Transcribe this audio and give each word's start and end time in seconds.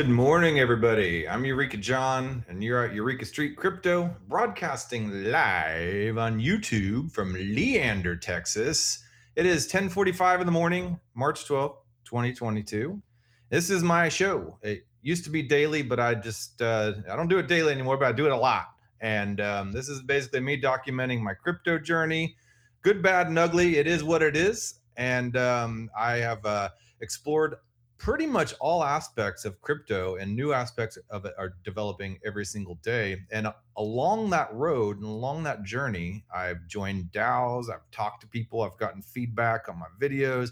Good 0.00 0.08
morning, 0.08 0.58
everybody. 0.58 1.28
I'm 1.28 1.44
Eureka 1.44 1.76
John, 1.76 2.42
and 2.48 2.64
you're 2.64 2.86
at 2.86 2.94
Eureka 2.94 3.26
Street 3.26 3.58
Crypto, 3.58 4.16
broadcasting 4.28 5.24
live 5.30 6.16
on 6.16 6.40
YouTube 6.40 7.12
from 7.12 7.34
Leander, 7.34 8.16
Texas. 8.16 9.04
It 9.36 9.44
is 9.44 9.68
10:45 9.68 10.40
in 10.40 10.46
the 10.46 10.52
morning, 10.52 10.98
March 11.14 11.46
12th, 11.46 11.76
2022. 12.06 13.02
This 13.50 13.68
is 13.68 13.82
my 13.82 14.08
show. 14.08 14.56
It 14.62 14.86
used 15.02 15.24
to 15.24 15.30
be 15.30 15.42
daily, 15.42 15.82
but 15.82 16.00
I 16.00 16.14
just 16.14 16.62
uh, 16.62 16.94
I 17.06 17.14
don't 17.14 17.28
do 17.28 17.36
it 17.36 17.46
daily 17.46 17.70
anymore, 17.70 17.98
but 17.98 18.08
I 18.08 18.12
do 18.12 18.24
it 18.24 18.32
a 18.32 18.36
lot. 18.36 18.68
And 19.02 19.38
um, 19.42 19.70
this 19.70 19.90
is 19.90 20.00
basically 20.00 20.40
me 20.40 20.58
documenting 20.58 21.20
my 21.20 21.34
crypto 21.34 21.78
journey, 21.78 22.36
good, 22.80 23.02
bad, 23.02 23.26
and 23.26 23.38
ugly. 23.38 23.76
It 23.76 23.86
is 23.86 24.02
what 24.02 24.22
it 24.22 24.34
is, 24.34 24.76
and 24.96 25.36
um, 25.36 25.90
I 25.94 26.12
have 26.12 26.46
uh, 26.46 26.70
explored 27.02 27.56
pretty 28.00 28.26
much 28.26 28.54
all 28.60 28.82
aspects 28.82 29.44
of 29.44 29.60
crypto 29.60 30.16
and 30.16 30.34
new 30.34 30.54
aspects 30.54 30.96
of 31.10 31.26
it 31.26 31.34
are 31.36 31.52
developing 31.64 32.18
every 32.24 32.46
single 32.46 32.76
day. 32.76 33.18
And 33.30 33.46
along 33.76 34.30
that 34.30 34.52
road 34.54 34.96
and 34.96 35.04
along 35.04 35.42
that 35.42 35.64
journey, 35.64 36.24
I've 36.34 36.66
joined 36.66 37.10
DAOs, 37.12 37.70
I've 37.70 37.88
talked 37.92 38.22
to 38.22 38.26
people, 38.26 38.62
I've 38.62 38.78
gotten 38.78 39.02
feedback 39.02 39.68
on 39.68 39.78
my 39.78 39.86
videos. 40.00 40.50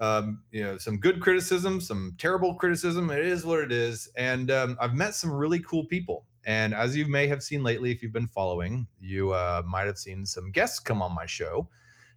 Um, 0.00 0.42
you 0.50 0.64
know, 0.64 0.76
some 0.76 0.98
good 0.98 1.20
criticism, 1.20 1.80
some 1.80 2.16
terrible 2.18 2.56
criticism. 2.56 3.08
It 3.10 3.24
is 3.24 3.46
what 3.46 3.60
it 3.60 3.70
is. 3.70 4.10
And 4.16 4.50
um, 4.50 4.76
I've 4.80 4.94
met 4.94 5.14
some 5.14 5.30
really 5.30 5.60
cool 5.60 5.84
people. 5.84 6.26
And 6.44 6.74
as 6.74 6.96
you 6.96 7.06
may 7.06 7.28
have 7.28 7.44
seen 7.44 7.62
lately, 7.62 7.92
if 7.92 8.02
you've 8.02 8.12
been 8.12 8.26
following, 8.26 8.88
you 9.00 9.30
uh, 9.30 9.62
might 9.64 9.86
have 9.86 9.96
seen 9.96 10.26
some 10.26 10.50
guests 10.50 10.80
come 10.80 11.00
on 11.02 11.14
my 11.14 11.24
show. 11.24 11.68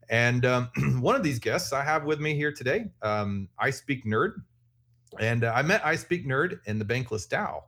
And 0.10 0.46
um, 0.46 0.70
one 1.02 1.16
of 1.16 1.24
these 1.24 1.40
guests 1.40 1.74
I 1.74 1.84
have 1.84 2.06
with 2.06 2.20
me 2.20 2.36
here 2.36 2.52
today, 2.52 2.86
um, 3.04 3.50
I 3.60 3.70
Speak 3.70 4.06
Nerd. 4.06 4.34
And 5.20 5.44
uh, 5.44 5.54
I 5.56 5.62
met 5.62 5.86
I 5.86 5.96
Speak 5.96 6.26
Nerd 6.26 6.60
in 6.66 6.80
the 6.80 6.86
Bankless 6.86 7.28
DAO. 7.28 7.64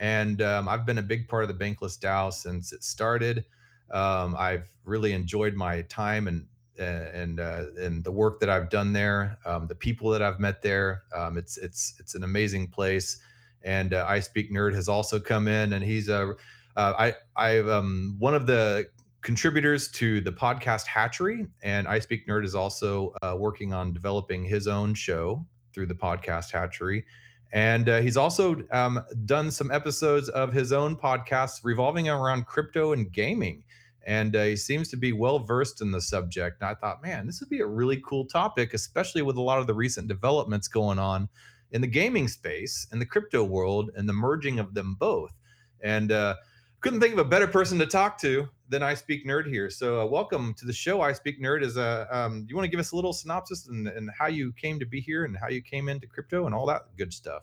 And 0.00 0.42
um, 0.42 0.68
I've 0.68 0.86
been 0.86 0.98
a 0.98 1.02
big 1.02 1.28
part 1.28 1.42
of 1.44 1.48
the 1.48 1.64
Bankless 1.64 1.98
DAO 1.98 2.32
since 2.32 2.72
it 2.72 2.84
started. 2.84 3.44
Um, 3.90 4.36
I've 4.38 4.70
really 4.84 5.12
enjoyed 5.12 5.54
my 5.54 5.82
time 5.82 6.28
and 6.28 6.46
and 6.78 7.40
uh, 7.40 7.64
and 7.76 8.04
the 8.04 8.12
work 8.12 8.38
that 8.40 8.48
I've 8.48 8.70
done 8.70 8.92
there, 8.92 9.38
um, 9.44 9.66
the 9.66 9.74
people 9.74 10.10
that 10.10 10.22
I've 10.22 10.38
met 10.38 10.62
there. 10.62 11.02
Um, 11.14 11.36
it's 11.36 11.56
it's 11.56 11.94
it's 11.98 12.14
an 12.14 12.24
amazing 12.24 12.68
place. 12.68 13.20
And 13.62 13.94
uh, 13.94 14.06
I 14.08 14.20
Speak 14.20 14.52
Nerd 14.52 14.74
has 14.74 14.88
also 14.88 15.18
come 15.18 15.48
in, 15.48 15.72
and 15.72 15.84
he's 15.84 16.08
a 16.08 16.34
uh, 16.76 16.92
I 16.98 17.14
I 17.36 17.58
um 17.58 18.14
one 18.18 18.34
of 18.34 18.46
the 18.46 18.88
contributors 19.22 19.90
to 19.92 20.20
the 20.20 20.30
podcast 20.30 20.86
Hatchery, 20.86 21.46
and 21.62 21.88
I 21.88 21.98
Speak 21.98 22.28
Nerd 22.28 22.44
is 22.44 22.54
also 22.54 23.12
uh, 23.22 23.34
working 23.36 23.74
on 23.74 23.92
developing 23.92 24.44
his 24.44 24.68
own 24.68 24.94
show 24.94 25.44
through 25.78 25.86
the 25.86 25.94
podcast 25.94 26.50
Hatchery. 26.50 27.04
And 27.52 27.88
uh, 27.88 28.00
he's 28.00 28.16
also 28.16 28.56
um, 28.72 29.00
done 29.26 29.52
some 29.52 29.70
episodes 29.70 30.28
of 30.30 30.52
his 30.52 30.72
own 30.72 30.96
podcast 30.96 31.60
revolving 31.62 32.08
around 32.08 32.46
crypto 32.46 32.94
and 32.94 33.12
gaming. 33.12 33.62
And 34.04 34.34
uh, 34.34 34.42
he 34.42 34.56
seems 34.56 34.88
to 34.88 34.96
be 34.96 35.12
well 35.12 35.38
versed 35.38 35.80
in 35.80 35.92
the 35.92 36.00
subject. 36.00 36.60
And 36.60 36.68
I 36.68 36.74
thought, 36.74 37.00
man, 37.00 37.26
this 37.26 37.38
would 37.38 37.48
be 37.48 37.60
a 37.60 37.66
really 37.66 38.02
cool 38.04 38.24
topic, 38.24 38.74
especially 38.74 39.22
with 39.22 39.36
a 39.36 39.40
lot 39.40 39.60
of 39.60 39.68
the 39.68 39.74
recent 39.74 40.08
developments 40.08 40.66
going 40.66 40.98
on 40.98 41.28
in 41.70 41.80
the 41.80 41.86
gaming 41.86 42.26
space 42.26 42.88
and 42.90 43.00
the 43.00 43.06
crypto 43.06 43.44
world 43.44 43.92
and 43.94 44.08
the 44.08 44.12
merging 44.12 44.58
of 44.58 44.74
them 44.74 44.96
both. 44.98 45.32
And 45.80 46.10
uh, 46.10 46.34
couldn't 46.80 47.00
think 47.00 47.12
of 47.12 47.20
a 47.20 47.24
better 47.24 47.46
person 47.46 47.78
to 47.78 47.86
talk 47.86 48.18
to 48.22 48.48
than 48.68 48.82
I 48.82 48.94
Speak 48.94 49.26
Nerd 49.26 49.46
here. 49.46 49.70
So, 49.70 50.00
uh, 50.00 50.06
welcome 50.06 50.54
to 50.54 50.66
the 50.66 50.72
show. 50.72 51.00
I 51.00 51.12
Speak 51.12 51.40
Nerd 51.40 51.62
is 51.62 51.76
a. 51.76 52.06
Um, 52.10 52.46
you 52.48 52.56
want 52.56 52.64
to 52.64 52.70
give 52.70 52.80
us 52.80 52.92
a 52.92 52.96
little 52.96 53.12
synopsis 53.12 53.68
and, 53.68 53.88
and 53.88 54.10
how 54.16 54.26
you 54.26 54.52
came 54.52 54.78
to 54.78 54.86
be 54.86 55.00
here 55.00 55.24
and 55.24 55.36
how 55.36 55.48
you 55.48 55.62
came 55.62 55.88
into 55.88 56.06
crypto 56.06 56.46
and 56.46 56.54
all 56.54 56.66
that 56.66 56.82
good 56.96 57.12
stuff? 57.12 57.42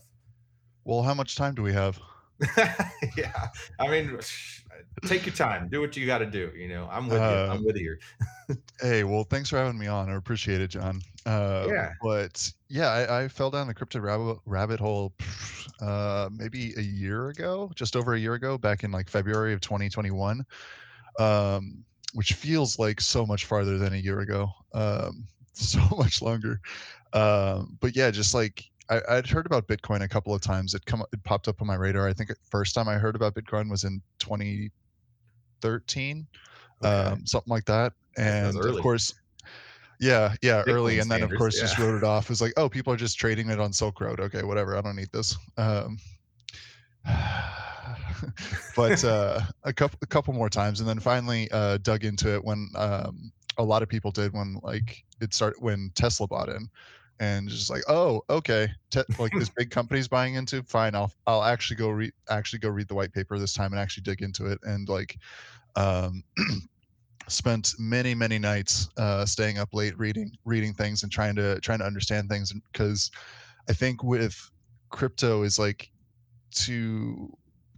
Well, 0.83 1.01
how 1.01 1.13
much 1.13 1.35
time 1.35 1.55
do 1.55 1.63
we 1.63 1.73
have? 1.73 1.99
yeah, 3.17 3.47
I 3.79 3.87
mean, 3.87 4.19
take 5.05 5.25
your 5.25 5.33
time. 5.33 5.69
Do 5.69 5.81
what 5.81 5.95
you 5.95 6.05
got 6.05 6.19
to 6.19 6.25
do. 6.25 6.51
You 6.55 6.67
know, 6.67 6.87
I'm 6.91 7.07
with 7.07 7.21
uh, 7.21 7.25
you. 7.25 7.53
I'm 7.53 7.65
with 7.65 7.77
you. 7.77 7.97
hey, 8.81 9.03
well, 9.03 9.23
thanks 9.23 9.49
for 9.49 9.57
having 9.57 9.79
me 9.79 9.87
on. 9.87 10.09
I 10.09 10.15
appreciate 10.15 10.61
it, 10.61 10.67
John. 10.67 11.01
Uh, 11.25 11.65
yeah. 11.69 11.93
But 12.03 12.51
yeah, 12.67 12.89
I, 12.89 13.23
I, 13.23 13.27
fell 13.29 13.49
down 13.49 13.65
the 13.65 13.73
crypto 13.73 13.99
rabbit 13.99 14.37
rabbit 14.45 14.79
hole 14.79 15.13
uh, 15.81 16.29
maybe 16.31 16.73
a 16.77 16.81
year 16.81 17.29
ago, 17.29 17.71
just 17.73 17.95
over 17.95 18.13
a 18.13 18.19
year 18.19 18.35
ago, 18.35 18.57
back 18.57 18.83
in 18.83 18.91
like 18.91 19.09
February 19.09 19.53
of 19.53 19.61
2021 19.61 20.45
um, 21.19 21.83
which 22.13 22.33
feels 22.33 22.79
like 22.79 23.01
so 23.01 23.25
much 23.25 23.45
farther 23.45 23.77
than 23.77 23.93
a 23.93 23.97
year 23.97 24.21
ago, 24.21 24.49
um, 24.73 25.27
so 25.53 25.79
much 25.97 26.21
longer. 26.21 26.59
Um, 27.13 27.77
but 27.79 27.95
yeah, 27.95 28.11
just 28.11 28.33
like 28.33 28.63
I, 28.89 29.01
would 29.09 29.27
heard 29.27 29.45
about 29.45 29.67
Bitcoin 29.67 30.01
a 30.01 30.07
couple 30.07 30.33
of 30.33 30.41
times. 30.41 30.73
It 30.73 30.85
come 30.85 31.03
it 31.11 31.23
popped 31.23 31.47
up 31.47 31.61
on 31.61 31.67
my 31.67 31.75
radar. 31.75 32.07
I 32.07 32.13
think 32.13 32.29
the 32.29 32.35
first 32.49 32.75
time 32.75 32.87
I 32.87 32.95
heard 32.95 33.15
about 33.15 33.35
Bitcoin 33.35 33.69
was 33.69 33.83
in 33.83 34.01
2013, 34.19 36.27
okay. 36.83 36.89
um, 36.89 37.25
something 37.25 37.51
like 37.51 37.65
that. 37.65 37.93
And 38.17 38.57
of 38.57 38.81
course, 38.81 39.13
yeah, 39.99 40.35
yeah, 40.41 40.63
Bitcoin 40.63 40.73
early. 40.73 40.99
And 40.99 41.09
then 41.09 41.23
of 41.23 41.33
course 41.35 41.57
yeah. 41.57 41.63
just 41.63 41.77
wrote 41.77 41.95
it 41.95 42.03
off 42.03 42.31
as 42.31 42.41
like, 42.41 42.53
oh, 42.57 42.69
people 42.69 42.93
are 42.93 42.97
just 42.97 43.17
trading 43.17 43.49
it 43.49 43.59
on 43.59 43.73
Silk 43.73 43.99
Road. 43.99 44.19
Okay, 44.19 44.43
whatever. 44.43 44.77
I 44.77 44.81
don't 44.81 44.95
need 44.95 45.11
this. 45.11 45.35
Um, 45.57 45.97
but 48.75 49.03
uh, 49.03 49.41
a 49.63 49.73
couple 49.73 49.99
a 50.01 50.07
couple 50.07 50.33
more 50.33 50.49
times, 50.49 50.79
and 50.79 50.89
then 50.89 50.99
finally 50.99 51.49
uh, 51.51 51.77
dug 51.77 52.03
into 52.03 52.33
it 52.33 52.43
when 52.43 52.69
um, 52.75 53.31
a 53.57 53.63
lot 53.63 53.83
of 53.83 53.89
people 53.89 54.11
did 54.11 54.33
when 54.33 54.59
like 54.63 55.03
it 55.21 55.33
started 55.33 55.61
when 55.61 55.91
Tesla 55.95 56.27
bought 56.27 56.49
in, 56.49 56.67
and 57.19 57.49
just 57.49 57.69
like 57.69 57.83
oh 57.87 58.21
okay 58.29 58.67
Te- 58.91 59.03
like 59.19 59.31
this 59.33 59.49
big 59.57 59.69
company's 59.69 60.07
buying 60.07 60.35
into 60.35 60.63
fine 60.63 60.95
I'll 60.95 61.11
I'll 61.27 61.43
actually 61.43 61.77
go 61.77 61.89
read 61.89 62.11
actually 62.29 62.59
go 62.59 62.69
read 62.69 62.87
the 62.87 62.95
white 62.95 63.13
paper 63.13 63.37
this 63.39 63.53
time 63.53 63.71
and 63.71 63.79
actually 63.79 64.03
dig 64.03 64.21
into 64.21 64.47
it 64.47 64.59
and 64.63 64.87
like 64.89 65.17
um, 65.75 66.23
spent 67.27 67.73
many 67.79 68.13
many 68.13 68.37
nights 68.37 68.89
uh, 68.97 69.25
staying 69.25 69.57
up 69.57 69.69
late 69.73 69.97
reading 69.97 70.31
reading 70.45 70.73
things 70.73 71.03
and 71.03 71.11
trying 71.11 71.35
to 71.35 71.59
trying 71.61 71.79
to 71.79 71.85
understand 71.85 72.29
things 72.29 72.53
because 72.71 73.09
I 73.69 73.73
think 73.73 74.03
with 74.03 74.35
crypto 74.89 75.43
is 75.43 75.57
like 75.57 75.89
to 76.55 77.29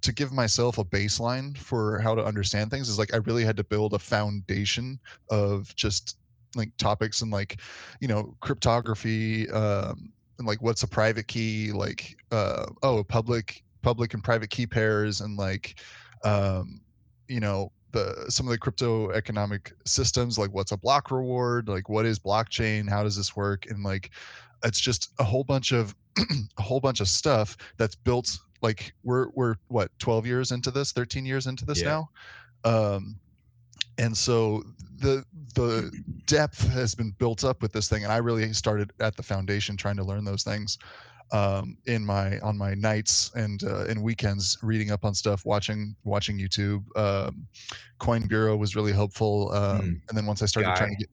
to 0.02 0.14
give 0.14 0.32
myself 0.32 0.78
a 0.78 0.86
baseline 0.86 1.58
for 1.58 2.00
how 2.00 2.16
to 2.16 2.24
understand 2.24 2.72
things 2.72 2.90
is 2.90 3.00
like 3.00 3.14
I 3.14 3.18
really 3.18 3.44
had 3.44 3.58
to 3.58 3.64
build 3.64 3.94
a 3.94 4.00
foundation 4.00 5.00
of 5.30 5.76
just 5.76 6.18
like 6.56 6.76
topics 6.78 7.22
and 7.22 7.32
like 7.32 7.60
you 8.00 8.08
know 8.08 8.36
cryptography 8.40 9.50
um 9.50 10.12
and 10.40 10.48
like 10.48 10.62
what's 10.62 10.84
a 10.84 10.88
private 10.88 11.28
key 11.28 11.72
like 11.72 12.16
uh 12.32 12.66
oh 12.84 13.04
public 13.04 13.64
public 13.82 14.14
and 14.14 14.24
private 14.24 14.50
key 14.50 14.66
pairs 14.66 15.22
and 15.22 15.38
like 15.38 15.80
um 16.24 16.82
you 17.28 17.40
know 17.40 17.72
the 17.92 18.26
some 18.30 18.46
of 18.46 18.52
the 18.52 18.58
crypto 18.58 19.10
economic 19.12 19.74
systems 19.86 20.38
like 20.38 20.52
what's 20.52 20.72
a 20.72 20.78
block 20.78 21.12
reward 21.12 21.68
like 21.68 21.90
what 21.90 22.06
is 22.06 22.20
blockchain 22.20 22.90
how 22.90 23.04
does 23.04 23.16
this 23.16 23.36
work 23.36 23.66
and 23.70 23.84
like 23.84 24.12
it's 24.64 24.80
just 24.80 25.12
a 25.20 25.24
whole 25.24 25.44
bunch 25.44 25.72
of 25.72 25.96
a 26.58 26.62
whole 26.62 26.80
bunch 26.80 27.00
of 27.00 27.08
stuff 27.08 27.56
that's 27.78 27.96
built 27.96 28.40
like 28.62 28.94
we're 29.04 29.30
we're 29.34 29.56
what 29.68 29.92
12 30.00 30.26
years 30.26 30.52
into 30.52 30.72
this 30.72 30.92
13 30.92 31.26
years 31.26 31.48
into 31.48 31.66
this 31.66 31.82
yeah. 31.82 31.90
now 31.90 32.10
um 32.64 33.16
and 33.98 34.16
so 34.18 34.64
the 35.00 35.24
the 35.56 35.92
depth 36.26 36.68
has 36.68 36.96
been 36.96 37.12
built 37.18 37.44
up 37.44 37.62
with 37.62 37.72
this 37.72 37.88
thing 37.88 38.04
and 38.04 38.12
i 38.12 38.18
really 38.18 38.52
started 38.54 38.92
at 39.00 39.16
the 39.16 39.24
foundation 39.24 39.78
trying 39.78 39.98
to 39.98 40.04
learn 40.04 40.24
those 40.24 40.44
things 40.44 40.78
um, 41.34 41.78
in 41.88 42.06
my 42.06 42.40
on 42.40 42.58
my 42.58 42.74
nights 42.74 43.32
and 43.36 43.62
uh, 43.66 43.84
and 43.90 44.02
weekends 44.02 44.58
reading 44.62 44.92
up 44.92 45.04
on 45.04 45.14
stuff 45.14 45.46
watching 45.46 45.94
watching 46.06 46.40
youtube 46.40 46.86
um, 46.96 47.46
coin 48.00 48.26
bureau 48.28 48.56
was 48.56 48.78
really 48.78 48.94
helpful 48.94 49.52
um, 49.52 49.82
mm. 49.82 50.02
and 50.08 50.18
then 50.18 50.26
once 50.26 50.42
i 50.42 50.46
started 50.46 50.70
Guy. 50.70 50.78
trying 50.78 50.92
to 50.92 50.96
get 50.96 51.10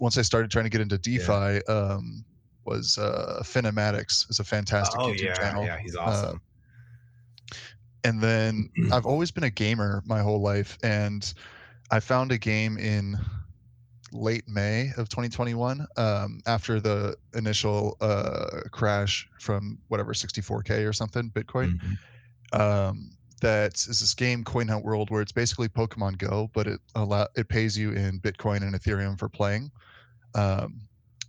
once 0.00 0.18
i 0.18 0.22
started 0.22 0.50
trying 0.50 0.64
to 0.64 0.68
get 0.68 0.80
into 0.80 0.98
defi 0.98 1.60
yeah. 1.68 1.72
um, 1.72 2.24
was 2.66 2.98
uh 2.98 3.40
finematics 3.42 4.28
is 4.28 4.40
a 4.40 4.44
fantastic 4.44 5.00
oh, 5.00 5.08
YouTube 5.08 5.22
yeah, 5.22 5.34
channel. 5.34 5.64
Yeah, 5.64 5.78
he's 5.78 5.96
awesome. 5.96 6.36
Uh, 6.36 6.38
and 8.06 8.20
then 8.20 8.70
I've 8.92 9.04
always 9.04 9.32
been 9.32 9.44
a 9.44 9.50
gamer 9.50 10.02
my 10.06 10.20
whole 10.20 10.40
life, 10.40 10.78
and 10.82 11.32
I 11.90 11.98
found 11.98 12.30
a 12.30 12.38
game 12.38 12.78
in 12.78 13.18
late 14.12 14.44
May 14.48 14.92
of 14.96 15.08
2021, 15.08 15.84
um, 15.96 16.40
after 16.46 16.80
the 16.80 17.16
initial 17.34 17.96
uh, 18.00 18.60
crash 18.70 19.28
from 19.40 19.78
whatever 19.88 20.12
64k 20.12 20.88
or 20.88 20.92
something 20.92 21.30
Bitcoin. 21.30 21.80
Mhm. 21.80 22.58
Um, 22.58 23.10
that 23.42 23.74
is 23.74 24.00
this 24.00 24.14
game 24.14 24.44
Coin 24.44 24.68
Hunt 24.68 24.84
World 24.84 25.10
where 25.10 25.20
it's 25.20 25.32
basically 25.32 25.68
Pokemon 25.68 26.16
Go, 26.18 26.48
but 26.54 26.66
it 26.68 26.80
allow 26.94 27.26
it 27.36 27.48
pays 27.48 27.76
you 27.76 27.90
in 27.90 28.20
Bitcoin 28.20 28.62
and 28.62 28.74
Ethereum 28.74 29.18
for 29.18 29.28
playing. 29.28 29.70
Um, 30.34 30.80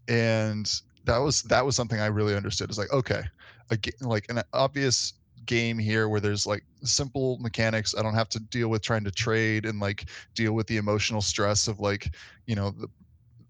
and 0.07 0.71
that 1.05 1.17
was 1.17 1.41
that 1.43 1.65
was 1.65 1.75
something 1.75 1.99
I 1.99 2.05
really 2.05 2.35
understood. 2.35 2.69
It's 2.69 2.77
like 2.77 2.93
okay, 2.93 3.23
a, 3.71 3.77
like 4.01 4.27
an 4.29 4.41
obvious 4.53 5.13
game 5.47 5.79
here 5.79 6.07
where 6.09 6.19
there's 6.19 6.45
like 6.45 6.63
simple 6.83 7.37
mechanics. 7.39 7.95
I 7.97 8.03
don't 8.03 8.13
have 8.13 8.29
to 8.29 8.39
deal 8.39 8.69
with 8.69 8.83
trying 8.83 9.03
to 9.05 9.11
trade 9.11 9.65
and 9.65 9.79
like 9.79 10.09
deal 10.35 10.53
with 10.53 10.67
the 10.67 10.77
emotional 10.77 11.21
stress 11.21 11.67
of 11.67 11.79
like 11.79 12.13
you 12.45 12.55
know 12.55 12.71
the 12.71 12.87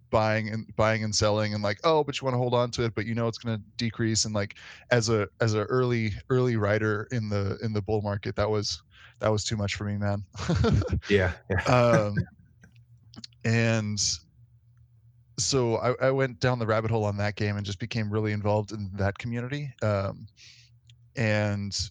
buying 0.10 0.50
and 0.50 0.66
buying 0.76 1.04
and 1.04 1.14
selling 1.14 1.54
and 1.54 1.64
like 1.64 1.80
oh 1.84 2.04
but 2.04 2.20
you 2.20 2.26
want 2.26 2.34
to 2.34 2.38
hold 2.38 2.54
on 2.54 2.72
to 2.72 2.84
it 2.84 2.96
but 2.96 3.06
you 3.06 3.14
know 3.14 3.28
it's 3.28 3.38
going 3.38 3.58
to 3.58 3.64
decrease 3.78 4.26
and 4.26 4.34
like 4.34 4.56
as 4.92 5.10
a 5.10 5.28
as 5.42 5.54
a 5.54 5.64
early 5.66 6.12
early 6.30 6.56
rider 6.56 7.08
in 7.12 7.28
the 7.30 7.58
in 7.62 7.74
the 7.74 7.82
bull 7.82 8.02
market 8.02 8.36
that 8.36 8.50
was 8.50 8.82
that 9.20 9.30
was 9.30 9.44
too 9.44 9.58
much 9.58 9.76
for 9.76 9.84
me 9.84 9.98
man 9.98 10.24
Yeah. 11.10 11.34
Yeah. 11.50 11.62
um 11.68 12.16
and 13.44 14.00
so 15.40 15.76
I, 15.78 16.08
I 16.08 16.12
went 16.12 16.40
down 16.40 16.58
the 16.58 16.66
rabbit 16.66 16.90
hole 16.90 17.06
on 17.06 17.18
that 17.18 17.36
game 17.36 17.58
and 17.58 17.66
just 17.66 17.80
became 17.80 18.10
really 18.10 18.32
involved 18.32 18.72
in 18.72 18.90
that 18.94 19.18
community 19.18 19.74
um 19.82 20.28
and 21.18 21.90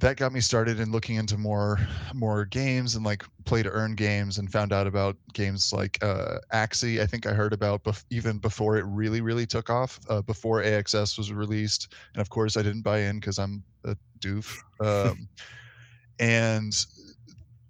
that 0.00 0.16
got 0.16 0.32
me 0.32 0.40
started 0.40 0.78
in 0.78 0.92
looking 0.92 1.16
into 1.16 1.36
more 1.36 1.78
more 2.14 2.44
games 2.44 2.94
and 2.94 3.04
like 3.04 3.24
play 3.44 3.62
to 3.62 3.70
earn 3.70 3.94
games 3.94 4.38
and 4.38 4.50
found 4.50 4.72
out 4.72 4.86
about 4.86 5.16
games 5.32 5.72
like 5.72 5.98
uh 6.02 6.38
Axie 6.52 7.00
I 7.00 7.06
think 7.06 7.26
I 7.26 7.32
heard 7.32 7.52
about 7.52 7.82
bef- 7.84 8.04
even 8.10 8.38
before 8.38 8.76
it 8.76 8.84
really 8.86 9.20
really 9.20 9.46
took 9.46 9.70
off 9.70 9.98
uh, 10.08 10.22
before 10.22 10.62
AXS 10.62 11.18
was 11.18 11.32
released. 11.32 11.92
And 12.14 12.20
of 12.20 12.30
course 12.30 12.56
I 12.56 12.62
didn't 12.62 12.82
buy 12.82 13.00
in 13.00 13.20
cuz 13.20 13.38
I'm 13.38 13.64
a 13.84 13.96
doof 14.20 14.56
um 14.84 15.28
and 16.20 16.74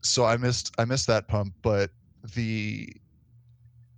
so 0.03 0.25
I 0.25 0.37
missed 0.37 0.75
I 0.79 0.85
missed 0.85 1.07
that 1.07 1.29
pump 1.29 1.55
but 1.63 1.91
the 2.35 2.93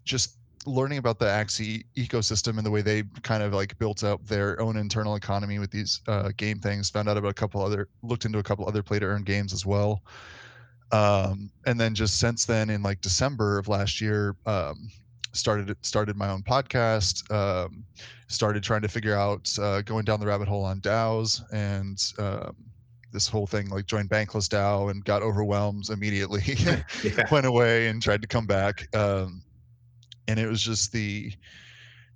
just 0.05 0.40
learning 0.67 0.99
about 0.99 1.19
the 1.19 1.27
Axie 1.27 1.85
ecosystem 1.97 2.57
and 2.59 2.67
the 2.67 2.71
way 2.71 2.83
they 2.83 3.05
kind 3.23 3.43
of 3.43 3.53
like 3.53 3.79
built 3.79 4.05
up 4.05 4.25
their 4.27 4.61
own 4.61 4.77
internal 4.77 5.15
economy 5.15 5.59
with 5.59 5.71
these 5.71 6.01
uh, 6.07 6.31
game 6.37 6.59
things. 6.59 6.91
Found 6.91 7.09
out 7.09 7.17
about 7.17 7.31
a 7.31 7.35
couple 7.35 7.63
other, 7.63 7.89
looked 8.03 8.25
into 8.25 8.39
a 8.39 8.43
couple 8.43 8.69
other 8.69 8.83
play 8.83 8.99
to 8.99 9.07
earn 9.07 9.23
games 9.23 9.53
as 9.53 9.65
well. 9.65 10.03
Um, 10.93 11.51
and 11.67 11.81
then 11.81 11.95
just 11.95 12.19
since 12.19 12.45
then, 12.45 12.69
in 12.69 12.83
like 12.83 13.01
December 13.01 13.59
of 13.59 13.69
last 13.69 14.01
year, 14.01 14.37
um, 14.47 14.91
started 15.33 15.75
started 15.83 16.17
my 16.17 16.29
own 16.29 16.43
podcast. 16.43 17.31
Um, 17.31 17.85
started 18.29 18.63
trying 18.63 18.83
to 18.83 18.89
figure 18.89 19.15
out 19.15 19.57
uh, 19.59 19.83
going 19.83 20.05
down 20.05 20.21
the 20.21 20.27
rabbit 20.27 20.49
hole 20.49 20.65
on 20.65 20.81
DAOs 20.81 21.43
and. 21.53 22.01
Um, 22.19 22.57
this 23.13 23.27
whole 23.27 23.45
thing 23.45 23.69
like 23.71 23.87
joined 23.87 24.09
bankless 24.09 24.49
DAO 24.49 24.89
and 24.89 25.05
got 25.05 25.21
overwhelmed 25.21 25.91
immediately. 25.91 26.43
yeah. 27.03 27.27
went 27.33 27.45
away 27.45 27.89
and 27.89 28.01
tried 28.01 28.23
to 28.23 28.29
come 28.29 28.47
back. 28.47 28.87
Um, 28.95 29.43
and 30.31 30.41
it 30.41 30.49
was 30.49 30.63
just 30.63 30.93
the 30.93 31.33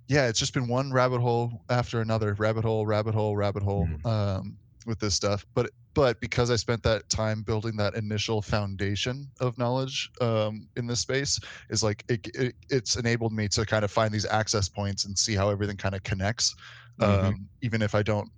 yeah 0.07 0.27
it's 0.27 0.39
just 0.39 0.53
been 0.53 0.67
one 0.67 0.91
rabbit 0.91 1.21
hole 1.21 1.63
after 1.69 2.01
another 2.01 2.33
rabbit 2.35 2.63
hole 2.63 2.85
rabbit 2.85 3.13
hole 3.13 3.35
rabbit 3.35 3.63
hole 3.63 3.89
Mhm. 3.89 4.05
um, 4.05 4.57
with 4.85 4.99
this 4.99 5.15
stuff 5.15 5.45
but 5.55 5.69
but 5.95 6.19
because 6.21 6.51
i 6.51 6.55
spent 6.55 6.83
that 6.83 7.07
time 7.09 7.43
building 7.43 7.75
that 7.77 7.95
initial 7.95 8.41
foundation 8.41 9.31
of 9.39 9.57
knowledge 9.57 10.09
um, 10.21 10.69
in 10.75 10.87
this 10.87 10.99
space 10.99 11.39
is 11.69 11.83
like 11.83 12.03
it, 12.09 12.27
it, 12.35 12.55
it's 12.69 12.95
enabled 12.95 13.33
me 13.33 13.47
to 13.47 13.65
kind 13.65 13.83
of 13.85 13.91
find 13.91 14.13
these 14.13 14.25
access 14.25 14.69
points 14.69 15.05
and 15.05 15.17
see 15.17 15.35
how 15.35 15.49
everything 15.49 15.77
kind 15.77 15.95
of 15.95 16.03
connects 16.03 16.53
Mhm. 16.97 17.35
um, 17.35 17.49
even 17.61 17.81
if 17.81 17.95
i 17.95 18.03
don't 18.03 18.29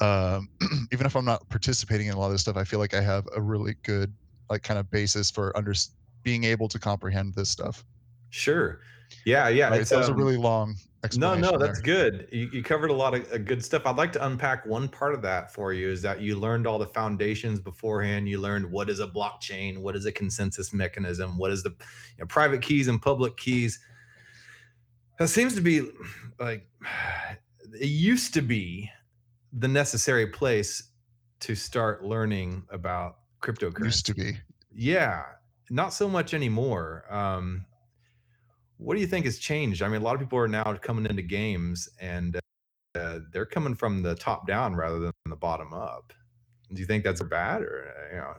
um, 0.00 0.48
even 0.92 1.06
if 1.06 1.16
i'm 1.16 1.24
not 1.24 1.48
participating 1.50 2.08
in 2.08 2.14
a 2.14 2.18
lot 2.18 2.26
of 2.26 2.32
this 2.32 2.42
stuff 2.42 2.56
i 2.56 2.64
feel 2.64 2.78
like 2.80 2.94
i 2.94 3.00
have 3.00 3.26
a 3.34 3.42
really 3.42 3.76
good 3.84 4.16
like 4.50 4.62
kind 4.62 4.78
of 4.78 4.90
basis 4.90 5.30
for 5.30 5.56
under 5.56 5.74
being 6.24 6.44
able 6.44 6.68
to 6.68 6.78
comprehend 6.78 7.34
this 7.34 7.50
stuff 7.50 7.84
Sure. 8.30 8.80
Yeah. 9.24 9.48
Yeah. 9.48 9.72
It's 9.74 9.90
that 9.90 9.98
was 9.98 10.08
a 10.08 10.12
um, 10.12 10.18
really 10.18 10.36
long 10.36 10.70
No, 10.70 11.04
explanation. 11.04 11.40
no, 11.42 11.58
there. 11.58 11.66
that's 11.68 11.80
good. 11.80 12.28
You, 12.32 12.48
you 12.52 12.62
covered 12.62 12.90
a 12.90 12.94
lot 12.94 13.14
of 13.14 13.30
uh, 13.32 13.38
good 13.38 13.64
stuff. 13.64 13.82
I'd 13.86 13.96
like 13.96 14.12
to 14.14 14.26
unpack 14.26 14.64
one 14.66 14.88
part 14.88 15.14
of 15.14 15.22
that 15.22 15.52
for 15.52 15.72
you 15.72 15.88
is 15.90 16.02
that 16.02 16.20
you 16.20 16.38
learned 16.38 16.66
all 16.66 16.78
the 16.78 16.86
foundations 16.86 17.60
beforehand. 17.60 18.28
You 18.28 18.40
learned 18.40 18.70
what 18.70 18.88
is 18.90 19.00
a 19.00 19.06
blockchain, 19.06 19.78
what 19.78 19.96
is 19.96 20.06
a 20.06 20.12
consensus 20.12 20.72
mechanism, 20.72 21.36
what 21.38 21.50
is 21.50 21.62
the 21.62 21.70
you 21.70 21.76
know, 22.20 22.26
private 22.26 22.62
keys 22.62 22.88
and 22.88 23.00
public 23.00 23.36
keys. 23.36 23.78
That 25.18 25.28
seems 25.28 25.54
to 25.54 25.60
be 25.60 25.90
like 26.40 26.66
it 27.80 27.86
used 27.86 28.34
to 28.34 28.42
be 28.42 28.90
the 29.52 29.68
necessary 29.68 30.26
place 30.26 30.90
to 31.40 31.54
start 31.54 32.04
learning 32.04 32.64
about 32.70 33.18
cryptocurrency. 33.42 33.84
Used 33.84 34.06
to 34.06 34.14
be. 34.14 34.32
Yeah, 34.74 35.22
not 35.70 35.92
so 35.92 36.08
much 36.08 36.34
anymore. 36.34 37.04
Um, 37.10 37.66
what 38.78 38.94
do 38.94 39.00
you 39.00 39.06
think 39.06 39.24
has 39.24 39.38
changed? 39.38 39.82
I 39.82 39.88
mean, 39.88 40.00
a 40.00 40.04
lot 40.04 40.14
of 40.14 40.20
people 40.20 40.38
are 40.38 40.48
now 40.48 40.64
coming 40.82 41.06
into 41.06 41.22
games 41.22 41.88
and 42.00 42.38
uh, 42.94 43.20
they're 43.32 43.46
coming 43.46 43.74
from 43.74 44.02
the 44.02 44.14
top 44.14 44.46
down 44.46 44.74
rather 44.74 44.98
than 44.98 45.12
the 45.26 45.36
bottom 45.36 45.72
up. 45.72 46.12
Do 46.72 46.80
you 46.80 46.86
think 46.86 47.04
that's 47.04 47.22
bad 47.22 47.62
or 47.62 47.92
you 48.12 48.18
know 48.18 48.34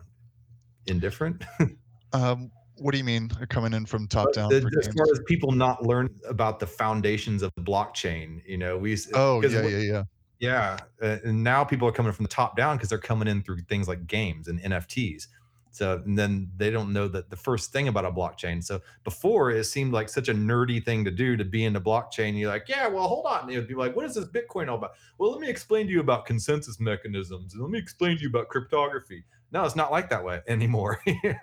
indifferent? 0.88 1.44
Um, 2.14 2.50
what 2.78 2.94
do 2.94 2.98
you 2.98 3.04
mean? 3.04 3.28
Coming 3.50 3.74
in 3.74 3.86
from 3.86 4.08
top 4.08 4.32
down 4.32 4.50
The- 4.50 4.58
as 4.58 4.64
games? 4.88 4.96
far 4.96 5.06
as 5.12 5.20
people 5.28 5.52
not 5.52 5.86
learn 5.86 6.08
about 6.30 6.60
the 6.62 6.68
foundations 6.68 7.42
of 7.42 7.52
the 7.58 7.62
blockchain, 7.62 8.42
you 8.48 8.58
know, 8.58 8.78
we 8.78 8.98
Oh 9.14 9.42
yeah, 9.42 9.68
yeah, 9.68 9.78
yeah. 9.80 10.04
yeah, 10.40 10.78
uh, 11.02 11.18
and 11.26 11.44
now 11.44 11.66
people 11.66 11.90
are 11.90 11.92
coming 11.92 12.14
from 12.14 12.24
the 12.24 12.30
top 12.30 12.56
down 12.56 12.78
because 12.78 12.88
they're 12.88 13.00
coming 13.00 13.28
in 13.28 13.42
through 13.42 13.64
things 13.68 13.90
like 13.90 14.08
games 14.08 14.48
and 14.48 14.62
NFTs. 14.62 15.28
So 15.76 16.02
and 16.06 16.18
then 16.18 16.50
they 16.56 16.72
don't 16.72 16.94
know 16.94 17.08
that 17.10 17.30
the 17.30 17.36
first 17.36 17.72
thing 17.72 17.88
about 17.88 18.06
a 18.06 18.12
blockchain. 18.12 18.64
So 18.64 18.82
before 19.04 19.52
it 19.52 19.66
seemed 19.66 19.92
like 19.92 20.08
such 20.08 20.30
a 20.30 20.34
nerdy 20.34 20.84
thing 20.84 21.04
to 21.04 21.12
do 21.12 21.36
to 21.36 21.44
be 21.44 21.66
into 21.66 21.82
blockchain. 21.82 22.38
You're 22.38 22.50
like, 22.50 22.70
yeah, 22.70 22.88
well, 22.88 23.08
hold 23.08 23.26
on. 23.26 23.50
You'd 23.50 23.68
be 23.68 23.76
like, 23.76 23.96
what 23.96 24.06
is 24.06 24.16
this 24.16 24.26
Bitcoin 24.26 24.70
all 24.70 24.78
about? 24.78 24.94
Well, 25.18 25.32
let 25.32 25.42
me 25.42 25.50
explain 25.50 25.88
to 25.88 25.92
you 25.92 26.00
about 26.00 26.26
consensus 26.26 26.80
mechanisms 26.80 27.54
and 27.54 27.62
let 27.62 27.72
me 27.72 27.80
explain 27.80 28.16
to 28.18 28.24
you 28.24 28.30
about 28.30 28.48
cryptography. 28.48 29.26
No, 29.52 29.66
it's 29.66 29.76
not 29.76 29.92
like 29.92 30.10
that 30.10 30.24
way 30.24 30.42
anymore. 30.48 31.02
yeah. 31.24 31.40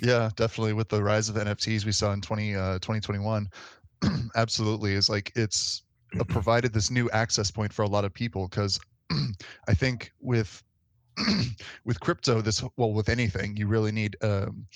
Yeah, 0.00 0.30
definitely. 0.36 0.72
With 0.72 0.88
the 0.88 1.02
rise 1.02 1.28
of 1.28 1.36
NFTs 1.36 1.84
we 1.84 1.92
saw 1.92 2.12
in 2.12 2.20
20, 2.20 2.54
uh, 2.54 2.74
2021, 2.74 3.48
absolutely 4.36 4.94
is 4.94 5.08
like 5.08 5.32
it's 5.36 5.82
uh, 6.18 6.24
provided 6.28 6.72
this 6.72 6.90
new 6.90 7.10
access 7.10 7.50
point 7.50 7.72
for 7.72 7.82
a 7.82 7.88
lot 7.88 8.04
of 8.04 8.12
people 8.12 8.48
because 8.48 8.80
I 9.68 9.74
think 9.74 10.12
with 10.20 10.62
with 11.84 12.00
crypto, 12.00 12.40
this 12.40 12.62
well 12.76 12.92
with 12.92 13.08
anything, 13.08 13.56
you 13.56 13.66
really 13.66 13.92
need 13.92 14.16
um, 14.22 14.66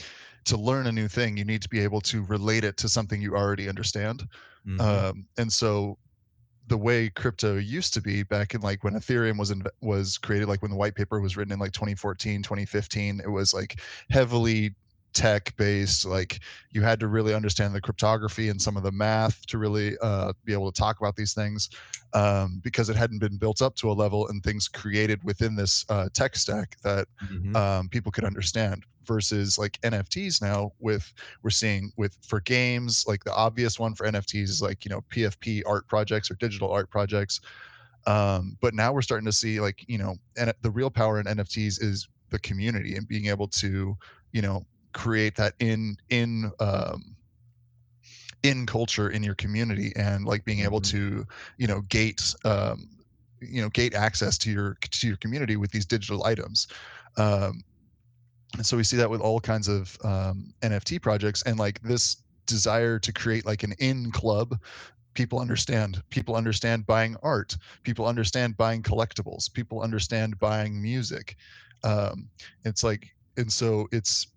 to 0.44 0.56
learn 0.56 0.86
a 0.86 0.92
new 0.92 1.08
thing. 1.08 1.36
You 1.36 1.44
need 1.44 1.62
to 1.62 1.68
be 1.68 1.80
able 1.80 2.00
to 2.02 2.24
relate 2.24 2.64
it 2.64 2.76
to 2.78 2.88
something 2.88 3.20
you 3.20 3.36
already 3.36 3.68
understand. 3.68 4.24
Mhm. 4.66 4.80
um, 4.80 5.26
and 5.38 5.52
so 5.52 5.98
the 6.68 6.76
way 6.76 7.08
crypto 7.08 7.56
used 7.56 7.94
to 7.94 8.00
be 8.00 8.22
back 8.22 8.54
in 8.54 8.60
like 8.60 8.84
when 8.84 8.94
ethereum 8.94 9.38
was 9.38 9.50
in, 9.50 9.62
was 9.80 10.18
created 10.18 10.48
like 10.48 10.60
when 10.60 10.70
the 10.70 10.76
white 10.76 10.94
paper 10.94 11.18
was 11.20 11.36
written 11.36 11.52
in 11.52 11.58
like 11.58 11.72
2014 11.72 12.42
2015 12.42 13.20
it 13.20 13.30
was 13.30 13.54
like 13.54 13.80
heavily 14.10 14.74
tech 15.12 15.54
based 15.56 16.04
like 16.04 16.40
you 16.70 16.82
had 16.82 17.00
to 17.00 17.08
really 17.08 17.34
understand 17.34 17.74
the 17.74 17.80
cryptography 17.80 18.48
and 18.48 18.60
some 18.60 18.76
of 18.76 18.82
the 18.82 18.92
math 18.92 19.44
to 19.46 19.58
really 19.58 19.96
uh, 20.02 20.32
be 20.44 20.52
able 20.52 20.70
to 20.70 20.78
talk 20.78 20.98
about 21.00 21.16
these 21.16 21.34
things 21.34 21.68
um, 22.12 22.60
because 22.62 22.88
it 22.88 22.96
hadn't 22.96 23.18
been 23.18 23.36
built 23.38 23.60
up 23.62 23.74
to 23.76 23.90
a 23.90 23.92
level 23.92 24.28
and 24.28 24.42
things 24.42 24.68
created 24.68 25.22
within 25.24 25.56
this 25.56 25.84
uh, 25.88 26.08
tech 26.14 26.36
stack 26.36 26.76
that 26.82 27.08
Mhm. 27.20 27.56
um, 27.56 27.88
people 27.88 28.12
could 28.12 28.24
understand 28.24 28.84
versus 29.04 29.58
like 29.58 29.80
nfts 29.80 30.42
now 30.42 30.70
with 30.78 31.12
we're 31.42 31.48
seeing 31.50 31.90
with 31.96 32.16
for 32.22 32.40
games 32.40 33.04
like 33.06 33.24
the 33.24 33.32
obvious 33.34 33.78
one 33.78 33.94
for 33.94 34.06
nfts 34.06 34.42
is 34.42 34.62
like 34.62 34.84
you 34.84 34.90
know 34.90 35.00
pfp 35.10 35.62
art 35.66 35.86
projects 35.88 36.30
or 36.30 36.34
digital 36.34 36.70
art 36.70 36.90
projects 36.90 37.40
um, 38.06 38.56
but 38.60 38.74
now 38.74 38.92
we're 38.92 39.02
starting 39.02 39.26
to 39.26 39.32
see 39.32 39.60
like 39.60 39.84
you 39.88 39.98
know 39.98 40.14
and 40.36 40.52
the 40.62 40.70
real 40.70 40.90
power 40.90 41.18
in 41.20 41.26
nfts 41.26 41.82
is 41.82 42.08
the 42.30 42.38
community 42.40 42.96
and 42.96 43.08
being 43.08 43.26
able 43.26 43.48
to 43.48 43.96
you 44.32 44.42
know 44.42 44.64
create 44.92 45.36
that 45.36 45.54
in 45.60 45.96
in 46.10 46.50
um, 46.60 47.16
in 48.42 48.66
culture 48.66 49.10
in 49.10 49.22
your 49.22 49.34
community 49.34 49.92
and 49.96 50.24
like 50.24 50.44
being 50.44 50.60
able 50.60 50.80
Mhm. 50.80 50.82
to 50.82 51.26
you 51.58 51.66
know 51.66 51.80
gate 51.82 52.34
um, 52.44 52.88
you 53.40 53.60
know 53.62 53.68
gate 53.70 53.94
access 53.94 54.38
to 54.38 54.50
your 54.50 54.76
to 54.80 55.06
your 55.08 55.16
community 55.18 55.56
with 55.56 55.70
these 55.70 55.86
digital 55.86 56.24
items 56.24 56.66
um, 57.16 57.62
and 58.56 58.64
so 58.66 58.76
we 58.76 58.84
see 58.84 58.96
that 58.96 59.10
with 59.10 59.20
all 59.20 59.40
kinds 59.40 59.68
of 59.68 59.96
um, 60.04 60.52
nft 60.62 61.00
projects 61.02 61.42
and 61.42 61.58
like 61.58 61.80
this 61.82 62.22
desire 62.46 62.98
to 62.98 63.12
create 63.12 63.44
like 63.46 63.62
an 63.62 63.74
in 63.78 64.10
club 64.10 64.58
people 65.14 65.40
understand 65.40 66.02
people 66.10 66.36
understand 66.36 66.86
buying 66.86 67.16
art 67.22 67.56
people 67.82 68.06
understand 68.06 68.56
buying 68.56 68.82
collectibles 68.82 69.52
people 69.52 69.82
understand 69.82 70.38
buying 70.38 70.80
music 70.80 71.36
um, 71.84 72.28
it's 72.64 72.82
like 72.84 73.08
and 73.36 73.52
so 73.52 73.86
it's 73.92 74.28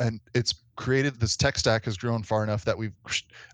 and 0.00 0.20
it's 0.34 0.54
created 0.76 1.20
this 1.20 1.36
tech 1.36 1.56
stack 1.56 1.84
has 1.84 1.96
grown 1.96 2.22
far 2.22 2.42
enough 2.42 2.64
that 2.64 2.76
we've 2.76 2.94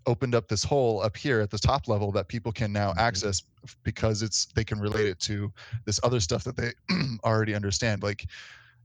opened 0.06 0.34
up 0.34 0.48
this 0.48 0.64
hole 0.64 1.02
up 1.02 1.16
here 1.16 1.40
at 1.40 1.50
the 1.50 1.58
top 1.58 1.86
level 1.86 2.10
that 2.12 2.28
people 2.28 2.50
can 2.50 2.72
now 2.72 2.92
Mhm. 2.92 2.98
access 2.98 3.42
because 3.82 4.22
it's 4.22 4.46
they 4.54 4.64
can 4.64 4.80
relate 4.80 5.06
it 5.06 5.18
to 5.20 5.52
this 5.84 6.00
other 6.02 6.20
stuff 6.20 6.44
that 6.44 6.56
they 6.56 6.72
already 7.24 7.54
understand 7.54 8.02
like 8.02 8.26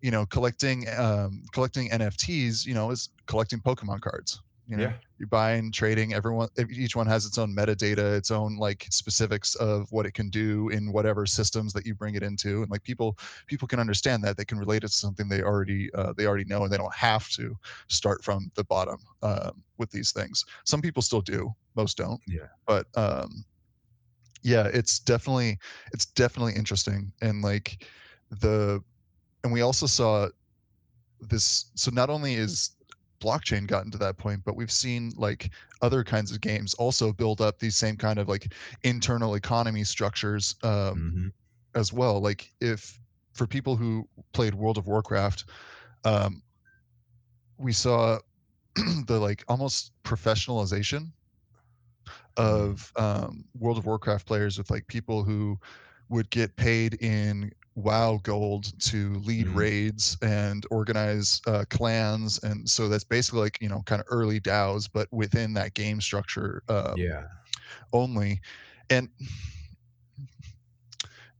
you 0.01 0.11
know 0.11 0.25
collecting 0.25 0.87
um 0.89 1.43
collecting 1.53 1.89
nfts 1.89 2.65
you 2.65 2.73
know 2.73 2.91
is 2.91 3.09
collecting 3.27 3.59
pokemon 3.59 4.01
cards 4.01 4.41
you 4.67 4.77
know 4.77 4.83
Yeah. 4.83 4.93
you're 5.17 5.27
buying 5.27 5.71
trading 5.71 6.13
everyone 6.13 6.49
each 6.71 6.95
one 6.95 7.07
has 7.07 7.25
its 7.25 7.37
own 7.37 7.55
metadata 7.55 8.17
its 8.17 8.31
own 8.31 8.57
like 8.57 8.85
specifics 8.89 9.55
of 9.55 9.87
what 9.91 10.05
it 10.05 10.13
can 10.13 10.29
do 10.29 10.69
in 10.69 10.91
whatever 10.91 11.25
systems 11.25 11.71
that 11.73 11.85
you 11.85 11.93
bring 11.93 12.15
it 12.15 12.23
into 12.23 12.61
and 12.61 12.71
like 12.71 12.83
people 12.83 13.17
people 13.47 13.67
can 13.67 13.79
understand 13.79 14.23
that 14.23 14.37
they 14.37 14.45
can 14.45 14.57
relate 14.57 14.83
it 14.83 14.87
to 14.87 14.93
something 14.93 15.27
they 15.29 15.41
already 15.41 15.89
uh, 15.93 16.13
they 16.17 16.25
already 16.25 16.45
know 16.45 16.63
and 16.63 16.71
they 16.71 16.77
don't 16.77 16.95
have 16.95 17.29
to 17.29 17.55
start 17.89 18.23
from 18.23 18.49
the 18.55 18.63
bottom 18.65 18.97
um, 19.21 19.63
with 19.77 19.89
these 19.91 20.11
things 20.11 20.43
some 20.65 20.81
people 20.81 21.01
still 21.01 21.21
do 21.21 21.51
most 21.75 21.97
don't 21.97 22.21
Yeah. 22.27 22.47
but 22.65 22.87
um 22.95 23.45
yeah 24.43 24.67
it's 24.73 24.99
definitely 24.99 25.57
it's 25.93 26.05
definitely 26.07 26.53
interesting 26.53 27.11
and 27.21 27.41
like 27.41 27.85
the 28.41 28.81
and 29.43 29.53
we 29.53 29.61
also 29.61 29.85
saw 29.85 30.27
this 31.21 31.71
so 31.75 31.91
not 31.91 32.09
only 32.09 32.33
is 32.35 32.74
blockchain 33.25 33.67
gotten 33.67 33.91
to 33.91 33.97
that 33.99 34.17
point 34.17 34.43
but 34.45 34.55
we've 34.55 34.71
seen 34.71 35.11
like 35.17 35.51
other 35.81 36.03
kinds 36.03 36.31
of 36.31 36.41
games 36.41 36.73
also 36.75 37.13
build 37.13 37.41
up 37.41 37.59
these 37.59 37.77
same 37.77 37.97
kind 37.97 38.19
of 38.19 38.29
like 38.29 38.53
internal 38.83 39.35
economy 39.35 39.83
structures 39.83 40.55
um, 40.63 41.15
Mhm. 41.15 41.33
as 41.75 41.93
well 41.93 42.21
like 42.21 42.53
if 42.61 43.01
for 43.33 43.47
people 43.47 43.77
who 43.77 44.07
played 44.33 44.55
world 44.55 44.77
of 44.77 44.87
warcraft 44.87 45.45
um, 46.05 46.43
we 47.57 47.73
saw 47.73 48.19
the 49.07 49.19
like 49.19 49.43
almost 49.47 49.91
professionalization 50.03 51.11
of 52.37 52.91
um, 52.97 53.45
World 53.57 53.77
of 53.77 53.85
Warcraft 53.85 54.27
players 54.27 54.57
with 54.57 54.69
like 54.71 54.87
people 54.87 55.23
who 55.23 55.59
would 56.09 56.29
get 56.29 56.55
paid 56.57 56.95
in 57.01 57.51
WoW 57.75 58.19
gold 58.23 58.71
to 58.81 59.15
lead 59.15 59.47
Mhm. 59.47 59.49
raids 59.49 60.17
and 60.21 60.65
organize 60.71 61.41
uh, 61.47 61.65
clans, 61.69 62.39
and 62.43 62.69
so 62.69 62.87
that's 62.89 63.03
basically 63.03 63.41
like 63.41 63.57
you 63.61 63.69
know 63.69 63.81
kind 63.85 64.01
of 64.01 64.07
early 64.09 64.39
DAOs, 64.39 64.87
but 64.91 65.07
within 65.11 65.53
that 65.53 65.73
game 65.73 66.01
structure 66.01 66.63
um, 66.69 67.13
Yeah. 67.13 67.27
only, 67.93 68.39
and 68.89 69.09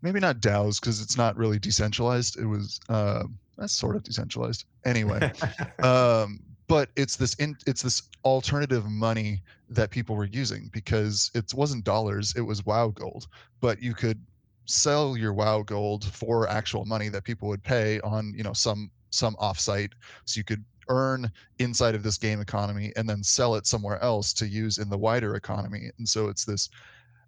maybe 0.01 0.19
not 0.19 0.39
DAOs 0.41 0.79
because 0.79 1.01
it's 1.01 1.17
not 1.17 1.35
really 1.37 1.59
decentralized. 1.59 2.37
It 2.37 2.45
was 2.45 2.79
uh, 2.89 3.23
that's 3.57 3.73
sort 3.73 3.95
of 3.95 4.03
decentralized 4.03 4.65
anyway 4.85 5.23
um, 5.83 6.39
but 6.67 6.89
it's 6.95 7.17
this 7.17 7.35
in, 7.35 7.57
it's 7.67 7.81
this 7.81 8.09
alternative 8.25 8.85
money 8.89 9.41
that 9.69 9.91
people 9.91 10.15
were 10.15 10.25
using 10.25 10.69
because 10.73 11.31
it 11.35 11.51
wasn't 11.53 11.83
dollars 11.85 12.33
it 12.35 12.41
was 12.41 12.65
wow 12.65 12.89
gold 12.89 13.27
but 13.61 13.81
you 13.81 13.93
could 13.93 14.25
sell 14.65 15.15
your 15.15 15.33
wow 15.33 15.61
gold 15.61 16.05
for 16.05 16.49
actual 16.49 16.85
money 16.85 17.09
that 17.09 17.23
people 17.23 17.47
would 17.47 17.63
pay 17.63 17.99
on 18.01 18.33
you 18.35 18.43
know 18.43 18.53
some 18.53 18.89
some 19.11 19.35
offsite. 19.35 19.91
So 20.25 20.39
you 20.39 20.43
could 20.43 20.63
earn 20.89 21.31
inside 21.59 21.95
of 21.95 22.03
this 22.03 22.17
game 22.17 22.41
economy 22.41 22.91
and 22.95 23.09
then 23.09 23.23
sell 23.23 23.55
it 23.55 23.65
somewhere 23.65 24.01
else 24.03 24.33
to 24.33 24.47
use 24.47 24.77
in 24.77 24.89
the 24.89 24.97
wider 24.97 25.35
economy. 25.35 25.89
And 25.97 26.07
so 26.07 26.27
it's 26.27 26.45
this 26.45 26.69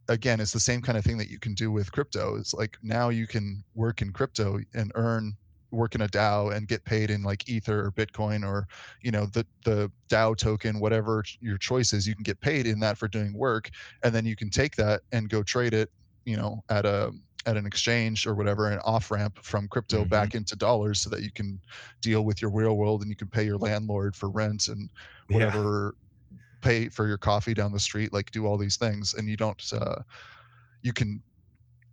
again 0.10 0.40
it's 0.40 0.54
the 0.54 0.60
same 0.60 0.82
kind 0.82 0.98
of 0.98 1.04
thing 1.04 1.18
that 1.18 1.30
you 1.30 1.40
can 1.40 1.54
do 1.54 1.72
with 1.72 1.92
crypto. 1.92 2.36
It's 2.38 2.54
like 2.54 2.78
now 2.84 3.10
you 3.10 3.28
can 3.28 3.64
work 3.76 4.02
in 4.02 4.12
crypto 4.12 4.60
and 4.74 4.92
earn 4.96 5.36
work 5.72 5.96
in 5.96 6.02
a 6.02 6.08
DAO 6.08 6.56
and 6.56 6.68
get 6.68 6.84
paid 6.86 7.10
in 7.10 7.24
like 7.24 7.50
ether 7.50 7.86
or 7.86 7.92
bitcoin 7.92 8.46
or 8.46 8.68
you 9.02 9.12
know 9.12 9.26
the 9.26 9.46
the 9.66 9.92
DAO 10.10 10.36
token 10.38 10.80
whatever 10.80 11.24
your 11.42 11.58
choice 11.58 11.92
is 11.92 12.08
you 12.08 12.16
can 12.16 12.24
get 12.24 12.40
paid 12.40 12.68
in 12.68 12.80
that 12.80 12.98
for 12.98 13.08
doing 13.08 13.34
work. 13.34 13.70
And 14.04 14.14
then 14.14 14.26
you 14.26 14.36
can 14.36 14.50
take 14.50 14.76
that 14.78 15.02
and 15.12 15.30
go 15.30 15.44
trade 15.44 15.74
it 15.74 15.92
you 16.26 16.38
know 16.38 16.64
at 16.70 16.86
a 16.86 17.12
at 17.48 17.58
an 17.58 17.66
exchange 17.66 18.28
or 18.28 18.36
whatever 18.36 18.70
an 18.70 18.80
off 18.86 19.12
ramp 19.12 19.40
from 19.44 19.68
crypto 19.70 20.06
Mhm. 20.06 20.10
back 20.10 20.36
into 20.36 20.56
dollars 20.56 21.02
so 21.02 21.10
that 21.10 21.24
you 21.24 21.32
can 21.34 21.62
deal 22.02 22.26
with 22.26 22.42
your 22.42 22.52
real 22.52 22.78
world 22.78 23.02
and 23.02 23.10
you 23.10 23.18
can 23.18 23.30
pay 23.30 23.46
your 23.46 23.58
landlord 23.58 24.16
for 24.16 24.30
rent 24.30 24.68
and 24.70 24.92
Yeah. 25.30 25.52
whatever 25.52 25.96
pay 26.62 26.90
for 26.90 27.08
your 27.08 27.18
coffee 27.18 27.54
down 27.54 27.72
the 27.72 27.80
street 27.80 28.14
like 28.14 28.32
do 28.32 28.46
all 28.46 28.58
these 28.58 28.78
things 28.78 29.14
and 29.16 29.30
you 29.30 29.38
don't 29.38 29.64
uh 29.74 30.02
you 30.84 30.94
can 30.94 31.24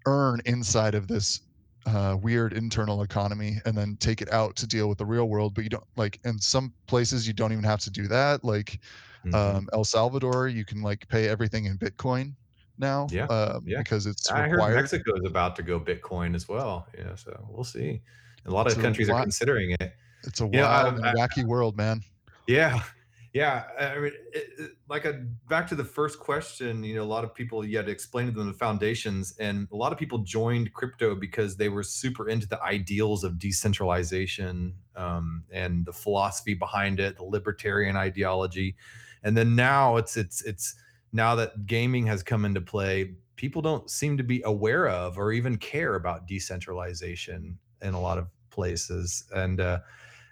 earn 0.06 0.40
inside 0.44 0.94
of 0.94 1.08
this 1.08 1.40
uh, 1.87 2.16
weird 2.23 2.54
internal 2.54 3.02
economy 3.02 3.58
and 3.66 3.76
then 3.76 3.96
take 4.00 4.23
it 4.23 4.32
out 4.32 4.56
to 4.56 4.66
deal 4.66 4.88
with 4.88 4.99
the 4.99 5.04
real 5.06 5.28
world 5.28 5.54
but 5.54 5.64
you 5.64 5.70
don't 5.70 5.84
like 5.96 6.18
in 6.25 6.38
some 6.38 6.75
places 6.88 7.26
you 7.26 7.34
don't 7.34 7.52
even 7.52 7.64
have 7.64 7.80
to 7.80 7.90
do 7.90 8.08
that 8.08 8.42
like 8.42 8.82
Mhm. 9.25 9.58
um, 9.58 9.68
el 9.75 9.84
salvador 9.84 10.49
you 10.49 10.64
can 10.64 10.82
like 10.82 11.06
pay 11.08 11.28
everything 11.28 11.66
in 11.66 11.78
bitcoin 11.78 12.34
now 12.78 13.06
Yeah, 13.10 13.26
um, 13.26 13.64
yeah. 13.66 13.78
because 13.78 14.06
it's 14.06 14.30
I 14.30 14.48
heard 14.48 14.74
Mexico 14.74 15.14
is 15.16 15.24
about 15.24 15.56
to 15.56 15.62
go 15.62 15.78
Bitcoin 15.80 16.34
as 16.34 16.48
well. 16.48 16.86
Yeah, 16.96 17.14
so 17.14 17.46
we'll 17.50 17.64
see. 17.64 18.02
A 18.46 18.50
lot 18.50 18.66
of 18.66 18.72
It's 18.72 18.78
a 18.78 18.82
countries 18.82 19.08
are 19.08 19.20
considering 19.22 19.70
it. 19.80 19.94
it's 20.24 20.40
a 20.40 20.44
You 20.44 20.50
know, 20.52 20.62
wild 20.64 21.00
I- 21.02 21.14
wacky 21.14 21.44
world 21.44 21.76
man 21.76 22.02
Yeah, 22.46 22.82
yeah. 23.32 23.64
I 23.80 23.94
mean, 23.98 24.12
it, 24.32 24.46
it, 24.58 24.70
like 24.88 25.04
a 25.06 25.24
back 25.48 25.66
to 25.68 25.74
the 25.74 25.84
first 25.84 26.18
question. 26.18 26.84
You 26.84 26.96
know, 26.96 27.02
a 27.02 27.12
lot 27.16 27.24
of 27.24 27.34
people 27.34 27.64
you 27.64 27.76
had 27.78 27.86
to 27.86 27.92
explain 27.92 28.26
to 28.26 28.32
them 28.32 28.46
the 28.48 28.52
foundations, 28.52 29.34
and 29.38 29.66
a 29.72 29.76
lot 29.76 29.92
of 29.92 29.98
people 29.98 30.18
joined 30.18 30.72
crypto 30.74 31.14
because 31.14 31.56
they 31.56 31.68
were 31.70 31.82
super 31.82 32.28
into 32.28 32.46
the 32.46 32.62
ideals 32.62 33.24
of 33.24 33.38
decentralization 33.38 34.74
um, 34.96 35.44
and 35.52 35.86
the 35.86 35.92
philosophy 35.92 36.54
behind 36.54 37.00
it, 37.00 37.16
the 37.16 37.24
libertarian 37.24 37.96
ideology, 37.96 38.76
and 39.22 39.36
then 39.36 39.54
now 39.56 39.96
it's 39.96 40.16
it's 40.16 40.42
it's 40.44 40.74
now 41.14 41.35
that 41.37 41.64
gaming 41.66 42.04
has 42.06 42.23
come 42.23 42.44
into 42.44 42.61
play. 42.61 43.14
People 43.37 43.62
don't 43.62 43.88
seem 43.88 44.16
to 44.18 44.23
be 44.23 44.42
aware 44.44 44.88
of 44.88 45.16
or 45.16 45.33
even 45.33 45.56
care 45.56 45.94
about 45.94 46.26
decentralization 46.26 47.59
in 47.83 47.94
a 47.94 48.00
lot 48.00 48.18
of 48.18 48.28
places, 48.50 49.25
and 49.35 49.61
uh, 49.61 49.78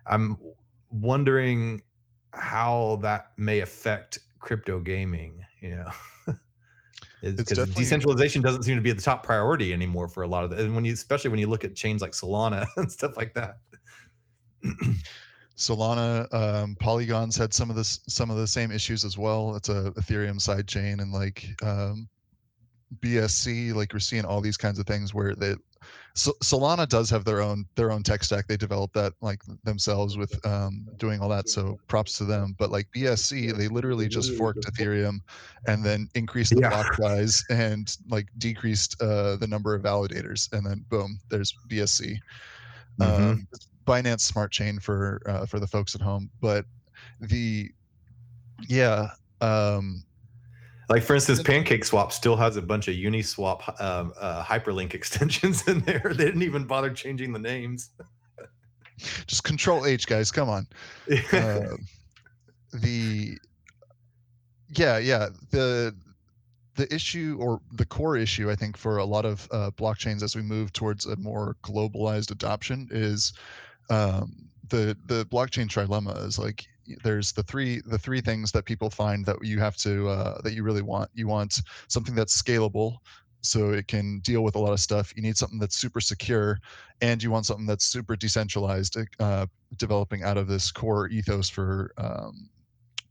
I'm 0.06 0.36
wondering 0.90 1.82
how 2.34 2.98
that 3.02 3.32
may 3.36 3.60
affect 3.60 4.18
crypto 4.40 4.80
gaming 4.80 5.44
you 5.60 5.76
know 5.76 5.90
because 7.22 7.68
decentralization 7.74 8.42
doesn't 8.42 8.64
seem 8.64 8.74
to 8.74 8.82
be 8.82 8.90
the 8.90 9.00
top 9.00 9.22
priority 9.22 9.72
anymore 9.72 10.08
for 10.08 10.22
a 10.24 10.26
lot 10.26 10.42
of 10.42 10.50
the 10.50 10.56
and 10.56 10.74
when 10.74 10.84
you 10.84 10.92
especially 10.92 11.30
when 11.30 11.38
you 11.38 11.46
look 11.46 11.64
at 11.64 11.74
chains 11.74 12.02
like 12.02 12.12
solana 12.12 12.66
and 12.76 12.90
stuff 12.90 13.16
like 13.16 13.32
that 13.34 13.58
Solana, 15.62 16.32
um, 16.34 16.76
Polygon's 16.80 17.36
had 17.36 17.54
some 17.54 17.70
of 17.70 17.76
this, 17.76 18.00
some 18.08 18.30
of 18.30 18.36
the 18.36 18.48
same 18.48 18.72
issues 18.72 19.04
as 19.04 19.16
well. 19.16 19.54
It's 19.54 19.68
a 19.68 19.92
Ethereum 19.92 20.40
side 20.40 20.66
chain, 20.66 20.98
and 21.00 21.12
like 21.12 21.46
um, 21.62 22.08
BSC, 23.00 23.72
like 23.72 23.92
we're 23.92 24.00
seeing 24.00 24.24
all 24.24 24.40
these 24.40 24.56
kinds 24.56 24.78
of 24.80 24.86
things 24.86 25.14
where 25.14 25.36
they, 25.36 25.54
so, 26.14 26.32
Solana 26.42 26.88
does 26.88 27.10
have 27.10 27.24
their 27.24 27.40
own 27.40 27.64
their 27.76 27.92
own 27.92 28.02
tech 28.02 28.24
stack. 28.24 28.46
They 28.48 28.56
developed 28.56 28.94
that 28.94 29.12
like 29.20 29.40
themselves 29.64 30.16
with 30.16 30.36
um, 30.44 30.88
doing 30.96 31.20
all 31.20 31.28
that. 31.28 31.48
So 31.48 31.78
props 31.88 32.18
to 32.18 32.24
them. 32.24 32.54
But 32.58 32.70
like 32.70 32.86
BSC, 32.96 33.56
they 33.56 33.68
literally 33.68 34.08
just 34.08 34.32
forked 34.32 34.66
Ethereum, 34.66 35.18
and 35.68 35.84
then 35.84 36.08
increased 36.14 36.54
the 36.54 36.62
Yeah. 36.62 36.68
block 36.70 36.92
size 36.94 37.44
and 37.50 37.96
like 38.08 38.26
decreased 38.38 39.00
uh, 39.00 39.36
the 39.36 39.46
number 39.46 39.74
of 39.76 39.82
validators, 39.82 40.52
and 40.52 40.66
then 40.66 40.84
boom, 40.88 41.20
there's 41.30 41.54
BSC 41.68 42.18
Mhm. 43.00 43.30
um, 43.32 43.48
Binance 43.84 44.20
Smart 44.20 44.52
Chain 44.52 44.78
for 44.78 45.22
uh, 45.26 45.46
for 45.46 45.60
the 45.60 45.66
folks 45.66 45.94
at 45.94 46.00
home. 46.00 46.30
But 46.40 46.64
the 47.20 47.70
yeah, 48.68 49.08
um, 49.40 50.04
like 50.88 51.02
for 51.02 51.14
instance 51.14 51.42
pancake 51.42 51.84
swap 51.84 52.12
still 52.12 52.36
has 52.36 52.56
a 52.56 52.62
bunch 52.62 52.88
of 52.88 52.94
uniswap 52.94 53.80
um, 53.80 54.12
uh, 54.20 54.44
hyperlink 54.44 54.94
extensions 54.94 55.66
in 55.66 55.80
there 55.80 56.12
they 56.14 56.24
didn't 56.24 56.42
even 56.42 56.64
bother 56.64 56.90
changing 56.90 57.32
the 57.32 57.38
names 57.38 57.90
just 59.26 59.44
Control 59.44 59.86
H, 59.86 60.06
guys. 60.06 60.30
Come 60.30 60.48
on. 60.48 60.66
Um 61.32 61.78
the 62.72 63.36
yeah, 64.70 64.96
yeah. 64.96 65.28
The 65.50 65.94
the 66.76 66.92
issue 66.94 67.36
or 67.38 67.60
the 67.72 67.84
core 67.84 68.16
issue, 68.16 68.50
I 68.50 68.54
think, 68.54 68.78
for 68.78 68.96
a 68.96 69.04
lot 69.04 69.26
of 69.26 69.46
uh, 69.50 69.70
blockchains 69.72 70.22
as 70.22 70.34
we 70.34 70.40
move 70.40 70.72
towards 70.72 71.04
a 71.04 71.16
more 71.16 71.56
globalized 71.62 72.30
adoption 72.30 72.88
is 72.90 73.34
um, 73.92 74.48
the 74.68 74.96
the 75.06 75.26
blockchain 75.26 75.68
trilemma 75.68 76.26
is 76.26 76.38
like 76.38 76.64
there's 77.04 77.32
the 77.32 77.42
three 77.42 77.80
the 77.86 77.98
three 77.98 78.20
things 78.20 78.50
that 78.52 78.64
people 78.64 78.90
find 78.90 79.24
that 79.26 79.36
you 79.42 79.58
have 79.60 79.76
to 79.76 80.08
uh, 80.08 80.40
that 80.42 80.54
you 80.54 80.62
really 80.62 80.82
want. 80.82 81.10
You 81.14 81.28
want 81.28 81.60
something 81.88 82.14
that's 82.14 82.40
scalable, 82.40 82.96
so 83.42 83.70
it 83.72 83.86
can 83.88 84.20
deal 84.20 84.42
with 84.42 84.56
a 84.56 84.58
lot 84.58 84.72
of 84.72 84.80
stuff. 84.80 85.12
You 85.16 85.22
need 85.22 85.36
something 85.36 85.58
that's 85.58 85.76
super 85.76 86.00
secure, 86.00 86.58
and 87.00 87.22
you 87.22 87.30
want 87.30 87.46
something 87.46 87.66
that's 87.66 87.84
super 87.84 88.16
decentralized, 88.16 88.96
uh, 89.20 89.46
developing 89.76 90.22
out 90.22 90.38
of 90.38 90.48
this 90.48 90.70
core 90.72 91.08
ethos 91.08 91.50
for 91.50 91.92
um, 91.98 92.48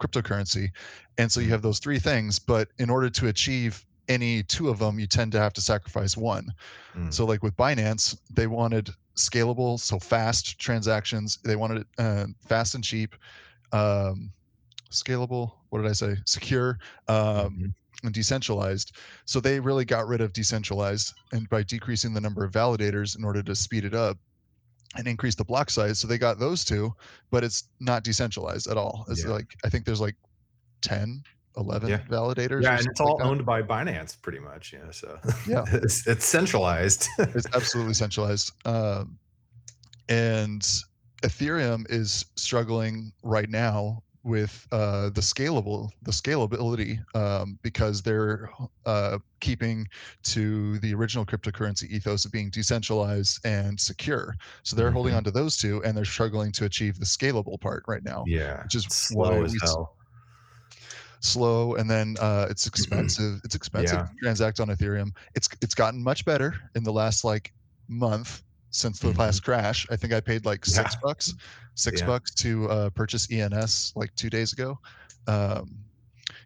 cryptocurrency. 0.01 0.69
And 1.17 1.31
so 1.31 1.39
you 1.39 1.47
Mhm. 1.47 1.51
have 1.51 1.61
those 1.61 1.79
three 1.79 1.99
things, 1.99 2.39
but 2.39 2.69
in 2.79 2.89
order 2.89 3.09
to 3.09 3.27
achieve 3.27 3.85
any 4.07 4.43
two 4.43 4.69
of 4.69 4.79
them, 4.79 4.99
you 4.99 5.07
tend 5.07 5.31
to 5.33 5.39
have 5.39 5.53
to 5.53 5.61
sacrifice 5.61 6.17
one. 6.17 6.47
Mm. 6.95 7.13
So 7.13 7.25
like 7.25 7.43
with 7.43 7.55
Binance, 7.55 8.17
they 8.29 8.47
wanted 8.47 8.89
scalable, 9.15 9.79
so 9.79 9.99
fast 9.99 10.59
transactions. 10.59 11.37
They 11.43 11.55
wanted 11.55 11.81
it 11.81 11.87
uh, 11.97 12.25
fast 12.47 12.75
and 12.75 12.83
cheap, 12.83 13.15
um, 13.71 14.31
scalable. 14.91 15.51
What 15.69 15.81
did 15.81 15.89
I 15.89 15.93
say? 15.93 16.15
Secure. 16.25 16.77
Um, 17.07 17.57
Mhm. 17.59 17.73
and 18.03 18.13
decentralized. 18.15 18.95
So 19.25 19.39
they 19.39 19.59
really 19.59 19.85
got 19.85 20.07
rid 20.07 20.21
of 20.21 20.33
decentralized 20.33 21.13
and 21.33 21.47
by 21.49 21.61
decreasing 21.61 22.13
the 22.15 22.21
number 22.21 22.43
of 22.43 22.51
validators 22.51 23.15
in 23.15 23.23
order 23.23 23.43
to 23.43 23.55
speed 23.55 23.85
it 23.85 23.93
up 23.93 24.17
and 24.97 25.07
increase 25.07 25.35
the 25.35 25.45
block 25.45 25.69
size. 25.69 25.99
So 25.99 26.07
they 26.07 26.17
got 26.17 26.39
those 26.39 26.65
two, 26.65 26.95
but 27.29 27.43
it's 27.43 27.65
not 27.79 28.03
decentralized 28.03 28.67
at 28.67 28.75
all. 28.77 29.05
It's 29.07 29.23
Yeah. 29.23 29.29
like 29.31 29.53
I 29.63 29.69
think 29.69 29.85
there's 29.85 30.01
like 30.01 30.15
10, 30.81 31.21
11 31.57 31.89
Yeah. 31.89 31.99
validators. 32.09 32.63
Yeah, 32.63 32.77
and 32.77 32.87
it's 32.87 32.99
all 33.01 33.17
like 33.17 33.25
owned 33.25 33.45
by 33.45 33.61
Binance 33.61 34.19
pretty 34.21 34.39
much, 34.39 34.73
yeah, 34.73 34.91
so 34.91 35.19
Yeah. 35.47 35.63
it's 35.73 36.07
it's 36.07 36.25
centralized. 36.25 37.07
It's 37.19 37.47
absolutely 37.53 37.93
centralized. 37.93 38.51
Um, 38.65 39.17
and 40.09 40.61
Ethereum 41.23 41.85
is 41.89 42.25
struggling 42.35 43.11
right 43.23 43.49
now 43.49 44.03
with 44.23 44.67
uh, 44.71 45.09
the 45.09 45.21
scalable 45.21 45.89
the 46.03 46.11
scalability 46.11 46.99
um, 47.15 47.57
because 47.63 48.03
they're 48.03 48.51
uh, 48.85 49.17
keeping 49.39 49.87
to 50.21 50.77
the 50.79 50.93
original 50.93 51.25
cryptocurrency 51.25 51.89
ethos 51.89 52.23
of 52.25 52.31
being 52.31 52.49
decentralized 52.51 53.39
and 53.45 53.79
secure. 53.79 54.35
So 54.61 54.75
they're 54.75 54.91
holding 54.91 55.13
Mhm. 55.13 55.17
on 55.17 55.23
to 55.25 55.31
those 55.31 55.57
two, 55.57 55.83
and 55.83 55.97
they're 55.97 56.05
struggling 56.05 56.51
to 56.53 56.65
achieve 56.65 56.99
the 56.99 57.05
scalable 57.05 57.59
part 57.59 57.83
right 57.87 58.03
now. 58.03 58.23
Yeah, 58.27 58.61
which 58.63 58.75
is 58.75 58.85
why 59.11 59.27
slow 59.29 59.43
as 59.43 59.53
we 59.53 59.59
hell. 59.63 59.95
Slow 61.21 61.75
and 61.75 61.89
then 61.89 62.15
uh, 62.19 62.47
it's 62.49 62.67
expensive 62.67 63.39
it's 63.43 63.55
expensive 63.55 63.99
Yeah. 63.99 64.05
to 64.05 64.15
transact 64.23 64.59
on 64.59 64.67
ethereum 64.69 65.09
it's 65.35 65.47
it's 65.61 65.75
gotten 65.75 66.03
much 66.03 66.25
better 66.25 66.53
in 66.75 66.83
the 66.83 66.91
last 66.91 67.23
like 67.23 67.53
month 67.87 68.43
since 68.71 68.99
the 68.99 69.11
last 69.11 69.43
crash 69.43 69.85
i 69.91 69.95
think 69.95 70.13
i 70.13 70.19
paid 70.19 70.45
like 70.45 70.65
six 70.65 70.95
Mm-hmm. 70.95 71.07
Yeah. 71.07 71.09
bucks 71.09 71.33
six 71.75 72.01
Yeah. 72.01 72.07
bucks 72.07 72.33
to 72.35 72.69
uh, 72.69 72.89
purchase 72.91 73.31
ens 73.31 73.91
like 73.95 74.13
two 74.15 74.29
days 74.29 74.53
ago 74.53 74.77
um, 75.27 75.77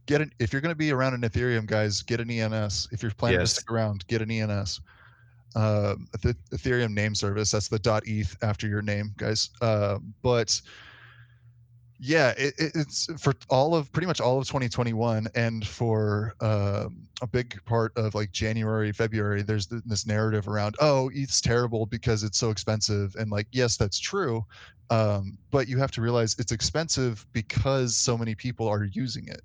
get 0.07 0.21
it 0.21 0.33
if 0.39 0.51
you're 0.51 0.61
going 0.61 0.71
to 0.73 0.77
be 0.77 0.91
around 0.91 1.13
an 1.13 1.21
ethereum 1.21 1.65
guys 1.65 2.01
get 2.01 2.19
an 2.19 2.29
ens 2.29 2.87
if 2.91 3.01
you're 3.01 3.11
planning 3.11 3.39
Yes. 3.39 3.49
to 3.49 3.55
stick 3.61 3.71
around 3.71 4.05
get 4.07 4.21
an 4.21 4.31
ens 4.31 4.81
um, 5.55 6.07
the 6.21 6.35
ethereum 6.53 6.93
name 6.93 7.15
service 7.15 7.51
that's 7.51 7.69
the 7.69 7.79
eth 8.05 8.35
after 8.43 8.67
your 8.67 8.81
name 8.81 9.13
guys 9.17 9.49
uh, 9.61 9.97
but 10.21 10.59
yeah, 11.99 12.31
it, 12.37 12.53
it, 12.57 12.71
it's 12.75 13.07
for 13.21 13.33
all 13.49 13.73
of 13.75 13.91
pretty 13.91 14.07
much 14.07 14.19
all 14.19 14.37
of 14.39 14.47
2021, 14.47 15.27
and 15.35 15.65
for 15.65 16.35
um, 16.41 17.07
a 17.21 17.27
big 17.27 17.63
part 17.65 17.91
of 17.95 18.13
like 18.15 18.31
January, 18.31 18.91
February. 18.91 19.41
There's 19.41 19.67
th- 19.67 19.81
this 19.85 20.05
narrative 20.05 20.47
around, 20.47 20.75
oh, 20.81 21.09
ETH's 21.13 21.41
terrible 21.41 21.85
because 21.85 22.23
it's 22.23 22.37
so 22.37 22.49
expensive, 22.49 23.15
and 23.15 23.31
like, 23.31 23.47
yes, 23.51 23.77
that's 23.77 23.97
true, 23.99 24.43
um, 24.89 25.37
but 25.51 25.67
you 25.67 25.77
have 25.77 25.91
to 25.91 26.01
realize 26.01 26.35
it's 26.37 26.51
expensive 26.51 27.25
because 27.33 27.95
so 27.95 28.17
many 28.17 28.35
people 28.35 28.67
are 28.67 28.83
using 28.85 29.27
it. 29.27 29.41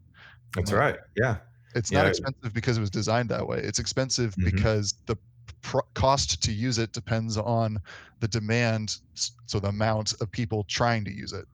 That's 0.54 0.72
Like, 0.72 0.80
right, 0.80 0.98
yeah. 1.16 1.36
It's 1.76 1.92
not 1.92 2.02
Yeah. 2.04 2.08
expensive 2.08 2.52
because 2.52 2.76
it 2.76 2.80
was 2.80 2.90
designed 2.90 3.28
that 3.28 3.46
way. 3.46 3.58
It's 3.58 3.78
expensive 3.78 4.34
Mhm. 4.34 4.44
because 4.46 4.94
the 5.06 5.16
cost 5.94 6.42
to 6.42 6.52
use 6.52 6.78
it 6.78 6.92
depends 6.92 7.36
on 7.36 7.78
the 8.18 8.26
demand, 8.28 8.96
so 9.46 9.60
the 9.60 9.68
amount 9.68 10.14
of 10.20 10.30
people 10.32 10.64
trying 10.64 11.04
to 11.04 11.12
use 11.12 11.32
it. 11.32 11.46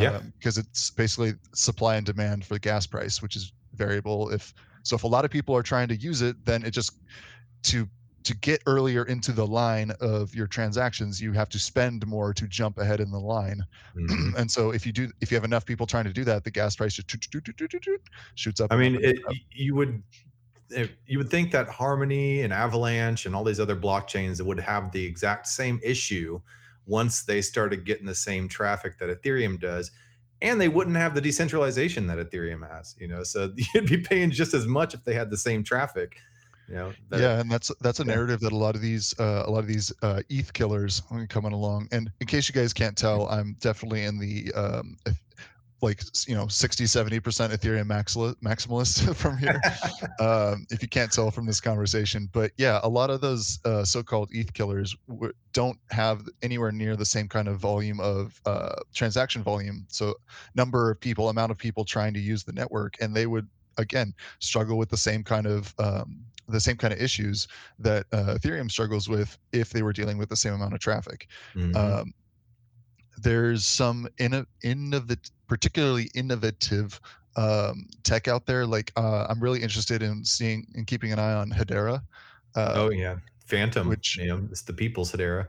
Yeah. 0.00 0.20
Because 0.38 0.58
it's 0.58 0.90
basically 0.90 1.34
supply 1.54 1.96
and 1.96 2.06
demand 2.06 2.44
for 2.44 2.54
the 2.54 2.60
gas 2.60 2.86
price, 2.86 3.22
which 3.22 3.36
is 3.36 3.52
variable. 3.74 4.30
If 4.30 4.54
so, 4.82 4.96
if 4.96 5.04
a 5.04 5.08
lot 5.08 5.24
of 5.24 5.30
people 5.30 5.56
are 5.56 5.62
trying 5.62 5.88
to 5.88 5.96
use 5.96 6.22
it, 6.22 6.36
then 6.44 6.64
it 6.64 6.70
just 6.70 6.98
to 7.64 7.88
to 8.24 8.34
get 8.38 8.62
earlier 8.66 9.04
into 9.04 9.32
the 9.32 9.46
line 9.46 9.92
of 10.00 10.34
your 10.34 10.46
transactions, 10.46 11.20
you 11.20 11.32
have 11.32 11.50
to 11.50 11.58
spend 11.58 12.06
more 12.06 12.32
to 12.32 12.48
jump 12.48 12.78
ahead 12.78 13.00
in 13.00 13.10
the 13.10 13.20
line. 13.20 13.62
Mhm. 13.94 14.34
and 14.38 14.50
so 14.50 14.70
if 14.70 14.86
you 14.86 14.92
do, 14.92 15.10
if 15.20 15.30
you 15.30 15.34
have 15.36 15.44
enough 15.44 15.66
people 15.66 15.86
trying 15.86 16.04
to 16.04 16.12
do 16.12 16.24
that, 16.24 16.42
the 16.42 16.50
gas 16.50 16.74
price 16.76 16.94
just 16.94 17.10
shoots 18.34 18.60
up. 18.60 18.72
I 18.72 18.76
mean, 18.76 18.96
it, 19.02 19.18
up. 19.26 19.34
you 19.50 19.74
would 19.74 20.02
you 21.06 21.18
would 21.18 21.30
think 21.30 21.50
that 21.52 21.68
Harmony 21.68 22.42
and 22.42 22.52
Avalanche 22.52 23.26
and 23.26 23.36
all 23.36 23.44
these 23.44 23.60
other 23.60 23.76
blockchains 23.76 24.40
would 24.40 24.58
have 24.58 24.90
the 24.92 25.04
exact 25.04 25.46
same 25.46 25.78
issue 25.82 26.40
once 26.86 27.22
they 27.22 27.40
started 27.40 27.84
getting 27.84 28.06
the 28.06 28.14
same 28.14 28.48
traffic 28.48 28.98
that 28.98 29.08
Ethereum 29.08 29.58
does, 29.60 29.90
and 30.42 30.60
they 30.60 30.68
wouldn't 30.68 30.96
have 30.96 31.14
the 31.14 31.20
decentralization 31.20 32.06
that 32.08 32.18
Ethereum 32.18 32.68
has. 32.68 32.94
You 32.98 33.08
know, 33.08 33.22
so 33.22 33.52
you'd 33.74 33.86
be 33.86 33.98
paying 33.98 34.30
just 34.30 34.54
as 34.54 34.66
much 34.66 34.94
if 34.94 35.04
they 35.04 35.14
had 35.14 35.30
the 35.30 35.36
same 35.36 35.62
traffic. 35.64 36.16
You 36.68 36.74
know, 36.76 36.92
that- 37.10 37.20
yeah, 37.20 37.40
and 37.40 37.50
that's 37.50 37.70
that's 37.80 38.00
a 38.00 38.04
narrative 38.04 38.40
that 38.40 38.52
a 38.52 38.56
lot 38.56 38.74
of 38.74 38.80
these 38.80 39.14
uh, 39.20 39.44
a 39.46 39.50
lot 39.50 39.58
of 39.60 39.66
these 39.66 39.92
uh, 40.02 40.22
ETH 40.30 40.52
killers 40.52 41.02
are 41.10 41.26
coming 41.26 41.52
along. 41.52 41.88
And 41.92 42.10
in 42.20 42.26
case 42.26 42.48
you 42.48 42.54
guys 42.54 42.72
can't 42.72 42.96
tell, 42.96 43.28
I'm 43.28 43.56
definitely 43.60 44.04
in 44.04 44.18
the 44.18 44.52
um, 44.54 44.96
like 45.84 46.02
you 46.26 46.34
know 46.34 46.48
60 46.48 46.86
70 46.86 47.20
percent 47.20 47.52
Ethereum 47.52 47.86
maximalist 47.86 49.14
from 49.16 49.38
here. 49.38 49.60
um, 50.20 50.66
if 50.70 50.82
you 50.82 50.88
can't 50.88 51.12
tell 51.12 51.30
from 51.30 51.46
this 51.46 51.60
conversation, 51.60 52.28
but 52.32 52.50
yeah, 52.56 52.80
a 52.82 52.88
lot 52.88 53.10
of 53.10 53.20
those 53.20 53.60
uh, 53.64 53.84
so-called 53.84 54.30
ETH 54.32 54.52
killers 54.54 54.96
w- 55.08 55.32
don't 55.52 55.78
have 55.90 56.22
anywhere 56.42 56.72
near 56.72 56.96
the 56.96 57.04
same 57.04 57.28
kind 57.28 57.46
of 57.46 57.58
volume 57.58 58.00
of 58.00 58.40
uh, 58.46 58.74
transaction 58.94 59.42
volume. 59.42 59.86
So 59.88 60.14
number 60.54 60.90
of 60.90 60.98
people, 61.00 61.28
amount 61.28 61.52
of 61.52 61.58
people 61.58 61.84
trying 61.84 62.14
to 62.14 62.20
use 62.20 62.42
the 62.44 62.52
network, 62.52 62.94
and 63.00 63.14
they 63.14 63.26
would 63.26 63.48
again 63.76 64.14
struggle 64.40 64.78
with 64.78 64.88
the 64.88 64.96
same 64.96 65.22
kind 65.22 65.46
of 65.46 65.74
um, 65.78 66.24
the 66.48 66.60
same 66.60 66.76
kind 66.76 66.92
of 66.92 67.00
issues 67.00 67.46
that 67.78 68.06
uh, 68.12 68.36
Ethereum 68.38 68.70
struggles 68.70 69.08
with 69.08 69.38
if 69.52 69.70
they 69.70 69.82
were 69.82 69.92
dealing 69.92 70.18
with 70.18 70.28
the 70.28 70.36
same 70.36 70.54
amount 70.54 70.74
of 70.74 70.80
traffic. 70.80 71.28
Mhm. 71.54 71.76
Um, 71.76 72.14
there's 73.18 73.64
some 73.64 74.08
inno- 74.18 74.46
innovat- 74.64 75.30
particularly 75.54 76.10
innovative 76.14 77.00
um, 77.36 77.86
tech 78.02 78.26
out 78.26 78.44
there. 78.46 78.66
Like 78.66 78.90
uh, 78.96 79.26
I'm 79.28 79.38
really 79.38 79.62
interested 79.62 80.02
in 80.02 80.24
seeing 80.24 80.66
and 80.74 80.84
keeping 80.84 81.12
an 81.12 81.20
eye 81.20 81.34
on 81.34 81.50
Hedera. 81.50 82.02
Uh, 82.56 82.72
oh 82.74 82.90
yeah, 82.90 83.16
Fantom. 83.46 83.88
which- 83.88 84.16
you 84.18 84.26
know, 84.26 84.40
it's 84.50 84.62
the 84.62 84.72
people's 84.72 85.12
Hedera. 85.12 85.46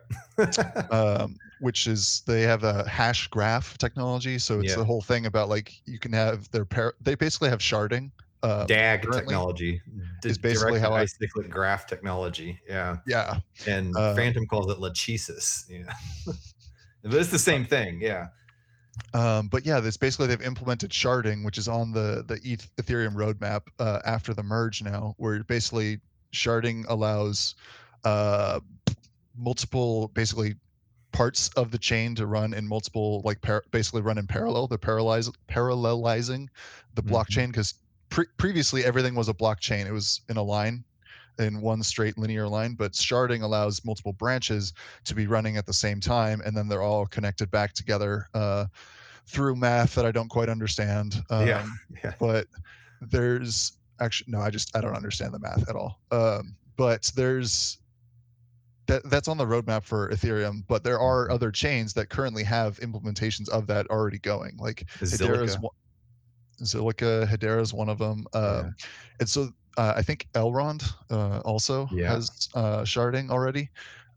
um, 0.92 1.38
which 1.60 1.88
is 1.88 2.22
they 2.28 2.42
have 2.44 2.64
a 2.64 2.88
hash 2.88 3.28
graph 3.30 3.78
technology. 3.80 4.38
So 4.38 4.60
it's 4.60 4.70
Yeah. 4.72 4.76
the 4.78 4.86
whole 4.86 5.02
thing 5.02 5.26
about 5.26 5.50
like 5.50 5.74
you 5.86 5.98
can 5.98 6.14
have 6.14 6.50
their 6.52 6.66
par- 6.66 6.94
they 7.02 7.16
basically 7.16 7.50
have 7.50 7.60
sharding. 7.60 8.12
Uh, 8.44 8.64
DAG 8.68 9.02
technology 9.12 9.82
d- 10.22 10.30
is 10.30 10.38
basically 10.38 10.80
how 10.80 10.94
I- 10.94 11.06
acyclic 11.06 11.50
graph 11.50 11.88
technology. 11.88 12.60
Yeah, 12.70 12.98
yeah, 13.08 13.40
and 13.66 13.96
Uh, 13.98 14.14
Fantom 14.16 14.46
calls 14.46 14.70
it 14.72 14.78
lachesis. 14.78 15.66
Yeah, 15.68 15.92
but 17.04 17.16
it's 17.16 17.32
the 17.32 17.40
same 17.40 17.66
thing. 17.66 18.00
Yeah. 18.02 18.28
Um, 19.14 19.48
but 19.48 19.66
yeah, 19.66 19.80
this 19.80 19.98
basically 19.98 20.28
they've 20.28 20.42
implemented 20.42 20.92
sharding, 20.92 21.44
which 21.44 21.58
is 21.58 21.68
on 21.68 21.92
the 21.92 22.24
the 22.28 22.40
ETH, 22.44 22.70
Ethereum 22.78 23.14
roadmap 23.16 23.64
uh, 23.80 24.00
after 24.06 24.34
the 24.34 24.44
merge 24.44 24.82
now, 24.82 25.16
where 25.18 25.44
basically 25.44 26.00
sharding 26.34 26.86
allows 26.88 27.56
uh, 28.04 28.60
multiple 29.38 30.10
basically 30.10 30.56
parts 31.12 31.50
of 31.56 31.72
the 31.72 31.78
chain 31.78 32.14
to 32.16 32.26
run 32.28 32.54
in 32.54 32.68
multiple 32.68 33.22
like 33.24 33.42
par- 33.42 33.64
basically 33.72 34.02
run 34.02 34.18
in 34.18 34.28
parallel. 34.28 34.68
They're 34.68 34.78
parallelize 34.78 35.34
parallelizing 35.48 36.48
the 36.94 37.04
Mhm. 37.04 37.10
blockchain 37.10 37.48
because 37.48 37.76
pre- 38.10 38.28
previously 38.38 38.84
everything 38.84 39.16
was 39.16 39.30
a 39.30 39.34
blockchain. 39.34 39.86
It 39.86 39.94
was 39.94 40.22
in 40.30 40.38
a 40.38 40.44
line 40.44 40.84
in 41.40 41.62
one 41.62 41.84
straight 41.84 42.18
linear 42.18 42.48
line, 42.48 42.74
but 42.76 42.94
sharding 42.94 43.42
allows 43.44 43.84
multiple 43.86 44.14
branches 44.14 44.74
to 45.04 45.16
be 45.16 45.28
running 45.28 45.58
at 45.58 45.66
the 45.66 45.74
same 45.74 46.00
time, 46.00 46.42
and 46.46 46.56
then 46.56 46.68
they're 46.68 46.82
all 46.82 47.06
connected 47.06 47.50
back 47.52 47.74
together 47.74 48.28
uh, 48.34 48.66
through 49.28 49.56
math 49.56 49.96
that 49.96 50.06
I 50.06 50.12
don't 50.12 50.30
quite 50.30 50.50
understand. 50.50 51.16
Um, 51.30 51.48
yeah. 51.48 51.66
Yeah. 52.04 52.14
But 52.20 52.48
there's 53.02 53.78
actually 54.00 54.32
no, 54.32 54.40
I 54.42 54.50
just 54.50 54.76
I 54.76 54.82
don't 54.82 54.96
understand 54.96 55.34
the 55.34 55.40
math 55.40 55.68
at 55.70 55.76
all. 55.76 56.00
Um, 56.12 56.56
but 56.78 57.12
there's 57.16 57.80
that 58.88 59.02
that's 59.10 59.28
on 59.28 59.38
the 59.38 59.46
roadmap 59.46 59.84
for 59.84 60.10
Ethereum, 60.10 60.64
but 60.68 60.84
there 60.84 61.00
are 61.00 61.28
Mhm. 61.28 61.34
other 61.34 61.52
chains 61.52 61.94
that 61.94 62.10
currently 62.10 62.44
have 62.44 62.80
implementations 62.82 63.50
of 63.50 63.66
that 63.68 63.88
already 63.88 64.20
going. 64.20 64.56
Like 64.58 64.86
Hedera 65.00 65.44
is 65.44 65.56
Zilliqa. 65.56 65.62
one, 65.62 65.74
Zilliqa, 66.62 67.28
Hedera 67.28 67.62
is 67.62 67.74
one 67.74 67.90
of 67.90 67.98
them. 67.98 68.26
Um, 68.34 68.44
Yeah. 68.44 68.70
And 69.22 69.30
so 69.30 69.50
uh, 69.78 69.94
I 69.96 70.02
think 70.02 70.28
Elrond 70.34 70.84
uh, 71.10 71.40
also 71.40 71.88
Yeah. 71.92 72.10
has 72.10 72.50
uh, 72.56 72.82
sharding 72.84 73.30
already. 73.30 73.70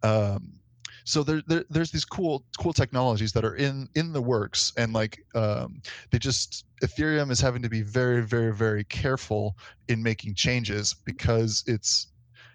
Um, 0.03 0.61
so 1.05 1.23
there, 1.23 1.43
there, 1.47 1.65
there's 1.71 1.91
these 1.91 2.05
cool, 2.05 2.45
cool 2.59 2.73
technologies 2.75 3.33
that 3.33 3.45
are 3.45 3.57
in 3.57 3.89
in 3.95 4.13
the 4.13 4.21
works, 4.21 4.73
and 4.77 4.93
like 4.93 5.19
um, 5.35 5.81
they 6.11 6.19
just 6.19 6.67
Ethereum 6.83 7.31
is 7.31 7.41
having 7.41 7.63
to 7.63 7.69
be 7.71 7.81
very, 7.83 8.23
very, 8.23 8.53
very 8.55 8.85
careful 8.85 9.57
in 9.89 10.03
making 10.03 10.35
changes 10.35 10.95
because 11.07 11.65
it's 11.67 12.09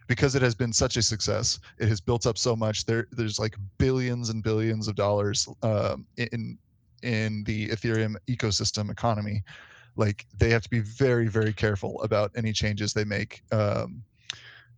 because 0.08 0.36
it 0.36 0.42
has 0.44 0.54
been 0.54 0.72
such 0.72 0.98
a 0.98 1.02
success. 1.02 1.60
It 1.80 1.88
has 1.88 2.00
built 2.00 2.28
up 2.28 2.38
so 2.38 2.56
much. 2.56 2.86
There, 2.86 3.08
there's 3.12 3.40
like 3.40 3.56
billions 3.80 4.30
and 4.30 4.44
billions 4.44 4.88
of 4.88 4.96
dollars 4.96 5.48
um, 5.64 6.06
in 6.18 6.58
in 7.02 7.44
the 7.46 7.70
Ethereum 7.70 8.16
ecosystem 8.30 8.92
economy. 8.92 9.44
Like 9.96 10.26
they 10.38 10.50
have 10.50 10.64
to 10.64 10.70
be 10.70 10.80
very, 10.80 11.28
very 11.28 11.54
careful 11.54 12.02
about 12.02 12.32
any 12.36 12.54
changes 12.54 12.94
they 12.94 13.06
make. 13.06 13.42
Um, 13.52 14.04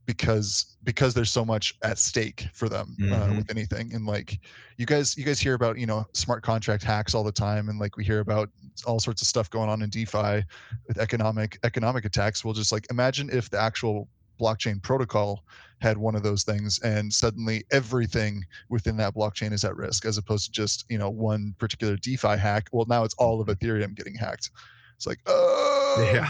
because 0.06 0.78
because 0.84 1.14
there's 1.14 1.32
so 1.32 1.44
much 1.44 1.74
at 1.82 1.98
stake 1.98 2.48
for 2.54 2.70
them 2.70 2.96
uh, 3.12 3.28
Mhm. 3.28 3.38
with 3.38 3.50
anything 3.50 3.94
and 3.94 4.06
like 4.06 4.40
you 4.78 4.86
guys 4.86 5.18
you 5.18 5.24
guys 5.26 5.40
hear 5.40 5.56
about 5.56 5.80
you 5.80 5.88
know 5.88 6.06
smart 6.14 6.44
contract 6.44 6.84
hacks 6.84 7.16
all 7.16 7.24
the 7.24 7.32
time 7.32 7.70
and 7.70 7.80
like 7.80 7.98
we 7.98 8.04
hear 8.04 8.20
about 8.20 8.50
all 8.86 9.00
sorts 9.00 9.22
of 9.24 9.28
stuff 9.28 9.50
going 9.50 9.68
on 9.68 9.82
in 9.82 9.90
defi 9.90 10.44
with 10.88 11.00
economic 11.00 11.58
economic 11.64 12.06
attacks 12.06 12.46
we'll 12.46 12.54
just 12.54 12.72
like 12.72 12.86
imagine 12.92 13.30
if 13.32 13.50
the 13.50 13.60
actual 13.60 14.08
blockchain 14.40 14.80
protocol 14.84 15.44
had 15.82 15.98
one 15.98 16.14
of 16.16 16.22
those 16.22 16.44
things 16.44 16.78
and 16.84 17.12
suddenly 17.12 17.64
everything 17.72 18.44
within 18.70 18.98
that 18.98 19.16
blockchain 19.16 19.52
is 19.52 19.64
at 19.64 19.76
risk 19.76 20.06
as 20.06 20.18
opposed 20.20 20.46
to 20.46 20.52
just 20.52 20.86
you 20.88 21.00
know 21.00 21.10
one 21.10 21.56
particular 21.58 21.96
defi 21.96 22.38
hack 22.38 22.68
well 22.72 22.86
now 22.88 23.04
it's 23.04 23.16
all 23.16 23.42
of 23.42 23.48
ethereum 23.48 23.96
getting 23.96 24.14
hacked 24.14 24.52
it's 24.96 25.08
like 25.08 25.20
oh 25.28 26.12
Yeah. 26.14 26.30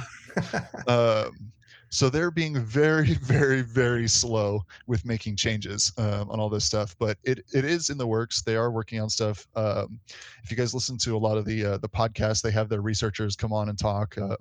um, 0.87 1.51
so 1.89 2.09
they're 2.09 2.31
being 2.31 2.59
very, 2.59 3.13
very, 3.21 3.61
very 3.61 4.07
slow 4.07 4.61
with 4.85 5.05
making 5.05 5.37
changes 5.37 5.93
um, 5.97 6.29
on 6.29 6.39
all 6.41 6.49
this 6.49 6.65
stuff, 6.65 6.93
but 6.99 7.17
it 7.23 7.39
it 7.53 7.63
is 7.63 7.89
in 7.89 7.97
the 7.97 8.05
works. 8.07 8.41
They 8.41 8.57
are 8.57 8.69
working 8.69 8.99
on 8.99 9.09
stuff. 9.09 9.47
Um, 9.55 9.99
if 10.43 10.51
you 10.51 10.57
guys 10.57 10.73
listen 10.73 10.97
to 10.97 11.15
a 11.15 11.17
lot 11.17 11.37
of 11.37 11.45
the 11.45 11.65
uh, 11.65 11.77
the 11.77 11.87
podcasts, 11.87 12.41
they 12.41 12.51
have 12.51 12.67
their 12.67 12.81
researchers 12.81 13.35
come 13.37 13.53
on 13.53 13.69
and 13.69 13.79
talk. 13.79 14.17
Um, 14.17 14.35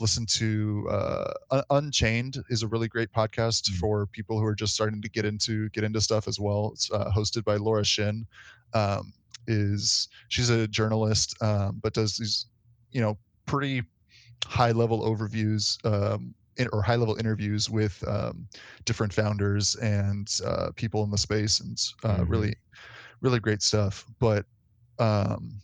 listen 0.00 0.26
to 0.26 0.88
uh, 0.90 1.62
Unchained 1.70 2.42
is 2.48 2.62
a 2.64 2.66
really 2.66 2.88
great 2.88 3.12
podcast 3.12 3.70
Mm. 3.70 3.74
for 3.76 4.06
people 4.06 4.40
who 4.40 4.44
are 4.44 4.54
just 4.54 4.74
starting 4.74 5.00
to 5.02 5.08
get 5.08 5.24
into 5.24 5.68
get 5.70 5.84
into 5.84 6.00
stuff 6.00 6.26
as 6.26 6.40
well. 6.40 6.70
It's 6.72 6.90
uh, 6.90 7.10
hosted 7.16 7.44
by 7.44 7.56
Laura 7.56 7.84
Shin. 7.84 8.26
Um, 8.74 9.12
is 9.46 10.08
she's 10.28 10.50
a 10.50 10.66
journalist, 10.66 11.36
um, 11.42 11.78
but 11.82 11.92
does 11.94 12.16
these 12.16 12.46
you 12.90 13.00
know 13.00 13.16
pretty 13.46 13.82
high 14.44 14.72
level 14.72 15.02
overviews 15.02 15.76
um, 15.86 16.34
in, 16.56 16.68
or 16.72 16.82
high 16.82 16.96
level 16.96 17.16
interviews 17.16 17.70
with 17.70 18.02
um, 18.06 18.48
different 18.84 19.12
founders 19.12 19.74
and 19.76 20.28
uh, 20.44 20.70
people 20.76 21.04
in 21.04 21.10
the 21.10 21.18
space 21.18 21.60
and 21.60 21.78
uh, 22.04 22.24
Mhm. 22.24 22.26
really 22.26 22.54
really 23.20 23.40
great 23.40 23.62
stuff 23.62 24.04
but 24.20 24.44
um 24.98 25.60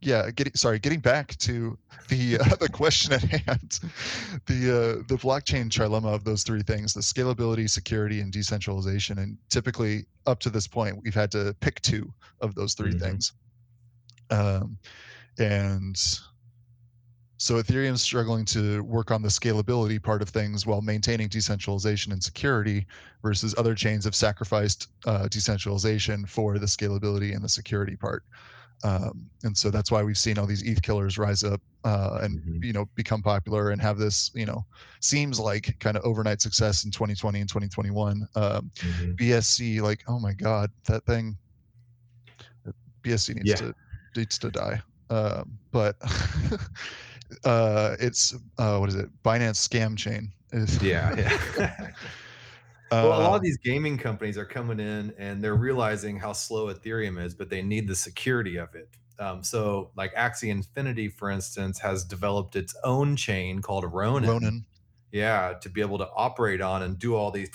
yeah 0.00 0.30
getting 0.30 0.52
sorry 0.54 0.78
getting 0.78 1.00
back 1.00 1.36
to 1.38 1.78
the 2.08 2.38
uh, 2.40 2.56
the 2.60 2.68
question 2.68 3.12
at 3.12 3.22
hand 3.22 3.80
the 4.46 4.70
uh, 5.00 5.02
the 5.08 5.16
blockchain 5.16 5.68
trilemma 5.70 6.12
of 6.14 6.24
those 6.24 6.42
three 6.42 6.62
things 6.62 6.92
the 6.92 7.00
scalability 7.00 7.68
security 7.68 8.20
and 8.20 8.32
decentralization 8.32 9.18
and 9.18 9.38
typically 9.50 10.04
up 10.26 10.38
to 10.40 10.50
this 10.50 10.66
point 10.66 10.98
we've 11.02 11.14
had 11.14 11.30
to 11.30 11.54
pick 11.60 11.80
two 11.82 12.12
of 12.40 12.54
those 12.54 12.74
3 12.74 12.92
Mhm. 12.92 13.00
things 13.00 13.32
um 14.30 14.78
and 15.38 15.96
so 17.38 17.56
Ethereum's 17.56 18.02
struggling 18.02 18.44
to 18.46 18.82
work 18.84 19.10
on 19.10 19.22
the 19.22 19.28
scalability 19.28 20.02
part 20.02 20.22
of 20.22 20.28
things 20.28 20.66
while 20.66 20.80
maintaining 20.82 21.28
decentralization 21.28 22.12
and 22.12 22.22
security, 22.22 22.86
versus 23.22 23.54
other 23.58 23.74
chains 23.74 24.04
have 24.04 24.14
sacrificed 24.14 24.88
uh, 25.06 25.28
decentralization 25.28 26.26
for 26.26 26.58
the 26.58 26.66
scalability 26.66 27.34
and 27.34 27.42
the 27.44 27.48
security 27.48 27.96
part. 27.96 28.24
Um, 28.84 29.30
and 29.44 29.56
so 29.56 29.70
that's 29.70 29.90
why 29.90 30.02
we've 30.02 30.18
seen 30.18 30.38
all 30.38 30.46
these 30.46 30.62
ETH 30.62 30.82
killers 30.82 31.16
rise 31.16 31.42
up 31.42 31.60
uh, 31.84 32.18
and 32.22 32.42
Mhm. 32.44 32.64
you 32.64 32.72
know 32.72 32.86
become 32.96 33.22
popular 33.22 33.70
and 33.70 33.80
have 33.80 33.98
this 33.98 34.30
you 34.34 34.44
know 34.46 34.66
seems 35.00 35.40
like 35.40 35.76
kind 35.80 35.96
of 35.96 36.04
overnight 36.04 36.40
success 36.42 36.84
in 36.84 36.90
2020 36.90 37.40
and 37.40 37.48
2021. 37.48 38.26
Um, 38.34 38.70
Mhm. 38.82 39.16
BSC, 39.16 39.80
like 39.80 40.02
oh 40.06 40.18
my 40.20 40.34
god, 40.34 40.70
that 40.86 41.04
thing. 41.06 41.38
BSC 43.02 43.34
needs 43.34 43.50
Yeah. 43.50 43.56
to 43.56 43.74
needs 44.16 44.38
to 44.38 44.50
die. 44.50 44.82
Um, 45.10 45.58
but 45.72 45.96
uh, 47.44 47.96
it's 47.98 48.34
uh, 48.58 48.78
what 48.78 48.88
is 48.88 48.94
it? 48.94 49.08
Binance 49.22 49.68
scam 49.68 49.96
chain. 49.96 50.32
Is, 50.52 50.82
Yeah, 50.82 51.14
yeah. 51.58 51.90
Well, 52.90 53.20
a 53.20 53.24
lot 53.24 53.34
of 53.34 53.42
these 53.42 53.58
gaming 53.58 53.98
companies 53.98 54.38
are 54.38 54.44
coming 54.44 54.78
in 54.78 55.12
and 55.18 55.42
they're 55.42 55.56
realizing 55.56 56.16
how 56.16 56.32
slow 56.32 56.72
Ethereum 56.72 57.20
is, 57.20 57.34
but 57.34 57.50
they 57.50 57.62
need 57.62 57.88
the 57.88 57.94
security 57.94 58.56
of 58.56 58.74
it. 58.74 58.88
Um, 59.18 59.42
so, 59.42 59.90
like 59.96 60.14
Axie 60.14 60.50
Infinity, 60.50 61.08
for 61.08 61.30
instance, 61.30 61.78
has 61.80 62.04
developed 62.04 62.56
its 62.56 62.74
own 62.84 63.16
chain 63.16 63.60
called 63.60 63.84
Ronin. 63.84 64.28
Ronin. 64.28 64.64
Yeah, 65.12 65.54
to 65.60 65.68
be 65.68 65.80
able 65.80 65.98
to 65.98 66.08
operate 66.16 66.60
on 66.60 66.82
and 66.82 66.98
do 66.98 67.14
all 67.14 67.30
these 67.30 67.48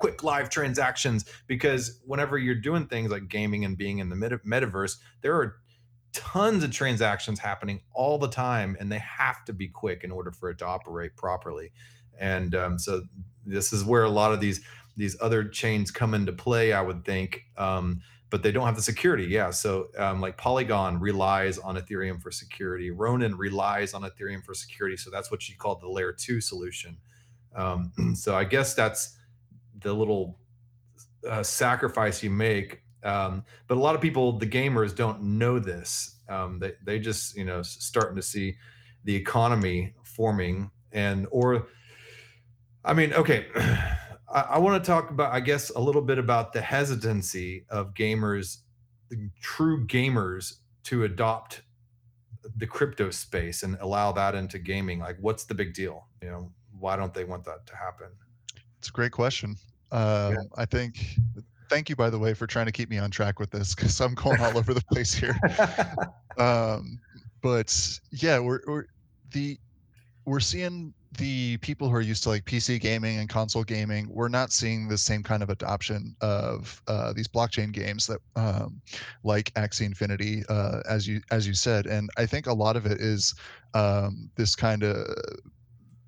quick 0.00 0.22
live 0.22 0.48
transactions. 0.48 1.26
Because 1.46 2.00
whenever 2.06 2.38
you're 2.38 2.54
doing 2.54 2.86
things 2.86 3.10
like 3.10 3.28
gaming 3.28 3.66
and 3.66 3.76
being 3.76 3.98
in 3.98 4.08
the 4.08 4.16
meta- 4.16 4.38
metaverse, 4.38 4.96
there 5.20 5.36
are 5.36 5.56
tons 6.12 6.62
of 6.64 6.70
transactions 6.70 7.38
happening 7.38 7.80
all 7.92 8.18
the 8.18 8.28
time, 8.28 8.76
and 8.80 8.90
they 8.90 8.98
have 8.98 9.44
to 9.46 9.52
be 9.52 9.68
quick 9.68 10.04
in 10.04 10.10
order 10.10 10.30
for 10.30 10.50
it 10.50 10.58
to 10.58 10.66
operate 10.66 11.16
properly. 11.16 11.72
And 12.18 12.54
um, 12.54 12.78
so 12.78 13.02
this 13.44 13.72
is 13.72 13.84
where 13.84 14.04
a 14.04 14.10
lot 14.10 14.32
of 14.32 14.40
these 14.40 14.60
these 14.96 15.16
other 15.22 15.44
chains 15.44 15.90
come 15.90 16.12
into 16.12 16.32
play, 16.32 16.72
I 16.74 16.82
would 16.82 17.04
think. 17.04 17.44
Um, 17.56 18.02
but 18.32 18.42
they 18.42 18.50
don't 18.50 18.64
have 18.64 18.76
the 18.76 18.82
security. 18.82 19.24
Yeah. 19.24 19.50
So 19.50 19.88
um, 19.98 20.22
like 20.22 20.38
Polygon 20.38 20.98
relies 20.98 21.58
on 21.58 21.76
Ethereum 21.76 22.20
for 22.20 22.30
security. 22.30 22.90
Ronin 22.90 23.36
relies 23.36 23.92
on 23.92 24.02
Ethereum 24.02 24.42
for 24.42 24.54
security. 24.54 24.96
So 24.96 25.10
that's 25.10 25.30
what 25.30 25.46
you 25.50 25.56
call 25.56 25.76
the 25.76 25.88
layer 25.88 26.14
two 26.14 26.40
solution. 26.40 26.96
Um, 27.54 27.92
so 28.14 28.34
I 28.34 28.44
guess 28.44 28.72
that's 28.72 29.18
the 29.80 29.92
little 29.92 30.38
uh, 31.28 31.42
sacrifice 31.42 32.22
you 32.22 32.30
make. 32.30 32.82
Um, 33.04 33.44
but 33.66 33.76
a 33.76 33.80
lot 33.80 33.94
of 33.94 34.00
people, 34.00 34.38
the 34.38 34.46
gamers, 34.46 34.94
don't 34.94 35.22
know 35.22 35.58
this. 35.58 36.16
Um, 36.28 36.58
they 36.58 36.72
they 36.84 36.98
just 36.98 37.36
you 37.36 37.44
know 37.44 37.62
starting 37.62 38.16
to 38.16 38.22
see 38.22 38.56
the 39.04 39.14
economy 39.14 39.94
forming 40.04 40.70
and 40.92 41.26
or 41.30 41.66
I 42.84 42.94
mean, 42.94 43.12
okay. 43.12 43.46
I, 44.32 44.40
I 44.40 44.58
want 44.58 44.82
to 44.82 44.86
talk 44.86 45.10
about, 45.10 45.32
I 45.32 45.40
guess, 45.40 45.70
a 45.70 45.80
little 45.80 46.02
bit 46.02 46.18
about 46.18 46.52
the 46.52 46.60
hesitancy 46.60 47.64
of 47.68 47.94
gamers, 47.94 48.58
the 49.08 49.30
true 49.40 49.86
gamers, 49.86 50.54
to 50.84 51.04
adopt 51.04 51.62
the 52.56 52.66
crypto 52.66 53.10
space 53.10 53.62
and 53.62 53.76
allow 53.80 54.10
that 54.12 54.34
into 54.34 54.58
gaming. 54.58 54.98
Like, 54.98 55.16
what's 55.20 55.44
the 55.44 55.54
big 55.54 55.74
deal? 55.74 56.08
You 56.22 56.30
know, 56.30 56.52
why 56.78 56.96
don't 56.96 57.14
they 57.14 57.24
want 57.24 57.44
that 57.44 57.66
to 57.66 57.76
happen? 57.76 58.08
It's 58.78 58.88
a 58.88 58.92
great 58.92 59.12
question. 59.12 59.56
Um, 59.92 60.36
I 60.56 60.64
think. 60.64 61.16
Thank 61.72 61.88
you, 61.88 61.96
by 61.96 62.10
the 62.10 62.18
way, 62.18 62.34
for 62.34 62.46
trying 62.46 62.66
to 62.66 62.72
keep 62.72 62.90
me 62.90 62.98
on 62.98 63.10
track 63.10 63.40
with 63.40 63.50
this 63.50 63.74
because 63.74 63.98
I'm 63.98 64.12
going 64.12 64.38
all 64.42 64.58
over 64.58 64.74
the 64.74 64.84
place 64.92 65.14
here. 65.14 65.34
Um, 66.36 67.00
but 67.40 67.98
yeah, 68.10 68.38
we're, 68.38 68.60
we're 68.66 68.84
the 69.30 69.58
we're 70.26 70.40
seeing 70.40 70.92
the 71.16 71.56
people 71.58 71.88
who 71.88 71.94
are 71.94 72.02
used 72.02 72.24
to 72.24 72.28
like 72.28 72.44
PC 72.44 72.78
gaming 72.78 73.20
and 73.20 73.28
console 73.28 73.64
gaming. 73.64 74.06
We're 74.10 74.28
not 74.28 74.52
seeing 74.52 74.86
the 74.86 74.98
same 74.98 75.22
kind 75.22 75.42
of 75.42 75.48
adoption 75.48 76.14
of 76.20 76.82
uh, 76.88 77.14
these 77.14 77.26
blockchain 77.26 77.72
games 77.72 78.06
that 78.06 78.20
um, 78.36 78.82
like 79.24 79.50
Axie 79.54 79.86
Infinity, 79.86 80.42
uh, 80.50 80.82
as 80.86 81.08
you 81.08 81.22
as 81.30 81.46
you 81.46 81.54
said. 81.54 81.86
And 81.86 82.10
I 82.18 82.26
think 82.26 82.48
a 82.48 82.52
lot 82.52 82.76
of 82.76 82.84
it 82.84 83.00
is 83.00 83.34
um, 83.72 84.30
this 84.36 84.54
kind 84.54 84.82
of 84.82 85.06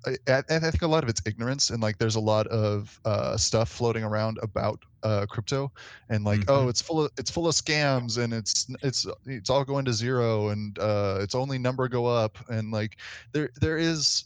I, 0.05 0.43
I 0.49 0.59
think 0.59 0.81
a 0.81 0.87
lot 0.87 1.03
of 1.03 1.09
it's 1.09 1.21
ignorance 1.25 1.69
and 1.71 1.81
like 1.81 1.97
there's 1.97 2.15
a 2.15 2.19
lot 2.19 2.45
of 2.47 2.99
uh, 3.05 3.37
stuff 3.37 3.69
floating 3.69 4.03
around 4.03 4.37
about 4.43 4.79
uh, 5.03 5.25
crypto 5.27 5.71
and 6.09 6.23
like 6.23 6.41
Mhm. 6.41 6.45
oh 6.49 6.67
it's 6.69 6.81
full 6.81 7.03
of 7.05 7.11
it's 7.17 7.29
full 7.31 7.47
of 7.47 7.55
scams 7.55 8.17
and 8.23 8.33
it's 8.33 8.67
it's 8.83 9.05
it's 9.25 9.49
all 9.49 9.63
going 9.63 9.85
to 9.85 9.93
zero 9.93 10.49
and 10.49 10.77
uh, 10.79 11.17
it's 11.21 11.35
only 11.35 11.57
number 11.57 11.87
go 11.87 12.05
up 12.05 12.37
and 12.49 12.71
like 12.71 12.97
there 13.31 13.49
there 13.61 13.77
is 13.77 14.25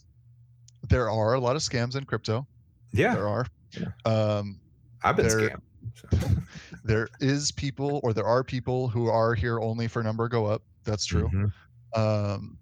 there 0.88 1.10
are 1.10 1.34
a 1.34 1.40
lot 1.40 1.56
of 1.56 1.62
scams 1.62 1.96
in 1.96 2.04
crypto 2.04 2.46
yeah, 2.92 3.14
there 3.14 3.28
are 3.28 3.46
Yeah. 3.72 3.86
um, 4.04 4.58
I've 5.04 5.16
been 5.16 5.28
there- 5.28 5.50
scammed. 5.50 5.60
so. 5.94 6.28
there 6.84 7.08
is 7.20 7.52
people 7.52 8.00
or 8.02 8.12
there 8.12 8.26
are 8.26 8.42
people 8.44 8.88
who 8.88 9.08
are 9.08 9.34
here 9.34 9.60
only 9.60 9.86
for 9.88 10.02
number 10.02 10.28
go 10.28 10.46
up 10.46 10.62
that's 10.84 11.04
true 11.06 11.28
Mhm. 11.32 11.52
um, 11.98 12.56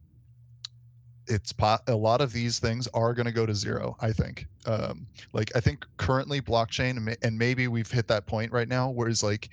it's 1.29 1.53
po- 1.53 1.79
a 1.87 1.95
lot 1.95 2.21
of 2.21 2.33
these 2.33 2.59
things 2.59 2.89
are 2.95 3.13
going 3.15 3.27
to 3.27 3.33
go 3.33 3.47
to 3.47 3.55
zero 3.55 3.97
i 4.01 4.13
think 4.13 4.47
um, 4.67 5.07
like 5.33 5.51
i 5.57 5.61
think 5.61 5.85
currently 5.97 6.41
blockchain 6.41 7.17
and 7.23 7.39
maybe 7.39 7.69
we've 7.69 7.91
hit 7.91 8.07
that 8.09 8.27
point 8.27 8.51
right 8.53 8.69
now 8.69 8.91
where 8.91 9.09
it's 9.09 9.23
like 9.23 9.49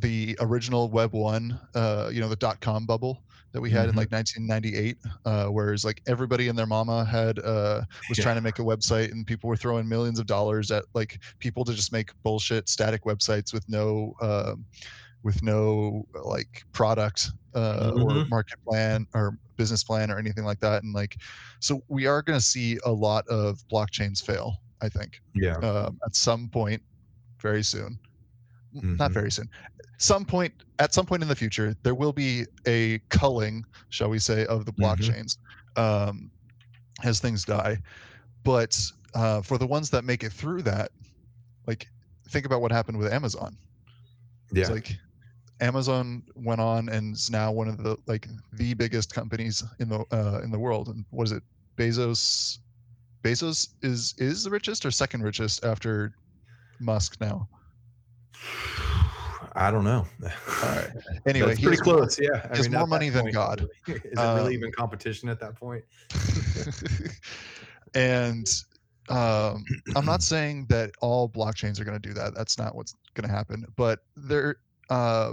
the 0.00 0.36
original 0.40 0.90
web 0.90 1.12
one 1.12 1.58
uh, 1.74 2.10
you 2.12 2.20
know 2.20 2.28
the 2.28 2.36
dot 2.36 2.60
com 2.60 2.84
bubble 2.86 3.22
that 3.52 3.60
we 3.60 3.70
had 3.70 3.88
in 3.88 3.94
Mhm. 3.94 3.98
like 3.98 4.10
1998 4.12 4.98
uh, 5.24 5.46
whereas 5.46 5.84
like 5.84 6.02
everybody 6.06 6.48
and 6.48 6.58
their 6.58 6.66
mama 6.66 7.04
had 7.04 7.38
uh, 7.38 7.82
was 8.08 8.18
Yeah. 8.18 8.24
trying 8.24 8.36
to 8.36 8.42
make 8.42 8.58
a 8.58 8.62
website 8.62 9.12
and 9.12 9.26
people 9.26 9.48
were 9.48 9.56
throwing 9.56 9.88
millions 9.88 10.18
of 10.18 10.26
dollars 10.26 10.70
at 10.70 10.84
like 10.94 11.22
people 11.38 11.64
to 11.64 11.72
just 11.72 11.92
make 11.92 12.10
bullshit 12.22 12.68
static 12.68 13.04
websites 13.04 13.54
with 13.54 13.64
no 13.68 14.12
um, 14.20 14.66
with 15.22 15.42
no 15.42 16.04
like 16.24 16.64
product 16.72 17.30
uh, 17.54 17.92
or 17.96 18.10
Mhm. 18.12 18.28
market 18.28 18.58
plan 18.68 19.06
or 19.14 19.38
business 19.56 19.82
plan 19.84 20.10
or 20.10 20.18
anything 20.18 20.44
like 20.44 20.60
that 20.60 20.82
and 20.82 20.92
like 20.94 21.16
so 21.60 21.82
we 21.88 22.06
are 22.06 22.22
going 22.22 22.38
to 22.38 22.44
see 22.44 22.78
a 22.84 22.90
lot 22.90 23.26
of 23.28 23.58
blockchains 23.72 24.22
fail 24.24 24.56
i 24.82 24.88
think 24.88 25.20
Yeah. 25.34 25.56
um, 25.58 25.98
at 26.04 26.14
some 26.14 26.48
point 26.48 26.82
very 27.40 27.62
soon 27.62 27.98
N- 28.74 28.96
not 28.98 29.12
very 29.12 29.30
soon 29.30 29.48
some 29.98 30.24
point 30.24 30.52
at 30.78 30.92
some 30.92 31.06
point 31.06 31.22
in 31.22 31.28
the 31.28 31.36
future 31.36 31.74
there 31.82 31.94
will 31.94 32.12
be 32.12 32.44
a 32.66 32.98
culling 33.08 33.64
shall 33.88 34.10
we 34.10 34.18
say 34.18 34.44
of 34.46 34.64
the 34.66 34.72
Mhm. 34.72 34.84
blockchains 34.84 35.38
um, 35.76 36.30
as 37.04 37.20
things 37.20 37.44
die 37.44 37.78
but 38.44 38.78
uh, 39.14 39.40
for 39.40 39.56
the 39.58 39.66
ones 39.66 39.88
that 39.90 40.04
make 40.04 40.22
it 40.22 40.30
through 40.30 40.60
that, 40.62 40.90
like 41.66 41.88
think 42.28 42.44
about 42.44 42.60
what 42.60 42.70
happened 42.70 42.98
with 42.98 43.10
Amazon. 43.12 43.56
Yeah. 44.52 44.60
It's 44.60 44.70
like 44.70 44.96
Amazon 45.60 46.22
went 46.34 46.60
on 46.60 46.88
and 46.88 47.14
is 47.14 47.30
now 47.30 47.50
one 47.52 47.68
of 47.68 47.78
the 47.78 47.96
like 48.06 48.28
the 48.52 48.74
biggest 48.74 49.14
companies 49.14 49.62
in 49.78 49.88
the 49.88 50.04
uh, 50.12 50.40
in 50.44 50.50
the 50.50 50.58
world. 50.58 50.88
And 50.88 51.04
what 51.10 51.24
is 51.24 51.32
it? 51.32 51.42
Bezos. 51.76 52.58
Bezos 53.22 53.68
is 53.82 54.14
is 54.18 54.44
the 54.44 54.50
richest 54.50 54.84
or 54.86 54.90
second 54.90 55.22
richest 55.22 55.64
after 55.64 56.14
Musk 56.78 57.20
now. 57.20 57.48
I 59.58 59.70
don't 59.70 59.84
know. 59.84 60.06
All 60.22 60.28
right. 60.76 60.90
Anyway, 61.26 61.48
That's 61.48 61.60
pretty 61.60 61.78
has 61.78 61.86
more- 61.86 61.96
close. 61.98 62.20
Yeah. 62.20 62.42
he 62.52 62.56
has 62.58 62.66
at 62.66 62.72
more 62.72 62.86
money 62.86 63.08
than 63.08 63.22
point, 63.22 63.34
God. 63.34 63.60
Is 63.88 63.94
it 63.96 64.12
really 64.16 64.46
Um, 64.48 64.52
even 64.52 64.70
competition 64.72 65.28
at 65.30 65.40
that 65.40 65.56
point? 65.56 65.82
and 67.94 68.46
um, 69.08 69.64
I'm 69.96 70.04
not 70.04 70.22
saying 70.22 70.66
that 70.68 70.90
all 71.00 71.28
blockchains 71.28 71.80
are 71.80 71.84
going 71.84 72.00
to 72.00 72.08
do 72.08 72.14
that. 72.14 72.34
That's 72.34 72.58
not 72.58 72.74
what's 72.74 72.94
going 73.14 73.26
to 73.28 73.34
happen. 73.34 73.64
But 73.76 74.00
there, 74.16 74.56
uh, 74.90 75.32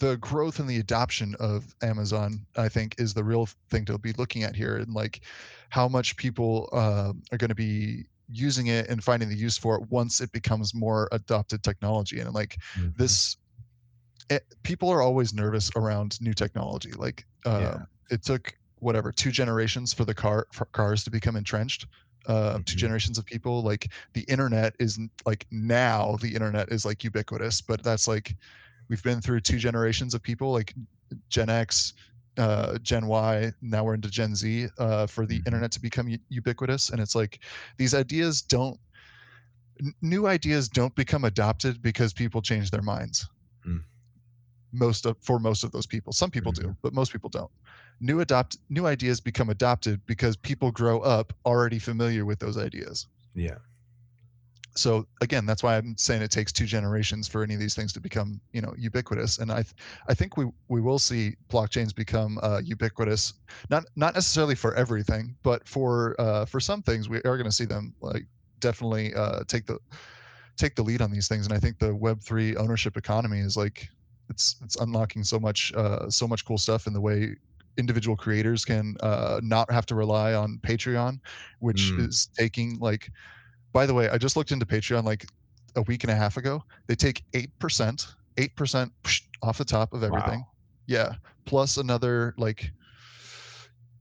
the 0.00 0.16
growth 0.18 0.58
and 0.58 0.68
the 0.68 0.78
adoption 0.78 1.34
of 1.40 1.74
Amazon, 1.82 2.46
I 2.56 2.68
think, 2.68 2.94
is 2.98 3.14
the 3.14 3.24
real 3.24 3.48
thing 3.70 3.84
to 3.86 3.98
be 3.98 4.12
looking 4.14 4.42
at 4.42 4.56
here, 4.56 4.76
and 4.76 4.92
like 4.94 5.24
how 5.70 5.88
much 5.88 6.16
people 6.16 6.68
uh, 6.72 7.12
are 7.32 7.38
going 7.38 7.48
to 7.48 7.54
be 7.54 8.06
using 8.28 8.68
it 8.68 8.88
and 8.88 9.02
finding 9.04 9.28
the 9.28 9.36
use 9.36 9.58
for 9.58 9.76
it 9.76 9.88
once 9.90 10.20
it 10.20 10.32
becomes 10.32 10.74
more 10.74 11.08
adopted 11.12 11.62
technology. 11.62 12.20
And 12.20 12.32
like 12.34 12.58
Mhm. 12.74 12.92
this, 12.96 13.36
it, 14.30 14.42
people 14.62 14.88
are 14.90 15.02
always 15.02 15.32
nervous 15.34 15.70
around 15.76 16.20
new 16.20 16.34
technology. 16.34 16.92
Like 16.92 17.26
uh, 17.44 17.58
Yeah. 17.58 17.84
it 18.10 18.24
took 18.24 18.52
whatever 18.78 19.12
two 19.12 19.30
generations 19.30 19.92
for 19.92 20.04
the 20.04 20.14
car 20.14 20.46
for 20.52 20.66
cars 20.66 21.04
to 21.04 21.10
become 21.10 21.36
entrenched. 21.36 21.86
Uh, 22.26 22.60
Two 22.66 22.76
Mhm. 22.76 22.76
generations 22.76 23.18
of 23.18 23.24
people. 23.26 23.62
Like 23.62 23.92
the 24.14 24.22
internet 24.22 24.74
is 24.78 24.98
like 25.26 25.46
now 25.50 26.16
the 26.20 26.34
internet 26.34 26.70
is 26.70 26.84
like 26.84 27.02
ubiquitous, 27.04 27.60
but 27.60 27.82
that's 27.82 28.06
like 28.06 28.36
we've 28.92 29.02
been 29.02 29.22
through 29.22 29.40
two 29.40 29.56
generations 29.56 30.12
of 30.12 30.22
people 30.22 30.52
like 30.52 30.74
Gen 31.30 31.48
X, 31.48 31.94
uh, 32.36 32.76
Gen 32.82 33.06
Y. 33.06 33.50
Now 33.62 33.84
we're 33.84 33.94
into 33.94 34.10
Gen 34.10 34.34
Z 34.34 34.68
uh, 34.78 35.06
for 35.06 35.24
the 35.24 35.40
Mhm. 35.40 35.46
internet 35.46 35.72
to 35.72 35.80
become 35.80 36.08
u- 36.10 36.18
ubiquitous, 36.28 36.90
and 36.90 37.00
it's 37.00 37.14
like 37.14 37.38
these 37.78 37.94
ideas 37.94 38.42
don't. 38.42 38.78
n- 39.80 39.94
New 40.02 40.26
ideas 40.26 40.68
don't 40.68 40.94
become 40.94 41.24
adopted 41.24 41.80
because 41.80 42.12
people 42.12 42.42
change 42.42 42.70
their 42.70 42.82
minds 42.82 43.26
Mm. 43.66 43.82
most 44.72 45.06
of 45.06 45.16
for 45.22 45.38
most 45.38 45.64
of 45.64 45.70
those 45.70 45.86
people 45.86 46.12
some 46.12 46.30
people 46.30 46.52
do 46.52 46.74
but 46.82 46.92
most 46.92 47.12
people 47.12 47.30
don't 47.30 47.50
new 48.00 48.20
adopt 48.20 48.58
new 48.68 48.86
ideas 48.86 49.20
become 49.20 49.50
adopted 49.50 50.00
because 50.06 50.36
people 50.36 50.70
grow 50.72 51.00
up 51.00 51.32
already 51.46 51.78
familiar 51.78 52.24
with 52.26 52.38
those 52.40 52.58
ideas 52.58 53.06
Yeah. 53.34 53.58
So 54.74 55.04
again 55.20 55.44
that's 55.46 55.62
why 55.62 55.76
i'm 55.76 55.94
saying 55.98 56.22
it 56.22 56.30
takes 56.30 56.52
two 56.52 56.64
generations 56.66 57.28
for 57.28 57.42
any 57.42 57.54
of 57.54 57.60
these 57.60 57.74
things 57.74 57.92
to 57.92 58.00
become 58.00 58.40
you 58.52 58.60
know 58.60 58.72
ubiquitous 58.78 59.38
and 59.38 59.50
i 59.52 59.56
th- 59.62 59.74
i 60.08 60.14
think 60.14 60.36
we 60.36 60.46
we 60.68 60.80
will 60.80 60.98
see 60.98 61.34
blockchains 61.50 61.94
become 61.94 62.38
uh, 62.42 62.60
ubiquitous 62.64 63.34
not 63.70 63.84
not 63.96 64.14
necessarily 64.14 64.54
for 64.54 64.74
everything 64.74 65.36
but 65.42 65.66
for 65.68 66.14
uh, 66.20 66.44
for 66.46 66.60
some 66.60 66.82
things 66.82 67.08
we 67.08 67.18
are 67.18 67.36
going 67.36 67.44
to 67.44 67.52
see 67.52 67.66
them 67.66 67.94
like 68.00 68.24
definitely 68.60 69.12
uh, 69.14 69.42
take 69.48 69.66
the 69.66 69.78
take 70.56 70.74
the 70.74 70.82
lead 70.82 71.02
on 71.02 71.10
these 71.10 71.28
things 71.28 71.46
and 71.46 71.54
i 71.54 71.58
think 71.58 71.78
the 71.78 71.94
web3 71.94 72.56
ownership 72.56 72.96
economy 72.96 73.40
is 73.40 73.56
like 73.56 73.88
it's 74.28 74.56
it's 74.62 74.76
unlocking 74.76 75.24
so 75.24 75.38
much 75.38 75.72
uh, 75.74 76.08
so 76.08 76.26
much 76.26 76.44
cool 76.44 76.58
stuff 76.58 76.86
in 76.86 76.92
the 76.92 77.00
way 77.00 77.34
individual 77.78 78.16
creators 78.16 78.64
can 78.64 78.94
uh, 79.02 79.40
not 79.42 79.70
have 79.70 79.86
to 79.86 79.94
rely 79.94 80.34
on 80.34 80.58
patreon 80.62 81.18
which 81.60 81.94
Mm. 81.94 81.96
is 81.96 82.28
taking 82.38 82.78
like 82.80 83.08
by 83.72 83.86
the 83.86 83.94
way 83.94 84.08
i 84.10 84.18
just 84.18 84.36
looked 84.36 84.52
into 84.52 84.66
patreon 84.66 85.04
like 85.04 85.26
a 85.76 85.82
week 85.82 86.04
and 86.04 86.10
a 86.10 86.14
half 86.14 86.36
ago. 86.36 86.62
They 86.86 86.94
take 86.94 87.24
8% 87.32 88.06
8% 88.36 88.90
off 89.42 89.56
the 89.58 89.64
top 89.64 89.92
of 89.94 90.02
everything. 90.02 90.40
Wow. 90.40 90.46
yeah 90.86 91.14
plus 91.46 91.78
another 91.78 92.34
like 92.36 92.70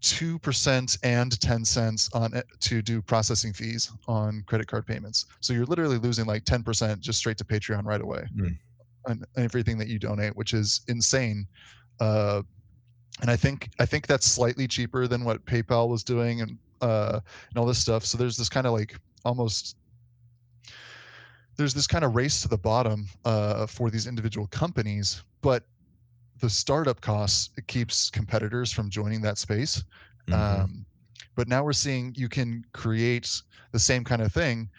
2% 0.02 0.98
and 1.04 1.40
10 1.40 1.66
cents 1.66 2.10
on 2.14 2.34
it 2.34 2.46
to 2.60 2.82
do 2.82 3.02
processing 3.02 3.54
fees 3.54 3.92
on 4.08 4.44
credit 4.48 4.68
card 4.68 4.86
payments. 4.88 5.26
So 5.42 5.54
you're 5.54 5.66
literally 5.66 5.98
losing 5.98 6.26
like 6.26 6.44
10% 6.44 7.00
just 7.00 7.20
straight 7.20 7.38
to 7.38 7.46
patreon 7.46 7.86
right 7.86 8.02
away 8.02 8.26
Mm. 8.36 8.58
on 9.08 9.24
everything 9.38 9.78
that 9.78 9.88
you 9.88 10.00
donate 10.00 10.36
which 10.36 10.54
is 10.54 10.82
insane. 10.88 11.48
Uh, 12.00 12.42
and 13.22 13.30
i 13.30 13.36
think 13.36 13.70
i 13.80 13.86
think 13.86 14.08
that's 14.08 14.26
slightly 14.26 14.68
cheaper 14.68 15.06
than 15.06 15.24
what 15.24 15.46
paypal 15.46 15.88
was 15.90 16.04
doing 16.04 16.42
and 16.42 16.58
uh, 16.82 17.20
and 17.50 17.58
all 17.60 17.66
this 17.68 17.78
stuff. 17.78 18.04
So 18.04 18.18
there's 18.18 18.36
this 18.38 18.50
kind 18.50 18.66
of 18.66 18.74
like 18.74 18.96
almost 19.26 19.78
there's 21.58 21.74
this 21.74 21.88
kind 21.88 22.04
of 22.04 22.16
race 22.16 22.42
to 22.42 22.48
the 22.48 22.58
bottom 22.58 23.06
uh, 23.26 23.66
for 23.68 23.90
these 23.90 24.08
individual 24.08 24.48
companies 24.48 25.24
but 25.42 25.64
the 26.40 26.50
startup 26.50 27.02
costs 27.02 27.50
it 27.58 27.68
keeps 27.68 28.10
competitors 28.10 28.72
from 28.72 28.90
joining 28.90 29.22
that 29.22 29.38
space 29.38 29.84
Mhm. 30.28 30.34
um, 30.36 30.86
but 31.36 31.48
now 31.48 31.64
we're 31.64 31.74
seeing 31.74 32.14
you 32.16 32.30
can 32.30 32.64
create 32.74 33.30
the 33.72 33.80
same 33.80 34.04
kind 34.04 34.22
of 34.22 34.32
thing 34.32 34.70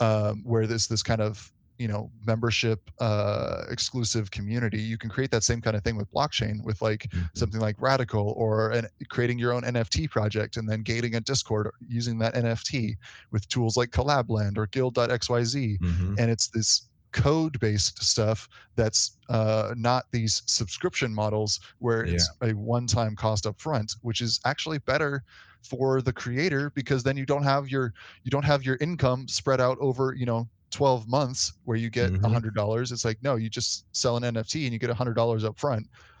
um, 0.00 0.42
where 0.44 0.66
there's 0.66 0.86
this 0.88 1.02
kind 1.02 1.20
of 1.20 1.52
you 1.78 1.88
know 1.88 2.10
membership 2.24 2.90
uh, 3.00 3.64
exclusive 3.70 4.30
community 4.30 4.78
you 4.80 4.98
can 4.98 5.10
create 5.10 5.30
that 5.30 5.42
same 5.42 5.60
kind 5.60 5.76
of 5.76 5.82
thing 5.82 5.96
with 5.96 6.10
blockchain 6.12 6.62
with 6.64 6.80
like 6.82 7.12
Mhm. 7.12 7.28
something 7.34 7.60
like 7.60 7.76
radical 7.80 8.34
or 8.36 8.70
an, 8.72 8.86
creating 9.10 9.38
your 9.38 9.52
own 9.52 9.62
nft 9.62 10.10
project 10.10 10.56
and 10.56 10.68
then 10.68 10.82
gating 10.82 11.14
a 11.14 11.20
discord 11.20 11.70
using 11.86 12.18
that 12.18 12.34
nft 12.34 12.94
with 13.30 13.46
tools 13.48 13.76
like 13.76 13.90
collabland 13.90 14.56
or 14.58 14.66
guild.xyz 14.68 15.78
Mhm. 15.80 16.14
and 16.18 16.30
it's 16.30 16.48
this 16.50 16.88
code 17.12 17.58
based 17.60 18.02
stuff 18.02 18.48
that's 18.74 19.18
uh, 19.28 19.74
not 19.76 20.04
these 20.12 20.42
subscription 20.46 21.12
models 21.14 21.60
where 21.78 22.04
it's 22.04 22.30
a 22.42 22.52
one 22.52 22.86
time 22.86 23.14
cost 23.14 23.46
up 23.46 23.60
front 23.60 23.92
which 24.00 24.20
is 24.22 24.40
actually 24.46 24.78
better 24.78 25.22
for 25.62 26.00
the 26.00 26.12
creator 26.12 26.70
because 26.74 27.02
then 27.02 27.16
you 27.16 27.26
don't 27.26 27.42
have 27.44 27.68
your 27.68 27.92
you 28.24 28.30
don't 28.30 28.44
have 28.44 28.64
your 28.64 28.78
income 28.80 29.28
spread 29.28 29.60
out 29.60 29.76
over 29.80 30.14
you 30.16 30.24
know 30.24 30.48
12 30.72 31.08
months 31.08 31.52
where 31.64 31.76
you 31.76 31.90
get 31.90 32.14
a 32.24 32.28
Mhm. 32.28 32.30
hundred 32.30 32.54
dollars 32.54 32.92
it's 32.92 33.04
like 33.04 33.18
no 33.22 33.36
you 33.36 33.50
just 33.50 33.86
sell 33.92 34.16
an 34.16 34.24
nft 34.24 34.64
and 34.64 34.72
you 34.72 34.78
get 34.78 34.90
a 34.90 34.94
hundred 34.94 35.14
dollars 35.14 35.44
up 35.44 35.58
front 35.58 35.86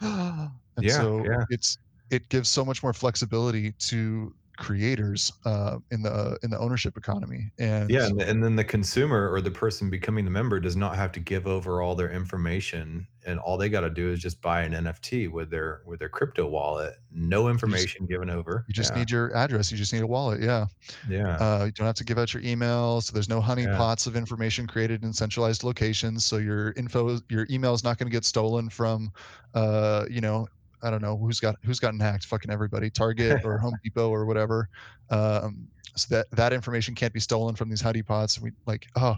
and 0.76 0.88
Yeah, 0.88 0.88
so 0.90 1.24
yeah. 1.24 1.44
it's 1.48 1.78
it 2.10 2.28
gives 2.28 2.48
so 2.48 2.64
much 2.64 2.82
more 2.82 2.92
flexibility 2.92 3.72
to 3.88 4.34
creators 4.62 5.32
uh, 5.44 5.78
in 5.90 6.02
the 6.02 6.38
in 6.44 6.50
the 6.50 6.58
ownership 6.58 6.96
economy 6.96 7.50
and 7.58 7.90
Yeah, 7.90 8.06
and, 8.06 8.22
and 8.22 8.44
then 8.44 8.54
the 8.54 8.64
consumer 8.64 9.28
or 9.30 9.40
the 9.40 9.50
person 9.50 9.90
becoming 9.90 10.24
the 10.24 10.30
member 10.30 10.60
does 10.60 10.76
not 10.76 10.94
have 10.94 11.10
to 11.12 11.20
give 11.20 11.48
over 11.48 11.82
all 11.82 11.96
their 11.96 12.12
information, 12.12 13.04
and 13.26 13.40
all 13.40 13.58
they 13.58 13.68
got 13.68 13.80
to 13.80 13.90
do 13.90 14.12
is 14.12 14.20
just 14.20 14.40
buy 14.40 14.62
an 14.62 14.72
NFT 14.72 15.30
with 15.30 15.50
their 15.50 15.82
with 15.84 15.98
their 15.98 16.08
crypto 16.08 16.46
wallet. 16.46 16.94
No 17.10 17.48
information 17.48 18.06
given 18.06 18.30
over. 18.30 18.64
you 18.68 18.74
just 18.74 18.92
yeah. 18.92 18.98
need 18.98 19.10
your 19.10 19.36
address 19.36 19.70
you 19.70 19.76
just 19.76 19.92
need 19.92 20.02
a 20.02 20.06
wallet 20.06 20.40
yeah 20.40 20.64
yeah. 21.08 21.36
Uh, 21.36 21.64
you 21.66 21.72
don't 21.72 21.86
have 21.86 21.96
to 21.96 22.04
give 22.04 22.18
out 22.18 22.32
your 22.32 22.42
email, 22.42 23.00
so 23.00 23.12
there's 23.12 23.28
no 23.28 23.40
honeypots 23.40 24.06
of 24.06 24.16
information 24.16 24.66
created 24.66 25.02
in 25.02 25.12
centralized 25.12 25.64
locations. 25.64 26.24
So 26.24 26.38
your 26.38 26.72
info, 26.72 27.18
your 27.28 27.46
email 27.50 27.74
is 27.74 27.84
not 27.84 27.98
going 27.98 28.08
to 28.08 28.12
get 28.12 28.24
stolen 28.24 28.68
from, 28.68 29.12
uh, 29.54 30.06
you 30.08 30.20
know, 30.20 30.46
I 30.82 30.90
don't 30.90 31.02
know 31.02 31.16
who's 31.16 31.40
got 31.40 31.56
who's 31.64 31.78
gotten 31.80 32.00
hacked. 32.00 32.26
Fucking 32.26 32.50
everybody, 32.50 32.90
Target 32.90 33.44
or 33.44 33.58
Home 33.64 33.74
Depot 33.82 34.10
or 34.10 34.26
whatever. 34.26 34.68
Um, 35.10 35.68
so 35.96 36.14
that 36.14 36.30
that 36.32 36.52
information 36.52 36.94
can't 36.94 37.12
be 37.12 37.20
stolen 37.20 37.54
from 37.54 37.68
these 37.68 37.82
honeypots. 37.82 38.40
We 38.40 38.52
like, 38.66 38.86
oh, 38.96 39.16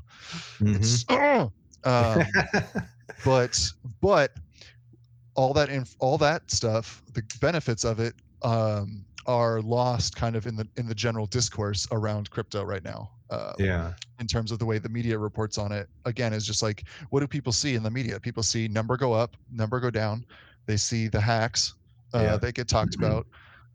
Mhm. 0.60 0.76
it's, 0.76 1.04
um, 1.84 2.24
but 3.24 3.70
but 4.00 4.32
all 5.34 5.52
that 5.52 5.68
inf- 5.68 5.96
all 5.98 6.18
that 6.18 6.50
stuff 6.50 7.02
the 7.12 7.22
benefits 7.40 7.84
of 7.84 8.00
it 8.00 8.14
um, 8.42 9.04
are 9.26 9.60
lost 9.60 10.16
kind 10.16 10.36
of 10.36 10.46
in 10.46 10.56
the 10.56 10.66
in 10.76 10.86
the 10.86 10.94
general 10.94 11.26
discourse 11.26 11.86
around 11.92 12.30
crypto 12.30 12.62
right 12.62 12.84
now 12.84 13.10
uh, 13.30 13.52
yeah. 13.58 13.92
in 14.20 14.26
terms 14.26 14.52
of 14.52 14.58
the 14.58 14.64
way 14.64 14.78
the 14.78 14.88
media 14.88 15.18
reports 15.18 15.58
on 15.58 15.72
it 15.72 15.88
again 16.04 16.32
is 16.32 16.46
just 16.46 16.62
like 16.62 16.84
what 17.10 17.20
do 17.20 17.26
people 17.26 17.52
see 17.52 17.74
in 17.74 17.82
the 17.82 17.90
media 17.90 18.18
people 18.20 18.42
see 18.42 18.68
number 18.68 18.96
go 18.96 19.12
up 19.12 19.36
number 19.50 19.80
go 19.80 19.90
down 19.90 20.24
they 20.66 20.76
see 20.76 21.08
the 21.08 21.20
hacks 21.20 21.74
uh, 22.14 22.22
Yeah. 22.22 22.36
that 22.36 22.54
get 22.54 22.68
talked 22.68 22.94
about 22.94 23.26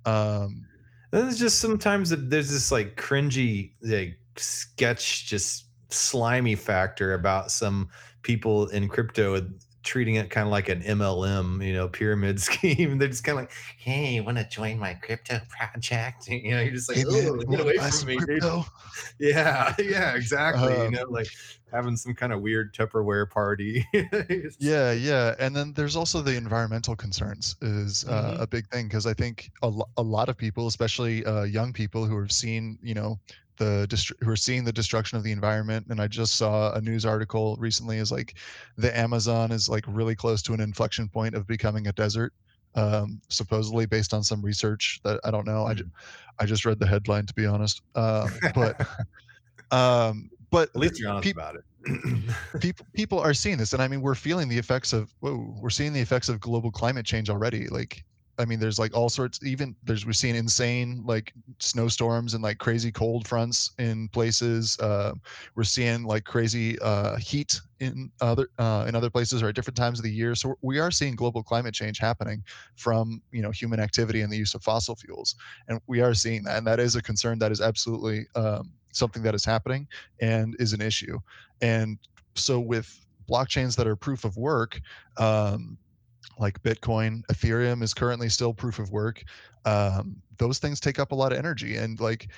um, 0.05 0.65
And 1.11 1.27
it's 1.29 1.37
just 1.39 1.59
sometimes 1.59 2.09
there's 2.09 2.49
this 2.51 2.71
like 2.71 2.95
cringy 2.95 3.73
like 3.81 4.17
sketch, 4.37 5.25
just 5.27 5.65
slimy 5.89 6.55
factor 6.55 7.13
about 7.13 7.51
some 7.51 7.89
people 8.21 8.67
in 8.69 8.87
crypto 8.87 9.35
treating 9.83 10.15
it 10.15 10.29
kind 10.29 10.45
of 10.47 10.51
like 10.51 10.67
an 10.69 10.81
MLM, 10.81 11.65
you 11.65 11.73
know, 11.73 11.87
pyramid 11.87 12.39
scheme. 12.47 12.97
They're 12.97 13.07
just 13.07 13.23
kind 13.23 13.37
of 13.39 13.43
like, 13.43 13.51
hey, 13.77 14.15
you 14.15 14.23
want 14.23 14.37
to 14.37 14.47
join 14.49 14.77
my 14.79 14.93
crypto 14.95 15.39
project? 15.49 16.27
You 16.29 16.51
know, 16.51 16.61
you're 16.61 16.73
just 16.73 16.89
like, 16.89 16.97
hey, 16.97 17.05
oh, 17.07 17.35
you 17.35 17.45
get 17.45 17.59
away 17.59 17.77
from 17.77 18.07
me. 18.07 18.15
dude." 18.17 18.25
crypto? 18.25 18.65
Yeah, 19.19 19.73
yeah, 19.79 20.15
exactly. 20.15 20.73
you 20.73 20.87
Um, 20.87 20.93
know, 20.93 21.05
like 21.09 21.27
having 21.71 21.95
some 21.95 22.13
kind 22.13 22.33
of 22.33 22.41
weird 22.41 22.73
Tupperware 22.73 23.29
party. 23.29 23.85
Yeah, 24.59 24.91
yeah, 24.91 25.35
and 25.39 25.55
then 25.55 25.73
there's 25.73 25.95
also 25.95 26.21
the 26.21 26.35
environmental 26.35 26.95
concerns 26.95 27.55
is 27.61 28.05
uh, 28.07 28.35
Mhm. 28.37 28.41
a 28.41 28.47
big 28.47 28.67
thing 28.69 28.87
because 28.87 29.05
I 29.05 29.13
think 29.13 29.51
a, 29.61 29.67
lo- 29.69 29.89
a 29.97 30.01
lot 30.01 30.29
of 30.29 30.37
people, 30.37 30.67
especially 30.67 31.23
uh, 31.25 31.43
young 31.43 31.71
people 31.73 32.05
who 32.05 32.19
have 32.19 32.31
seen, 32.31 32.77
you 32.81 32.93
know, 32.93 33.19
the 33.59 33.85
dist- 33.87 34.11
who 34.21 34.31
are 34.31 34.35
seeing 34.35 34.63
the 34.63 34.73
destruction 34.73 35.17
of 35.17 35.23
the 35.23 35.31
environment. 35.31 35.85
And 35.89 36.01
I 36.01 36.07
just 36.07 36.35
saw 36.35 36.73
a 36.73 36.81
news 36.81 37.05
article 37.05 37.55
recently 37.59 37.97
is 37.97 38.11
like 38.11 38.37
the 38.77 38.97
Amazon 38.97 39.51
is 39.51 39.69
like 39.69 39.85
really 39.87 40.15
close 40.15 40.41
to 40.43 40.53
an 40.53 40.59
inflection 40.59 41.07
point 41.07 41.35
of 41.35 41.45
becoming 41.45 41.87
a 41.87 41.93
desert. 41.93 42.33
Um, 42.75 43.19
supposedly 43.29 43.87
based 43.87 44.13
on 44.13 44.23
some 44.23 44.43
research 44.43 44.99
that 45.03 45.19
I 45.23 45.31
don't 45.31 45.45
know. 45.47 45.65
I, 45.65 45.73
ju- 45.73 45.85
Mm. 45.85 45.91
I 46.39 46.45
just 46.45 46.65
read 46.65 46.79
the 46.79 46.85
headline 46.87 47.25
to 47.25 47.33
be 47.33 47.45
honest. 47.47 47.81
Um, 47.95 48.29
but 48.53 48.79
um, 49.71 50.29
but 50.51 50.69
At 50.69 50.75
least 50.81 50.99
you're 50.99 51.09
honest 51.09 51.23
peop- 51.23 51.35
about 51.35 51.55
it. 51.55 51.63
people 52.61 52.85
people 52.93 53.19
are 53.19 53.33
seeing 53.33 53.57
this 53.57 53.71
and 53.71 53.81
i 53.81 53.87
mean 53.87 54.01
we're 54.01 54.13
feeling 54.13 54.49
the 54.49 54.57
effects 54.57 54.91
of 54.91 55.09
whoa 55.21 55.55
we're 55.61 55.69
seeing 55.69 55.93
the 55.93 55.99
effects 55.99 56.27
of 56.27 56.37
global 56.41 56.69
climate 56.71 57.05
change 57.05 57.29
already 57.29 57.67
like 57.69 58.03
i 58.39 58.45
mean 58.45 58.59
there's 58.59 58.79
like 58.79 58.95
all 58.95 59.09
sorts 59.09 59.39
even 59.43 59.75
there's 59.83 60.05
we're 60.05 60.13
seeing 60.13 60.35
insane 60.35 61.03
like 61.05 61.33
snowstorms 61.59 62.33
and 62.33 62.43
like 62.43 62.57
crazy 62.57 62.91
cold 62.91 63.27
fronts 63.27 63.71
in 63.77 64.07
places 64.09 64.77
uh, 64.79 65.13
we're 65.55 65.63
seeing 65.63 66.03
like 66.03 66.23
crazy 66.23 66.79
uh, 66.79 67.15
heat 67.17 67.59
in 67.79 68.11
other 68.21 68.47
uh, 68.57 68.85
in 68.87 68.95
other 68.95 69.09
places 69.09 69.43
or 69.43 69.49
at 69.49 69.55
different 69.55 69.77
times 69.77 69.99
of 69.99 70.03
the 70.03 70.11
year 70.11 70.35
so 70.35 70.55
we 70.61 70.79
are 70.79 70.91
seeing 70.91 71.15
global 71.15 71.43
climate 71.43 71.73
change 71.73 71.99
happening 71.99 72.43
from 72.75 73.21
you 73.31 73.41
know 73.41 73.51
human 73.51 73.79
activity 73.79 74.21
and 74.21 74.31
the 74.31 74.37
use 74.37 74.53
of 74.53 74.63
fossil 74.63 74.95
fuels 74.95 75.35
and 75.67 75.79
we 75.87 76.01
are 76.01 76.13
seeing 76.13 76.43
that 76.43 76.57
and 76.57 76.65
that 76.65 76.79
is 76.79 76.95
a 76.95 77.01
concern 77.01 77.37
that 77.37 77.51
is 77.51 77.61
absolutely 77.61 78.25
um, 78.35 78.71
something 78.93 79.21
that 79.21 79.35
is 79.35 79.45
happening 79.45 79.87
and 80.21 80.55
is 80.59 80.73
an 80.73 80.81
issue 80.81 81.19
and 81.61 81.97
so 82.35 82.59
with 82.59 83.05
blockchains 83.29 83.75
that 83.75 83.87
are 83.87 83.95
proof 83.95 84.25
of 84.25 84.35
work, 84.37 84.81
um, 85.17 85.77
like 86.39 86.61
Bitcoin, 86.63 87.21
Ethereum 87.31 87.83
is 87.83 87.93
currently 87.93 88.29
still 88.29 88.53
proof 88.53 88.79
of 88.79 88.91
work. 88.91 89.23
Um, 89.65 90.15
those 90.37 90.57
things 90.57 90.79
take 90.79 90.97
up 90.97 91.11
a 91.11 91.15
lot 91.15 91.31
of 91.31 91.37
energy, 91.37 91.75
and 91.75 91.99
like 91.99 92.29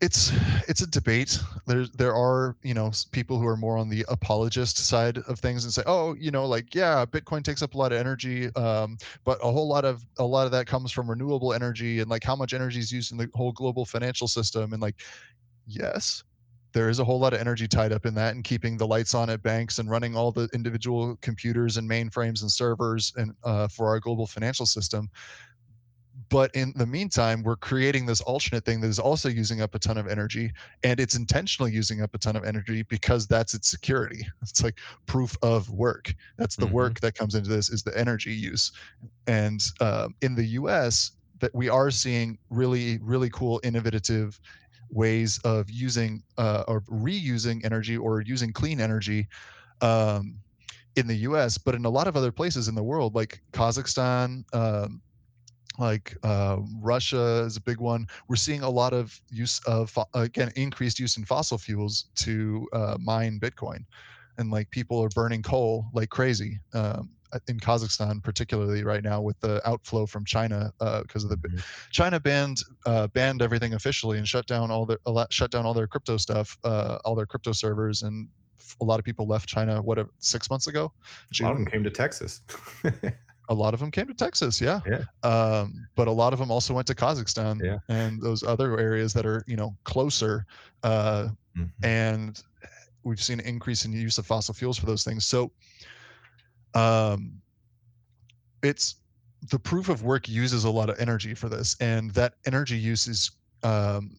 it's 0.00 0.32
it's 0.68 0.82
a 0.82 0.86
debate. 0.86 1.38
There's 1.66 1.90
there 1.92 2.14
are 2.14 2.56
you 2.62 2.74
know 2.74 2.90
people 3.12 3.38
who 3.38 3.46
are 3.46 3.56
more 3.56 3.78
on 3.78 3.88
the 3.88 4.04
apologist 4.08 4.78
side 4.78 5.18
of 5.18 5.38
things 5.38 5.64
and 5.64 5.72
say, 5.72 5.82
oh, 5.86 6.14
you 6.14 6.30
know, 6.30 6.44
like 6.44 6.74
yeah, 6.74 7.06
Bitcoin 7.06 7.44
takes 7.44 7.62
up 7.62 7.74
a 7.74 7.78
lot 7.78 7.92
of 7.92 7.98
energy, 7.98 8.54
um, 8.56 8.98
but 9.24 9.38
a 9.42 9.50
whole 9.50 9.68
lot 9.68 9.84
of 9.84 10.04
a 10.18 10.24
lot 10.24 10.44
of 10.44 10.52
that 10.52 10.66
comes 10.66 10.90
from 10.90 11.08
renewable 11.08 11.54
energy, 11.54 12.00
and 12.00 12.10
like 12.10 12.24
how 12.24 12.36
much 12.36 12.52
energy 12.52 12.80
is 12.80 12.92
used 12.92 13.12
in 13.12 13.18
the 13.18 13.30
whole 13.34 13.52
global 13.52 13.84
financial 13.84 14.26
system, 14.26 14.72
and 14.72 14.82
like 14.82 14.96
yes, 15.66 16.24
there 16.74 16.88
is 16.90 16.98
a 16.98 17.04
whole 17.04 17.20
lot 17.20 17.32
of 17.32 17.40
energy 17.40 17.68
tied 17.68 17.92
up 17.92 18.04
in 18.04 18.14
that 18.16 18.34
and 18.34 18.44
keeping 18.44 18.76
the 18.76 18.86
lights 18.86 19.14
on 19.14 19.30
at 19.30 19.42
banks 19.42 19.78
and 19.78 19.88
running 19.88 20.16
all 20.16 20.32
the 20.32 20.48
individual 20.52 21.16
computers 21.22 21.76
and 21.78 21.88
mainframes 21.88 22.42
and 22.42 22.50
servers 22.50 23.12
and 23.16 23.32
uh, 23.44 23.68
for 23.68 23.88
our 23.88 24.00
global 24.00 24.26
financial 24.26 24.66
system. 24.66 25.08
But 26.30 26.50
in 26.54 26.72
the 26.76 26.86
meantime 26.86 27.42
we're 27.42 27.56
creating 27.56 28.06
this 28.06 28.20
alternate 28.20 28.64
thing 28.64 28.80
that 28.80 28.88
is 28.88 28.98
also 28.98 29.28
using 29.28 29.62
up 29.62 29.74
a 29.74 29.78
ton 29.78 29.98
of 29.98 30.06
energy 30.08 30.52
and 30.82 31.00
it's 31.00 31.14
intentionally 31.16 31.72
using 31.72 32.02
up 32.02 32.14
a 32.14 32.18
ton 32.18 32.36
of 32.36 32.44
energy 32.44 32.82
because 32.82 33.26
that's 33.26 33.54
its 33.54 33.68
security. 33.68 34.26
It's 34.42 34.62
like 34.62 34.78
proof 35.06 35.36
of 35.42 35.70
work. 35.70 36.12
That's 36.38 36.56
the 36.56 36.66
Mhm. 36.66 36.72
work 36.72 37.00
that 37.00 37.14
comes 37.14 37.34
into 37.34 37.50
this 37.50 37.70
is 37.70 37.82
the 37.82 37.96
energy 37.98 38.32
use. 38.32 38.72
And 39.26 39.64
um, 39.80 40.14
in 40.22 40.34
the 40.34 40.46
us 40.46 41.12
that 41.40 41.54
we 41.54 41.68
are 41.68 41.90
seeing 41.90 42.38
really 42.48 42.98
really 43.02 43.30
cool 43.30 43.60
innovative 43.64 44.40
ways 44.94 45.38
of 45.44 45.70
using 45.70 46.22
uh, 46.38 46.64
or 46.68 46.80
reusing 46.82 47.64
energy 47.64 47.96
or 47.96 48.20
using 48.22 48.52
clean 48.52 48.80
energy 48.80 49.28
um, 49.80 50.38
in 50.96 51.06
the 51.06 51.16
us 51.16 51.58
but 51.58 51.74
in 51.74 51.84
a 51.84 51.90
lot 51.90 52.06
of 52.06 52.16
other 52.16 52.32
places 52.32 52.68
in 52.68 52.74
the 52.74 52.82
world 52.82 53.14
like 53.14 53.42
kazakhstan 53.52 54.44
um, 54.54 55.02
like 55.78 56.16
uh, 56.22 56.58
Russia 56.80 57.42
is 57.44 57.56
a 57.56 57.60
big 57.60 57.78
one. 57.78 58.06
We're 58.28 58.36
seeing 58.36 58.62
a 58.62 58.70
lot 58.70 58.92
of 58.92 59.20
use 59.30 59.60
of 59.66 59.96
again 60.14 60.52
increased 60.56 60.98
use 60.98 61.16
in 61.16 61.24
fossil 61.24 61.58
fuels 61.58 62.06
to 62.16 62.68
uh, 62.72 62.96
mine 63.00 63.40
Bitcoin, 63.40 63.84
and 64.38 64.50
like 64.50 64.70
people 64.70 65.02
are 65.02 65.08
burning 65.08 65.42
coal 65.42 65.86
like 65.92 66.10
crazy 66.10 66.60
um, 66.74 67.10
in 67.48 67.58
Kazakhstan, 67.60 68.22
particularly 68.22 68.84
right 68.84 69.02
now 69.02 69.20
with 69.20 69.38
the 69.40 69.60
outflow 69.68 70.06
from 70.06 70.24
China 70.24 70.72
because 71.02 71.24
of 71.24 71.30
the 71.30 71.36
Mhm. 71.36 71.62
China 71.90 72.20
banned 72.20 72.58
uh, 72.86 73.06
banned 73.08 73.42
everything 73.42 73.74
officially 73.74 74.18
and 74.18 74.26
shut 74.28 74.46
down 74.46 74.70
all 74.70 74.86
their 74.86 74.98
shut 75.30 75.50
down 75.50 75.66
all 75.66 75.74
their 75.74 75.86
crypto 75.86 76.16
stuff, 76.16 76.56
uh, 76.64 76.98
all 77.04 77.14
their 77.14 77.26
crypto 77.26 77.52
servers, 77.52 78.02
and 78.02 78.28
a 78.80 78.84
lot 78.84 78.98
of 78.98 79.04
people 79.04 79.26
left 79.26 79.48
China. 79.48 79.80
What 79.82 79.98
six 80.18 80.48
months 80.50 80.66
ago? 80.66 80.92
A 81.40 81.42
lot 81.42 81.52
of 81.52 81.58
them 81.58 81.66
came 81.66 81.84
to 81.84 81.90
Texas. 81.90 82.40
A 83.50 83.54
lot 83.54 83.74
of 83.74 83.80
them 83.80 83.90
came 83.90 84.06
to 84.06 84.14
Texas, 84.14 84.58
yeah. 84.58 84.80
Yeah. 84.86 85.02
Um, 85.22 85.86
but 85.96 86.08
a 86.08 86.10
lot 86.10 86.32
of 86.32 86.38
them 86.38 86.50
also 86.50 86.72
went 86.72 86.86
to 86.86 86.94
Kazakhstan 86.94 87.62
Yeah. 87.62 87.76
and 87.90 88.18
those 88.22 88.42
other 88.42 88.80
areas 88.80 89.12
that 89.12 89.26
are, 89.26 89.44
you 89.46 89.54
know, 89.56 89.76
closer. 89.84 90.46
Uh, 90.82 91.28
Mhm. 91.54 91.70
and 91.82 92.42
we've 93.02 93.22
seen 93.22 93.40
an 93.40 93.46
increase 93.46 93.84
in 93.84 93.92
use 93.92 94.16
of 94.16 94.24
fossil 94.24 94.54
fuels 94.54 94.78
for 94.78 94.86
those 94.86 95.04
things. 95.04 95.26
So, 95.26 95.52
um, 96.74 97.40
it's 98.62 98.96
the 99.50 99.58
proof 99.58 99.88
of 99.88 100.02
work 100.02 100.28
uses 100.28 100.64
a 100.64 100.70
lot 100.70 100.88
of 100.88 100.98
energy 100.98 101.34
for 101.34 101.48
this, 101.48 101.76
and 101.80 102.10
that 102.12 102.34
energy 102.46 102.76
use 102.76 103.06
is 103.06 103.30
um, 103.62 104.18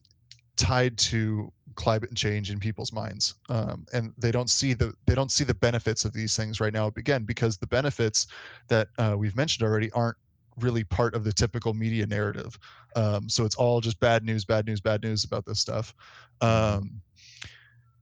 tied 0.56 0.96
to 0.98 1.52
climate 1.74 2.14
change 2.14 2.50
in 2.50 2.58
people's 2.58 2.92
minds 2.92 3.34
um, 3.50 3.84
and 3.92 4.12
they 4.18 4.30
don't 4.32 4.48
see 4.50 4.72
the 4.72 4.92
they 5.06 5.14
don't 5.14 5.30
see 5.30 5.44
the 5.44 5.54
benefits 5.54 6.04
of 6.04 6.12
these 6.12 6.34
things 6.36 6.60
right 6.60 6.72
now 6.72 6.90
again 6.96 7.24
because 7.24 7.58
the 7.58 7.66
benefits 7.66 8.26
that 8.68 8.88
uh, 8.98 9.14
we've 9.16 9.36
mentioned 9.36 9.66
already 9.66 9.90
aren't 9.92 10.16
really 10.58 10.84
part 10.84 11.14
of 11.14 11.22
the 11.24 11.32
typical 11.32 11.74
media 11.74 12.06
narrative 12.06 12.58
um, 12.96 13.28
so 13.28 13.44
it's 13.44 13.56
all 13.56 13.80
just 13.80 14.00
bad 14.00 14.24
news 14.24 14.44
bad 14.44 14.66
news 14.66 14.80
bad 14.80 15.02
news 15.02 15.24
about 15.24 15.44
this 15.44 15.60
stuff 15.60 15.94
Mhm. 16.42 16.78
um, 16.78 17.02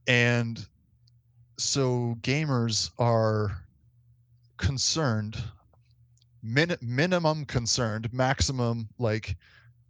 and 0.07 0.67
so 1.57 2.15
gamers 2.21 2.91
are 2.97 3.64
concerned 4.57 5.41
min- 6.43 6.77
minimum 6.81 7.45
concerned 7.45 8.11
maximum 8.13 8.87
like 8.99 9.35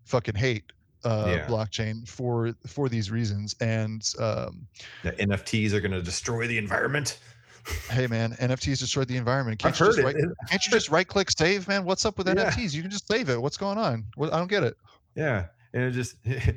fucking 0.05 0.35
hate 0.35 0.63
uh, 1.03 1.25
Yeah. 1.37 1.47
blockchain 1.47 2.07
for 2.07 2.53
for 2.67 2.89
these 2.89 3.11
reasons 3.11 3.55
and 3.61 4.01
um, 4.19 4.67
The 5.03 5.11
NFTs 5.13 5.73
are 5.73 5.79
going 5.81 5.91
to 5.91 6.01
destroy 6.01 6.47
the 6.47 6.57
environment. 6.57 7.19
hey 7.89 8.05
man 8.05 8.33
nfts 8.33 8.77
destroyed 8.79 9.07
the 9.07 9.17
environment. 9.17 9.57
can't 9.59 9.73
I've 9.73 9.79
you 9.79 9.85
heard 9.87 9.95
just 9.95 9.99
it. 9.99 10.05
right, 10.05 10.15
can't 10.49 10.65
you 10.65 10.71
just 10.71 10.89
right 10.89 11.07
click 11.07 11.31
save 11.31 11.67
man 11.67 11.83
what's 11.83 12.05
up 12.05 12.15
with 12.19 12.27
Yeah. 12.27 12.35
nfts 12.51 12.75
you 12.75 12.83
can 12.83 12.91
just 12.91 13.07
save 13.07 13.27
it 13.27 13.41
what's 13.41 13.57
going 13.57 13.79
on 13.79 14.05
what, 14.15 14.31
i 14.33 14.37
don't 14.37 14.49
get 14.51 14.63
it 14.63 14.77
Yeah, 15.15 15.47
and 15.73 15.81
it 15.83 15.91
just 15.91 16.15
yeah, 16.25 16.53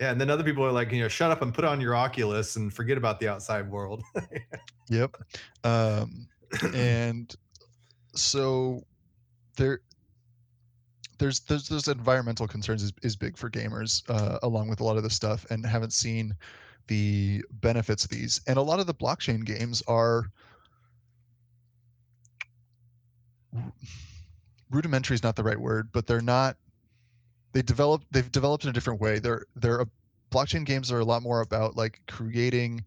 and 0.00 0.18
then 0.20 0.30
other 0.30 0.42
people 0.44 0.64
are 0.64 0.72
like, 0.72 0.90
you 0.92 1.00
know, 1.02 1.08
shut 1.08 1.30
up 1.30 1.40
and 1.42 1.52
put 1.54 1.64
on 1.64 1.80
your 1.80 1.94
Oculus 1.94 2.56
and 2.56 2.72
forget 2.72 2.96
about 2.98 3.18
the 3.20 3.28
outside 3.28 3.70
world. 3.70 4.02
yep 4.90 5.16
um, 5.64 6.26
and 6.74 7.34
so 8.14 8.82
there 9.56 9.80
there's 11.18 11.40
there's 11.40 11.68
those 11.68 11.88
environmental 11.88 12.46
concerns 12.46 12.82
is, 12.82 12.92
is 13.02 13.16
big 13.16 13.36
for 13.36 13.50
gamers 13.50 14.02
uh, 14.08 14.38
along 14.42 14.68
with 14.68 14.80
a 14.80 14.84
lot 14.84 14.96
of 14.96 15.02
the 15.02 15.10
stuff 15.10 15.46
and 15.50 15.64
haven't 15.64 15.92
seen 15.92 16.34
the 16.88 17.42
benefits 17.50 18.04
of 18.04 18.10
these. 18.10 18.40
And 18.46 18.58
a 18.58 18.62
lot 18.62 18.78
of 18.80 18.86
the 18.86 18.94
blockchain 18.94 19.44
games 19.44 19.82
are 19.88 20.30
rudimentary 24.70 25.14
is 25.14 25.22
not 25.22 25.34
the 25.34 25.42
right 25.42 25.58
word 25.58 25.88
but 25.92 26.06
they're 26.06 26.20
not 26.20 26.56
they 27.52 27.62
develop 27.62 28.02
they've 28.10 28.30
developed 28.32 28.64
in 28.64 28.70
a 28.70 28.72
different 28.72 29.00
way. 29.00 29.18
They're 29.18 29.46
they're 29.56 29.80
a, 29.80 29.86
blockchain 30.30 30.66
games 30.66 30.92
are 30.92 30.98
a 30.98 31.04
lot 31.04 31.22
more 31.22 31.40
about 31.40 31.76
like 31.76 32.00
creating 32.06 32.84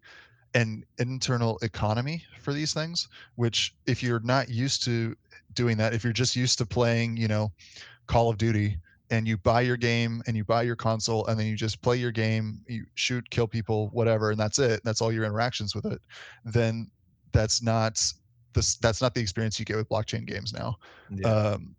an 0.54 0.84
internal 0.98 1.58
economy 1.62 2.24
for 2.40 2.52
these 2.52 2.74
things 2.74 3.08
which 3.36 3.74
if 3.86 4.02
you're 4.02 4.20
not 4.20 4.48
used 4.48 4.82
to 4.84 5.14
doing 5.54 5.76
that 5.76 5.94
if 5.94 6.02
you're 6.02 6.12
just 6.12 6.34
used 6.34 6.58
to 6.58 6.66
playing 6.66 7.16
you 7.16 7.28
know 7.28 7.52
call 8.06 8.28
of 8.28 8.36
duty 8.36 8.76
and 9.10 9.26
you 9.26 9.36
buy 9.36 9.60
your 9.60 9.76
game 9.76 10.22
and 10.26 10.36
you 10.36 10.44
buy 10.44 10.62
your 10.62 10.76
console 10.76 11.26
and 11.26 11.38
then 11.38 11.46
you 11.46 11.56
just 11.56 11.80
play 11.82 11.96
your 11.96 12.10
game 12.10 12.60
you 12.66 12.84
shoot 12.94 13.28
kill 13.30 13.46
people 13.46 13.88
whatever 13.92 14.30
and 14.30 14.38
that's 14.38 14.58
it 14.58 14.80
that's 14.84 15.00
all 15.00 15.12
your 15.12 15.24
interactions 15.24 15.74
with 15.74 15.86
it 15.86 16.00
then 16.44 16.90
that's 17.32 17.62
not 17.62 18.02
this 18.52 18.76
that's 18.76 19.00
not 19.00 19.14
the 19.14 19.20
experience 19.20 19.58
you 19.58 19.64
get 19.64 19.76
with 19.76 19.88
blockchain 19.88 20.26
games 20.26 20.52
now 20.52 20.76
yeah. 21.10 21.28
um, 21.28 21.74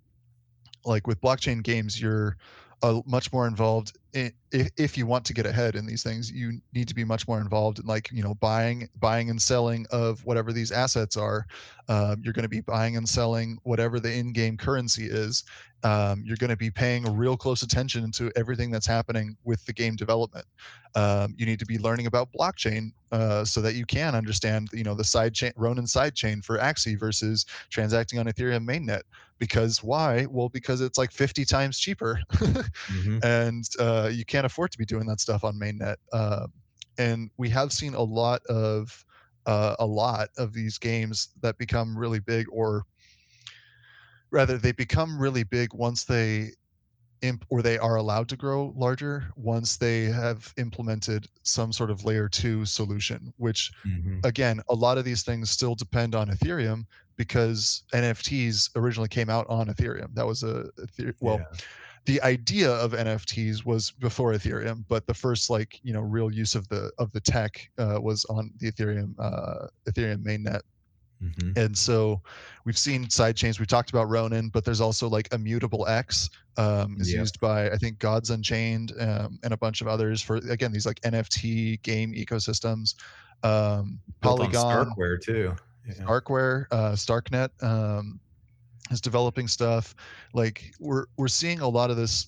like 0.86 1.08
with 1.08 1.20
blockchain 1.22 1.62
games 1.64 2.02
you're 2.02 2.38
uh, 2.84 3.02
much 3.06 3.32
more 3.32 3.48
involved 3.48 3.98
in, 4.14 4.32
if, 4.52 4.70
if 4.78 4.98
you 4.98 5.06
want 5.06 5.24
to 5.26 5.34
get 5.34 5.46
ahead 5.46 5.76
in 5.76 5.86
these 5.86 6.04
things 6.04 6.32
you 6.32 6.60
need 6.74 6.88
to 6.88 6.96
be 6.96 7.04
much 7.04 7.28
more 7.28 7.40
involved 7.40 7.80
in 7.80 7.86
like 7.86 8.10
you 8.12 8.24
know 8.24 8.34
buying 8.36 8.90
buying 9.00 9.30
and 9.30 9.42
selling 9.42 9.86
of 9.92 10.24
whatever 10.26 10.52
these 10.52 10.72
assets 10.72 11.18
are. 11.18 11.46
Um, 11.88 12.22
you're 12.24 12.34
going 12.34 12.44
to 12.44 12.50
be 12.50 12.62
buying 12.62 12.98
and 12.98 13.08
selling 13.08 13.58
whatever 13.64 14.00
the 14.00 14.12
in-game 14.12 14.58
currency 14.58 15.06
is. 15.06 15.44
Um, 15.84 16.24
you're 16.26 16.38
going 16.38 16.52
to 16.52 16.58
be 16.58 16.70
paying 16.70 17.04
real 17.16 17.36
close 17.36 17.64
attention 17.64 18.12
to 18.12 18.32
everything 18.36 18.70
that's 18.70 18.86
happening 18.86 19.36
with 19.44 19.66
the 19.66 19.74
game 19.74 19.96
development. 19.96 20.46
Um, 20.96 21.34
you 21.38 21.46
need 21.46 21.60
to 21.60 21.66
be 21.66 21.80
learning 21.80 22.06
about 22.06 22.30
blockchain 22.32 22.92
uh, 23.12 23.44
so 23.44 23.62
that 23.62 23.76
you 23.76 23.86
can 23.86 24.14
understand 24.16 24.70
you 24.74 24.84
know 24.84 24.94
the 24.94 25.04
side 25.04 25.34
chain 25.34 25.52
ronin 25.56 25.88
side 25.88 26.16
chain 26.16 26.42
for 26.42 26.58
axie 26.58 27.00
versus 27.00 27.46
transacting 27.70 28.20
on 28.20 28.26
ethereum 28.28 28.66
mainnet 28.66 29.02
because 29.42 29.84
why? 29.84 30.28
Well, 30.30 30.50
because 30.50 30.82
it's 30.82 31.00
like 31.00 31.12
50 31.12 31.44
times 31.46 31.80
cheaper, 31.80 32.22
hmm 32.88 33.20
and 33.24 33.66
uh, 33.80 34.10
you 34.14 34.24
can't 34.24 34.46
afford 34.46 34.72
to 34.72 34.78
be 34.78 34.86
doing 34.86 35.08
that 35.08 35.20
stuff 35.20 35.44
on 35.44 35.60
mainnet. 35.60 35.98
Uh, 36.14 36.48
and 37.00 37.32
we 37.38 37.50
have 37.50 37.74
seen 37.74 37.96
a 37.96 38.02
lot 38.04 38.42
of 38.48 39.04
uh, 39.48 39.76
a 39.80 39.86
lot 39.86 40.30
of 40.38 40.54
these 40.54 40.78
games 40.78 41.30
that 41.42 41.58
become 41.58 41.98
really 41.98 42.20
big, 42.20 42.46
or 42.54 42.84
rather, 44.32 44.58
they 44.58 44.72
become 44.72 45.20
really 45.20 45.44
big 45.44 45.74
once 45.74 46.06
they 46.06 46.52
imp 47.22 47.46
or 47.50 47.62
they 47.62 47.78
are 47.78 47.96
allowed 47.98 48.28
to 48.30 48.38
grow 48.38 48.74
larger 48.76 49.32
once 49.36 49.78
they 49.78 50.06
have 50.06 50.54
implemented 50.58 51.28
some 51.44 51.72
sort 51.72 51.92
of 51.92 52.04
layer 52.06 52.28
two 52.30 52.66
solution, 52.66 53.34
which 53.38 53.72
hmm 53.84 54.20
again, 54.24 54.62
a 54.70 54.76
lot 54.76 54.98
of 55.00 55.06
these 55.06 55.24
things 55.24 55.50
still 55.50 55.74
depend 55.76 56.14
on 56.14 56.30
Ethereum 56.30 56.84
because 57.18 57.84
NFTs 57.94 58.70
originally 58.76 59.10
came 59.10 59.30
out 59.30 59.48
on 59.50 59.68
Ethereum. 59.68 60.14
That 60.14 60.28
was 60.28 60.44
a, 60.44 60.66
Ether- 60.84 61.16
well, 61.20 61.40
Yeah. 61.40 61.58
the 62.06 62.22
idea 62.22 62.72
of 62.72 62.94
NFTs 62.94 63.66
was 63.66 63.92
before 63.92 64.34
Ethereum, 64.34 64.86
but 64.88 65.06
the 65.08 65.14
first 65.14 65.50
like 65.50 65.80
you 65.84 65.94
know 65.94 66.02
real 66.02 66.32
use 66.34 66.56
of 66.56 66.68
the 66.70 66.92
of 66.98 67.12
the 67.12 67.22
tech 67.22 67.70
uh, 67.78 68.00
was 68.02 68.26
on 68.26 68.52
the 68.58 68.72
Ethereum 68.72 69.14
uh, 69.20 69.68
Ethereum 69.90 70.24
mainnet. 70.24 70.62
Hmm 71.22 71.52
And 71.56 71.78
so 71.78 72.22
we've 72.66 72.78
seen 72.78 73.10
side 73.10 73.36
chains. 73.36 73.60
We 73.60 73.66
talked 73.66 73.90
about 73.92 74.10
Ronin, 74.10 74.50
but 74.50 74.66
there's 74.66 74.82
also 74.82 75.08
like 75.08 75.32
Immutable 75.34 75.88
X 75.88 76.30
um, 76.58 76.98
is 77.00 77.14
Yeah. 77.14 77.20
used 77.20 77.40
by 77.40 77.70
I 77.70 77.78
think 77.78 78.00
Gods 78.00 78.30
Unchained 78.32 78.94
um, 79.00 79.40
and 79.44 79.54
a 79.54 79.58
bunch 79.58 79.82
of 79.82 79.88
others 79.88 80.22
for 80.22 80.38
again 80.38 80.72
these 80.72 80.86
like 80.86 81.00
NFT 81.02 81.78
game 81.84 82.14
ecosystems. 82.14 82.96
Um, 83.44 84.02
Polygon, 84.22 84.88
Starkware 84.98 85.22
too. 85.22 85.56
Yeah. 85.86 85.94
Starkware, 86.06 86.66
uh, 86.72 86.92
Starknet 86.94 87.50
um, 87.64 88.20
is 88.92 89.02
developing 89.02 89.48
stuff. 89.48 89.96
Like 90.34 90.74
we're 90.80 91.06
we're 91.18 91.28
seeing 91.28 91.60
a 91.62 91.70
lot 91.70 91.90
of 91.92 91.98
this 91.98 92.28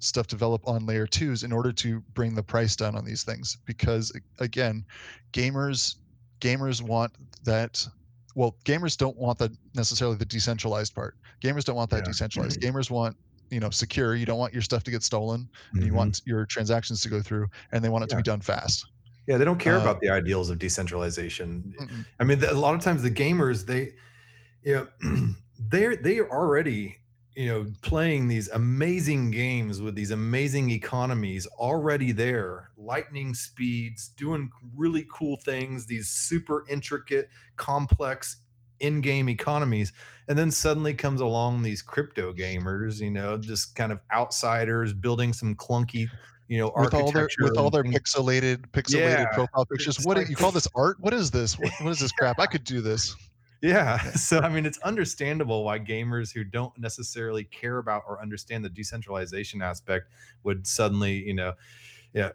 stuff 0.00 0.26
develop 0.26 0.66
on 0.66 0.84
layer 0.84 1.06
twos 1.06 1.44
in 1.44 1.52
order 1.52 1.72
to 1.72 2.00
bring 2.14 2.34
the 2.34 2.42
price 2.42 2.74
down 2.76 2.96
on 2.96 3.04
these 3.04 3.22
things 3.24 3.58
because 3.66 4.12
again, 4.40 4.84
gamers 5.32 5.96
gamers 6.40 6.82
want 6.82 7.12
that. 7.44 7.86
Well, 8.34 8.58
gamers 8.64 8.96
don't 8.96 9.16
want 9.16 9.38
the 9.38 9.54
necessarily 9.74 10.16
the 10.16 10.24
decentralized 10.26 10.94
part. 10.94 11.16
Gamers 11.44 11.64
don't 11.64 11.76
want 11.76 11.90
that 11.90 11.98
Yeah. 11.98 12.02
decentralized. 12.04 12.60
Gamers 12.60 12.90
want 12.90 13.16
you 13.50 13.60
know 13.60 13.70
secure. 13.70 14.14
You 14.14 14.26
don't 14.26 14.38
want 14.38 14.52
your 14.52 14.62
stuff 14.62 14.82
to 14.84 14.90
get 14.90 15.02
stolen. 15.02 15.48
And 15.74 15.86
you 15.86 15.94
want 15.94 16.20
your 16.24 16.46
transactions 16.46 17.00
to 17.02 17.08
go 17.08 17.20
through, 17.22 17.48
and 17.72 17.84
they 17.84 17.88
want 17.88 18.04
it 18.04 18.10
to 18.10 18.16
be 18.16 18.22
done 18.22 18.40
fast. 18.40 18.84
Yeah, 19.26 19.36
they 19.36 19.44
don't 19.44 19.58
care 19.58 19.76
Uh, 19.76 19.82
about 19.82 20.00
the 20.00 20.08
ideals 20.08 20.50
of 20.50 20.58
decentralization. 20.58 21.74
mm-mm. 21.78 22.06
I 22.18 22.24
mean, 22.24 22.42
a 22.42 22.54
lot 22.54 22.74
of 22.74 22.80
times 22.80 23.02
the 23.02 23.10
gamers, 23.10 23.66
they, 23.66 23.92
you 24.62 24.88
know, 25.02 25.34
they're 25.58 25.96
they 25.96 26.18
are 26.18 26.30
already, 26.30 26.96
you 27.34 27.46
know, 27.46 27.66
playing 27.80 28.28
these 28.28 28.48
amazing 28.50 29.30
games 29.30 29.80
with 29.80 29.94
these 29.94 30.10
amazing 30.10 30.70
economies 30.70 31.46
already 31.46 32.12
there, 32.12 32.70
lightning 32.76 33.34
speeds, 33.34 34.08
doing 34.16 34.50
really 34.76 35.06
cool 35.10 35.36
things, 35.38 35.86
these 35.86 36.08
super 36.10 36.64
intricate, 36.68 37.30
complex 37.56 38.36
in-game 38.80 39.28
economies, 39.28 39.92
and 40.28 40.36
then 40.36 40.50
suddenly 40.50 40.92
comes 40.92 41.20
along 41.20 41.62
these 41.62 41.80
crypto 41.80 42.32
gamers, 42.32 43.00
you 43.00 43.10
know, 43.10 43.38
just 43.38 43.74
kind 43.76 43.92
of 43.92 44.00
outsiders 44.12 44.92
building 44.92 45.32
some 45.32 45.54
clunky, 45.54 46.06
you 46.48 46.58
know, 46.58 46.72
with 46.76 46.92
all 46.92 47.12
their 47.12 47.22
architecture 47.22 47.44
with 47.44 47.56
all 47.56 47.70
their 47.70 47.82
things. 47.82 47.98
pixelated 47.98 48.64
Yeah, 48.88 49.24
pixelated 49.24 49.32
profile 49.32 49.64
pictures. 49.64 49.96
it's 49.96 50.06
What 50.06 50.18
do 50.18 50.24
you 50.24 50.36
call 50.36 50.52
this 50.52 50.68
art? 50.74 50.98
What 51.00 51.14
is 51.14 51.30
this? 51.30 51.58
What, 51.58 51.70
what 51.80 51.90
is 51.90 52.00
this 52.00 52.12
crap? 52.12 52.38
I 52.38 52.46
could 52.46 52.64
do 52.64 52.82
this. 52.82 53.16
Yeah. 53.62 53.98
So, 54.16 54.40
I 54.40 54.48
mean, 54.48 54.66
it's 54.66 54.78
understandable 54.78 55.64
why 55.64 55.78
gamers 55.78 56.32
who 56.32 56.44
don't 56.44 56.76
necessarily 56.78 57.44
care 57.44 57.78
about 57.78 58.02
or 58.06 58.20
understand 58.20 58.64
the 58.64 58.68
decentralization 58.68 59.62
aspect 59.62 60.08
would 60.42 60.66
suddenly, 60.66 61.24
you 61.24 61.34
know, 61.34 61.54
yeah, 62.12 62.30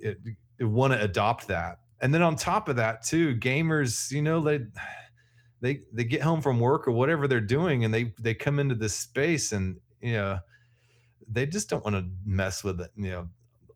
want 0.60 0.92
to 0.92 1.02
adopt 1.02 1.48
that. 1.48 1.80
And 2.00 2.12
then 2.12 2.22
on 2.22 2.36
top 2.36 2.68
of 2.68 2.76
that, 2.76 3.02
too, 3.02 3.36
gamers, 3.36 4.10
you 4.10 4.22
know, 4.22 4.40
they 4.40 4.60
they 5.60 5.80
they 5.92 6.04
get 6.04 6.22
home 6.22 6.40
from 6.40 6.58
work 6.58 6.88
or 6.88 6.92
whatever 6.92 7.28
they're 7.28 7.40
doing, 7.40 7.84
and 7.84 7.92
they 7.94 8.12
they 8.18 8.34
come 8.34 8.58
into 8.58 8.74
this 8.74 8.94
space, 8.94 9.52
and 9.52 9.78
you 10.00 10.14
know, 10.14 10.38
they 11.28 11.46
just 11.46 11.68
don't 11.70 11.84
want 11.84 11.96
to 11.96 12.04
mess 12.24 12.64
with 12.64 12.80
it. 12.80 12.90
You 12.96 13.10
know, 13.10 13.28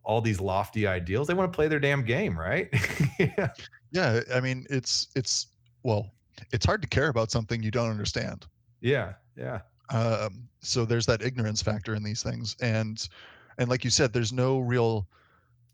all 0.03 0.21
these 0.21 0.41
lofty 0.41 0.85
ideals. 0.87 1.27
They 1.27 1.33
want 1.33 1.51
to 1.51 1.55
play 1.55 1.67
their 1.67 1.79
damn 1.79 2.03
game, 2.03 2.37
right? 2.37 2.67
yeah. 3.19 3.49
Yeah, 3.91 4.21
I 4.33 4.41
mean, 4.41 4.65
it's 4.69 5.07
it's 5.15 5.47
well, 5.83 6.11
it's 6.51 6.65
hard 6.65 6.81
to 6.81 6.87
care 6.87 7.09
about 7.09 7.31
something 7.31 7.61
you 7.63 7.71
don't 7.71 7.89
understand. 7.89 8.45
Yeah. 8.81 9.13
Yeah. 9.35 9.61
Um, 9.89 10.47
so 10.61 10.85
there's 10.85 11.05
that 11.05 11.21
ignorance 11.21 11.61
factor 11.61 11.95
in 11.95 12.03
these 12.03 12.21
things, 12.21 12.55
and 12.61 13.07
and 13.57 13.69
like 13.69 13.83
you 13.83 13.89
said, 13.89 14.11
there's 14.13 14.33
no 14.33 14.59
real 14.59 15.07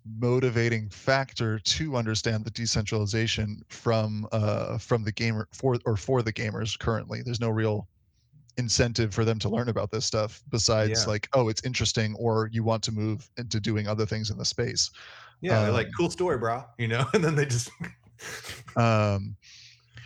motivating 0.06 0.90
factor 0.90 1.58
to 1.60 1.96
understand 1.96 2.44
the 2.44 2.52
decentralization 2.52 3.62
from 3.70 4.28
uh 4.34 4.78
from 4.78 5.04
the 5.04 5.12
gamer 5.12 5.48
for 5.54 5.78
or 5.86 5.96
for 5.96 6.22
the 6.22 6.34
gamers 6.34 6.78
currently. 6.78 7.22
There's 7.24 7.40
no 7.40 7.50
real 7.50 7.88
incentive 8.58 9.14
for 9.14 9.26
them 9.26 9.40
to 9.40 9.50
learn 9.50 9.70
about 9.70 9.90
this 9.92 10.06
stuff 10.06 10.44
besides 10.50 11.02
Yeah. 11.06 11.10
like 11.12 11.28
oh 11.34 11.48
it's 11.50 11.64
interesting 11.66 12.16
or 12.20 12.50
you 12.52 12.64
want 12.64 12.84
to 12.84 12.92
move 12.92 13.28
into 13.38 13.60
doing 13.60 13.88
other 13.88 14.06
things 14.06 14.30
in 14.30 14.38
the 14.38 14.46
space 14.46 14.92
Yeah, 15.42 15.64
they're 15.64 15.72
like, 15.72 15.88
um, 15.88 15.94
cool 15.98 16.12
story, 16.12 16.38
bro. 16.38 16.64
You 16.78 16.88
know, 16.90 17.06
and 17.14 17.24
then 17.24 17.36
they 17.36 17.46
just 17.46 17.72
um 18.76 19.36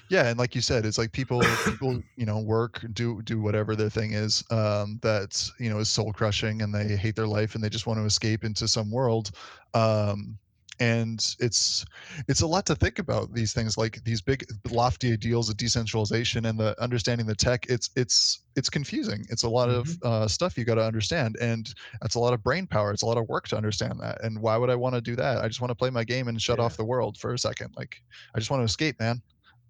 yeah 0.10 0.28
and 0.28 0.40
like 0.40 0.56
you 0.56 0.62
said 0.62 0.86
it's 0.86 0.98
like 0.98 1.12
people 1.12 1.60
people 1.60 2.02
you 2.16 2.26
know 2.26 2.40
work 2.40 2.84
do 2.94 3.22
do 3.24 3.42
whatever 3.42 3.76
their 3.76 3.90
thing 3.90 4.14
is 4.14 4.44
um 4.52 5.00
that 5.02 5.50
you 5.60 5.70
know 5.70 5.80
is 5.80 5.90
soul 5.90 6.14
crushing 6.14 6.62
and 6.62 6.74
they 6.74 6.96
hate 6.96 7.16
their 7.16 7.28
life 7.28 7.56
and 7.56 7.64
they 7.64 7.70
just 7.70 7.88
want 7.88 8.00
to 8.00 8.06
escape 8.06 8.44
into 8.44 8.68
some 8.68 8.92
world 8.92 9.32
um 9.74 10.38
and 10.80 11.36
it's 11.40 11.84
it's 12.28 12.42
a 12.42 12.46
lot 12.48 12.64
to 12.68 12.76
think 12.76 13.00
about 13.00 13.34
these 13.34 13.52
things 13.52 13.80
like 13.80 14.04
these 14.04 14.22
big 14.22 14.46
lofty 14.70 15.12
ideals 15.12 15.50
of 15.50 15.58
decentralization 15.58 16.46
and 16.46 16.60
the 16.60 16.80
understanding 16.80 17.26
the 17.26 17.34
tech 17.34 17.66
it's 17.68 17.90
it's 17.96 18.46
it's 18.56 18.70
confusing 18.70 19.26
it's 19.30 19.42
a 19.42 19.50
lot 19.50 19.70
of 19.72 19.88
Mhm. 19.88 20.02
uh, 20.04 20.28
stuff 20.28 20.56
you 20.56 20.64
got 20.66 20.76
to 20.76 20.84
understand 20.86 21.36
and 21.42 21.74
that's 22.02 22.14
a 22.14 22.20
lot 22.20 22.32
of 22.32 22.44
brain 22.44 22.68
power 22.68 22.92
it's 22.92 23.02
a 23.02 23.08
lot 23.08 23.18
of 23.18 23.28
work 23.28 23.48
to 23.48 23.58
understand 23.58 24.00
that 24.00 24.24
and 24.24 24.40
why 24.40 24.56
would 24.56 24.70
i 24.70 24.76
want 24.76 24.94
to 24.94 25.02
do 25.02 25.16
that 25.16 25.44
i 25.44 25.48
just 25.48 25.62
want 25.62 25.72
to 25.72 25.76
play 25.76 25.90
my 25.90 26.04
game 26.04 26.28
and 26.28 26.40
shut 26.42 26.60
Yeah. 26.60 26.60
off 26.60 26.78
the 26.78 26.86
world 26.86 27.18
for 27.18 27.34
a 27.34 27.40
second 27.40 27.74
like 27.76 27.96
i 28.36 28.40
just 28.40 28.52
want 28.52 28.60
to 28.62 28.66
escape 28.66 28.96
man 29.00 29.20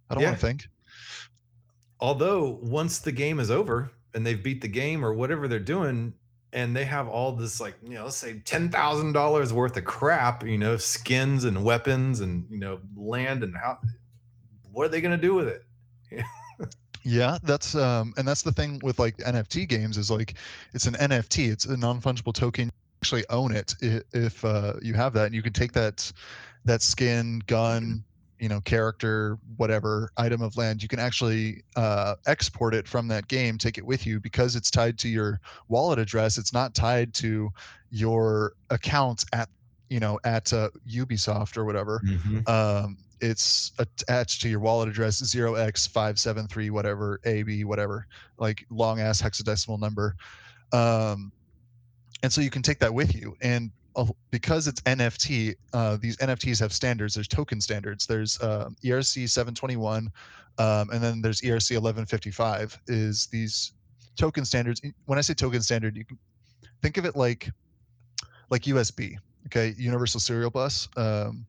i 0.09 0.13
don't 0.15 0.21
Yeah. 0.23 0.29
want 0.29 0.39
to 0.39 0.45
think 0.45 0.67
although 1.99 2.59
once 2.61 2.99
the 2.99 3.11
game 3.11 3.39
is 3.39 3.49
over 3.51 3.91
and 4.13 4.25
they've 4.25 4.41
beat 4.41 4.61
the 4.61 4.67
game 4.67 5.03
or 5.05 5.13
whatever 5.13 5.47
they're 5.47 5.59
doing, 5.59 6.13
and 6.53 6.75
they 6.75 6.85
have 6.85 7.07
all 7.07 7.33
this 7.33 7.59
like, 7.59 7.75
you 7.83 7.95
know, 7.95 8.05
let's 8.05 8.15
say 8.17 8.39
ten 8.45 8.69
thousand 8.69 9.13
dollars 9.13 9.51
worth 9.53 9.75
of 9.77 9.85
crap, 9.85 10.45
you 10.45 10.57
know, 10.57 10.77
skins 10.77 11.43
and 11.43 11.63
weapons 11.63 12.21
and 12.21 12.45
you 12.49 12.57
know, 12.57 12.79
land 12.95 13.43
and 13.43 13.55
how 13.55 13.77
what 14.71 14.85
are 14.85 14.89
they 14.89 15.01
gonna 15.01 15.17
do 15.17 15.33
with 15.33 15.47
it? 15.47 15.63
Yeah, 17.03 17.37
that's 17.43 17.73
um 17.75 18.13
and 18.17 18.27
that's 18.27 18.41
the 18.41 18.51
thing 18.51 18.79
with 18.83 18.99
like 18.99 19.17
NFT 19.17 19.67
games 19.67 19.97
is 19.97 20.11
like 20.11 20.35
it's 20.73 20.87
an 20.87 20.95
NFT, 20.95 21.49
it's 21.51 21.65
a 21.65 21.77
non-fungible 21.77 22.33
token. 22.33 22.65
You 22.65 22.71
actually 23.01 23.23
own 23.29 23.55
it 23.55 23.75
if 23.81 24.43
uh 24.43 24.73
you 24.81 24.93
have 24.93 25.13
that 25.13 25.27
and 25.27 25.35
you 25.35 25.41
can 25.41 25.53
take 25.53 25.71
that 25.73 26.11
that 26.65 26.81
skin, 26.81 27.41
gun, 27.47 28.03
you 28.39 28.49
know, 28.49 28.61
character, 28.61 29.37
whatever 29.55 30.09
item 30.17 30.41
of 30.41 30.55
land, 30.57 30.81
you 30.81 30.87
can 30.87 30.99
actually 30.99 31.63
uh 31.75 32.15
export 32.27 32.73
it 32.75 32.87
from 32.87 33.07
that 33.07 33.27
game, 33.27 33.57
take 33.57 33.77
it 33.77 33.85
with 33.85 34.05
you 34.05 34.19
because 34.19 34.55
it's 34.55 34.71
tied 34.71 34.97
to 34.99 35.09
your 35.09 35.39
wallet 35.67 35.99
address. 35.99 36.37
It's 36.37 36.53
not 36.53 36.73
tied 36.75 37.13
to 37.15 37.49
your 37.89 38.53
account 38.69 39.23
at 39.33 39.49
you 39.89 39.99
know 39.99 40.19
at 40.23 40.51
uh, 40.53 40.69
Ubisoft 40.89 41.57
or 41.57 41.65
whatever 41.65 42.01
Mhm. 42.05 42.47
um, 42.49 42.97
it's 43.19 43.71
attached 43.79 44.41
to 44.41 44.49
your 44.49 44.59
wallet 44.59 44.89
address 44.89 45.21
0x573 45.21 46.69
whatever 46.69 47.19
ab 47.25 47.63
whatever 47.63 48.05
like 48.37 48.65
long 48.69 48.99
ass 48.99 49.21
hexadecimal 49.21 49.79
number 49.79 50.13
um, 50.73 51.31
and 52.23 52.31
so 52.31 52.41
you 52.41 52.49
can 52.49 52.61
take 52.61 52.79
that 52.79 52.93
with 52.93 53.15
you 53.15 53.35
and 53.41 53.71
uh, 53.97 54.05
because 54.31 54.67
it's 54.67 54.81
nft 54.81 55.55
uh, 55.73 55.97
these 56.01 56.17
nfts 56.17 56.59
have 56.59 56.71
standards 56.73 57.13
there's 57.15 57.27
token 57.27 57.59
standards 57.59 58.05
there's 58.05 58.41
um, 58.41 58.75
erc 58.85 59.29
721 59.29 60.09
um, 60.59 60.89
and 60.91 61.03
then 61.03 61.21
there's 61.21 61.41
erc 61.41 61.71
1155 61.71 62.79
is 62.87 63.27
these 63.31 63.73
token 64.17 64.45
standards 64.45 64.81
when 65.05 65.17
i 65.17 65.21
say 65.21 65.33
token 65.33 65.61
standard 65.61 65.95
you 65.97 66.05
can 66.05 66.17
think 66.81 66.97
of 66.97 67.05
it 67.05 67.15
like 67.15 67.49
like 68.49 68.63
usb 68.63 69.15
okay 69.47 69.73
universal 69.77 70.19
serial 70.19 70.49
bus 70.49 70.87
um, 70.97 71.45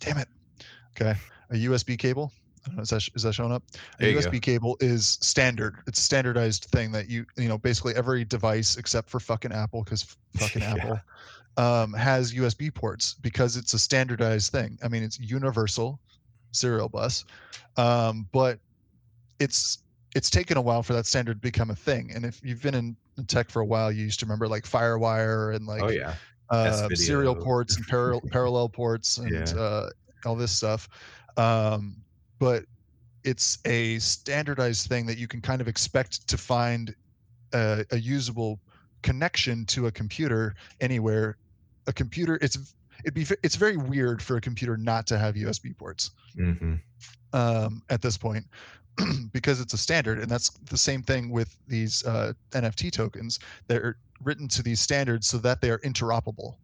damn 0.00 0.18
it. 0.18 0.28
Okay. 1.00 1.18
A 1.50 1.54
USB 1.54 1.98
cable. 1.98 2.32
Is 2.78 2.90
that, 2.90 3.08
is 3.14 3.22
that 3.22 3.32
showing 3.34 3.52
up? 3.52 3.62
A 3.74 4.02
There 4.02 4.10
you 4.10 4.18
USB 4.18 4.32
go. 4.32 4.38
cable 4.40 4.76
is 4.80 5.18
standard. 5.20 5.76
It's 5.86 5.98
a 5.98 6.02
standardized 6.02 6.64
thing 6.66 6.92
that 6.92 7.08
you, 7.08 7.24
you 7.36 7.48
know, 7.48 7.58
basically 7.58 7.94
every 7.94 8.24
device 8.24 8.76
except 8.76 9.08
for 9.10 9.20
fucking 9.20 9.52
Apple, 9.52 9.82
because 9.84 10.16
fucking 10.36 10.62
Yeah. 10.62 10.74
Apple, 10.74 11.00
um, 11.56 11.92
has 11.92 12.32
USB 12.32 12.72
ports 12.72 13.14
because 13.20 13.56
it's 13.56 13.74
a 13.74 13.78
standardized 13.78 14.52
thing. 14.52 14.78
I 14.82 14.88
mean, 14.88 15.02
it's 15.02 15.18
universal 15.18 15.98
serial 16.52 16.88
bus. 16.88 17.24
Um, 17.76 18.28
but 18.32 18.58
it's 19.40 19.78
it's 20.14 20.30
taken 20.30 20.56
a 20.56 20.60
while 20.62 20.82
for 20.82 20.94
that 20.94 21.06
standard 21.06 21.34
to 21.34 21.40
become 21.40 21.70
a 21.70 21.74
thing. 21.74 22.10
And 22.14 22.24
if 22.24 22.40
you've 22.42 22.62
been 22.62 22.74
in, 22.74 22.96
tech 23.26 23.50
for 23.50 23.60
a 23.60 23.66
while, 23.66 23.90
you 23.90 24.04
used 24.04 24.20
to 24.20 24.26
remember 24.26 24.46
like 24.48 24.64
FireWire 24.64 25.54
and 25.56 25.68
Oh 25.68 25.72
like 25.72 25.94
yeah. 25.94 26.14
Uh, 26.50 26.88
serial 26.94 27.34
ports 27.36 27.76
and 27.76 27.86
parallel 27.86 28.22
parallel 28.32 28.68
ports 28.68 29.18
and 29.18 29.30
Yeah. 29.32 29.54
uh, 29.54 29.90
all 30.24 30.34
this 30.36 30.52
stuff. 30.52 30.88
Um, 31.36 31.96
but 32.38 32.64
it's 33.24 33.58
a 33.64 33.98
standardized 33.98 34.88
thing 34.88 35.06
that 35.06 35.18
you 35.18 35.28
can 35.28 35.40
kind 35.40 35.60
of 35.60 35.68
expect 35.68 36.26
to 36.28 36.38
find 36.38 36.94
a, 37.52 37.84
a 37.90 37.98
usable 37.98 38.60
connection 39.02 39.64
to 39.66 39.86
a 39.86 39.92
computer 39.92 40.54
anywhere. 40.80 41.36
A 41.86 41.92
computer, 41.92 42.38
it's 42.40 42.74
it'd 43.04 43.14
be 43.14 43.26
it's 43.42 43.56
very 43.56 43.76
weird 43.76 44.22
for 44.22 44.36
a 44.36 44.40
computer 44.40 44.76
not 44.76 45.06
to 45.06 45.18
have 45.18 45.34
USB 45.34 45.76
ports 45.76 46.10
hmm 46.34 46.74
um, 47.34 47.82
at 47.90 48.00
this 48.00 48.16
point 48.16 48.44
because 49.32 49.60
it's 49.60 49.74
a 49.74 49.78
standard 49.78 50.18
and 50.18 50.30
that's 50.30 50.48
the 50.70 50.78
same 50.78 51.02
thing 51.02 51.30
with 51.30 51.54
these 51.68 52.04
uh, 52.06 52.32
nft 52.52 52.90
tokens. 52.92 53.38
They're 53.66 53.96
written 54.22 54.48
to 54.48 54.62
these 54.62 54.80
standards 54.80 55.26
so 55.26 55.38
that 55.38 55.60
they 55.60 55.70
are 55.70 55.78
interoperable 55.78 56.54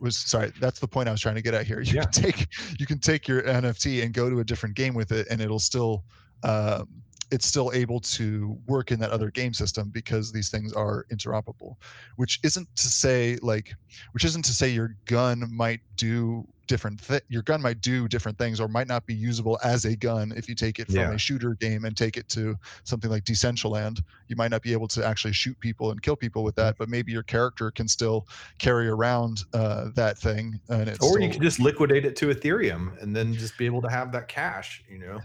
was 0.00 0.16
sorry 0.18 0.52
that's 0.58 0.80
the 0.80 0.88
point 0.88 1.08
i 1.08 1.12
was 1.12 1.20
trying 1.20 1.34
to 1.34 1.42
get 1.42 1.54
at 1.54 1.66
here 1.66 1.80
you 1.82 1.94
Yeah. 1.94 2.02
can 2.04 2.10
take 2.12 2.48
you 2.78 2.86
can 2.86 2.98
take 2.98 3.28
your 3.28 3.42
nft 3.42 4.02
and 4.02 4.12
go 4.12 4.28
to 4.30 4.40
a 4.40 4.44
different 4.44 4.74
game 4.74 4.94
with 4.94 5.12
it 5.12 5.26
and 5.30 5.40
it'll 5.40 5.58
still 5.58 6.04
um, 6.42 6.88
it's 7.30 7.46
still 7.46 7.70
able 7.74 8.00
to 8.00 8.58
work 8.66 8.90
in 8.90 8.98
that 9.00 9.10
other 9.10 9.30
game 9.30 9.52
system 9.54 9.90
because 9.90 10.32
these 10.32 10.48
things 10.50 10.72
are 10.72 11.06
interoperable 11.12 11.74
which 12.16 12.40
isn't 12.42 12.68
to 12.76 12.88
say 12.88 13.38
like 13.42 13.74
which 14.12 14.24
isn't 14.24 14.44
to 14.44 14.52
say 14.52 14.68
your 14.68 14.96
gun 15.06 15.44
might 15.54 15.80
do 15.96 16.46
different 16.66 16.98
thi- 16.98 17.20
your 17.28 17.42
gun 17.42 17.60
might 17.60 17.78
do 17.82 18.08
different 18.08 18.38
things 18.38 18.58
or 18.58 18.68
might 18.68 18.86
not 18.88 19.04
be 19.04 19.12
usable 19.12 19.58
as 19.62 19.84
a 19.84 19.94
gun 19.94 20.32
if 20.34 20.48
you 20.48 20.54
take 20.54 20.78
it 20.78 20.86
from 20.86 20.96
Yeah. 20.96 21.12
a 21.12 21.18
shooter 21.18 21.54
game 21.60 21.84
and 21.84 21.94
take 21.94 22.16
it 22.16 22.26
to 22.30 22.56
something 22.84 23.10
like 23.10 23.24
Decentraland 23.24 24.02
you 24.28 24.36
might 24.36 24.50
not 24.50 24.62
be 24.62 24.72
able 24.72 24.88
to 24.88 25.06
actually 25.06 25.34
shoot 25.34 25.58
people 25.60 25.90
and 25.90 26.00
kill 26.00 26.16
people 26.16 26.42
with 26.42 26.54
Mm-hmm. 26.56 26.68
that 26.68 26.78
but 26.78 26.88
maybe 26.88 27.12
your 27.12 27.22
character 27.22 27.70
can 27.70 27.86
still 27.86 28.26
carry 28.58 28.88
around 28.88 29.42
uh, 29.52 29.90
that 29.94 30.16
thing 30.16 30.58
and 30.70 30.88
it's 30.88 31.00
Or 31.04 31.18
you 31.20 31.26
still- 31.26 31.32
could 31.32 31.42
just 31.42 31.60
liquidate 31.60 32.06
it 32.06 32.16
to 32.16 32.28
Ethereum 32.34 33.00
and 33.02 33.14
then 33.14 33.34
just 33.34 33.58
be 33.58 33.66
able 33.66 33.82
to 33.82 33.90
have 33.90 34.10
that 34.12 34.28
cash. 34.28 34.82
You 34.88 34.98
know, 35.00 35.20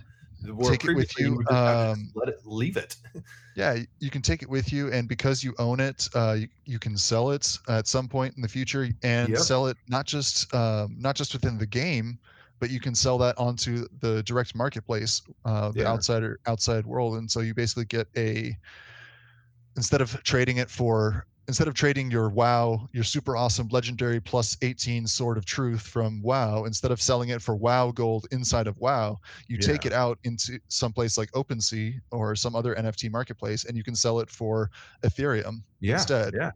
Take 0.64 0.86
it 0.86 0.96
with 0.96 1.20
you, 1.20 1.36
would 1.36 1.48
just 1.48 1.66
have 1.66 1.78
to 1.78 1.90
um, 1.90 2.12
let 2.16 2.30
it 2.30 2.40
leave 2.46 2.78
it. 2.78 2.96
yeah 3.56 3.78
you 4.00 4.10
can 4.10 4.22
take 4.22 4.42
it 4.44 4.50
with 4.50 4.72
you 4.72 4.92
and 4.92 5.08
because 5.08 5.44
you 5.44 5.54
own 5.60 5.80
it 5.80 6.08
uh, 6.16 6.36
you, 6.40 6.48
you 6.66 6.80
can 6.80 6.96
sell 6.98 7.32
it 7.32 7.58
at 7.68 7.88
some 7.88 8.08
point 8.08 8.36
in 8.36 8.42
the 8.42 8.48
future 8.48 8.88
and 9.04 9.30
Yep. 9.30 9.40
sell 9.40 9.68
it 9.68 9.78
not 9.88 10.06
just 10.06 10.54
um, 10.54 10.96
not 11.00 11.16
just 11.16 11.34
within 11.34 11.58
the 11.58 11.66
game 11.66 12.20
but 12.60 12.70
you 12.70 12.80
can 12.80 12.94
sell 12.94 13.18
that 13.18 13.38
onto 13.38 13.88
the 14.00 14.22
direct 14.24 14.56
marketplace 14.56 15.22
uh, 15.46 15.72
the 15.76 15.80
Yeah. 15.80 15.88
outsider 15.88 16.40
outside 16.46 16.86
world 16.86 17.16
and 17.18 17.30
so 17.30 17.40
you 17.40 17.54
basically 17.54 17.86
get 17.86 18.08
a 18.18 18.56
instead 19.76 20.02
of 20.02 20.22
trading 20.24 20.58
it 20.58 20.70
for 20.70 21.26
instead 21.50 21.68
of 21.68 21.74
trading 21.74 22.10
your 22.10 22.30
wow 22.30 22.88
your 22.94 23.04
super 23.04 23.36
awesome 23.36 23.68
legendary 23.72 24.22
plus 24.22 24.56
18 24.62 25.06
sword 25.06 25.38
of 25.38 25.44
truth 25.46 25.82
from 25.82 26.22
wow 26.22 26.64
instead 26.64 26.92
of 26.92 27.02
selling 27.02 27.30
it 27.30 27.42
for 27.42 27.56
wow 27.56 27.92
gold 27.92 28.28
inside 28.32 28.68
of 28.68 28.78
wow 28.78 29.18
you 29.48 29.58
take 29.58 29.86
it 29.86 29.92
out 29.92 30.18
into 30.24 30.60
some 30.68 30.94
place 30.94 31.18
like 31.18 31.32
OpenSea 31.32 32.00
or 32.12 32.36
some 32.36 32.56
other 32.56 32.76
NFT 32.76 33.12
marketplace, 33.12 33.66
and 33.66 33.76
you 33.76 33.84
can 33.84 33.96
sell 33.96 34.20
it 34.20 34.30
for 34.30 34.70
Ethereum 35.04 35.64
Yeah, 35.80 35.96
instead, 35.96 36.34
yeah. 36.36 36.52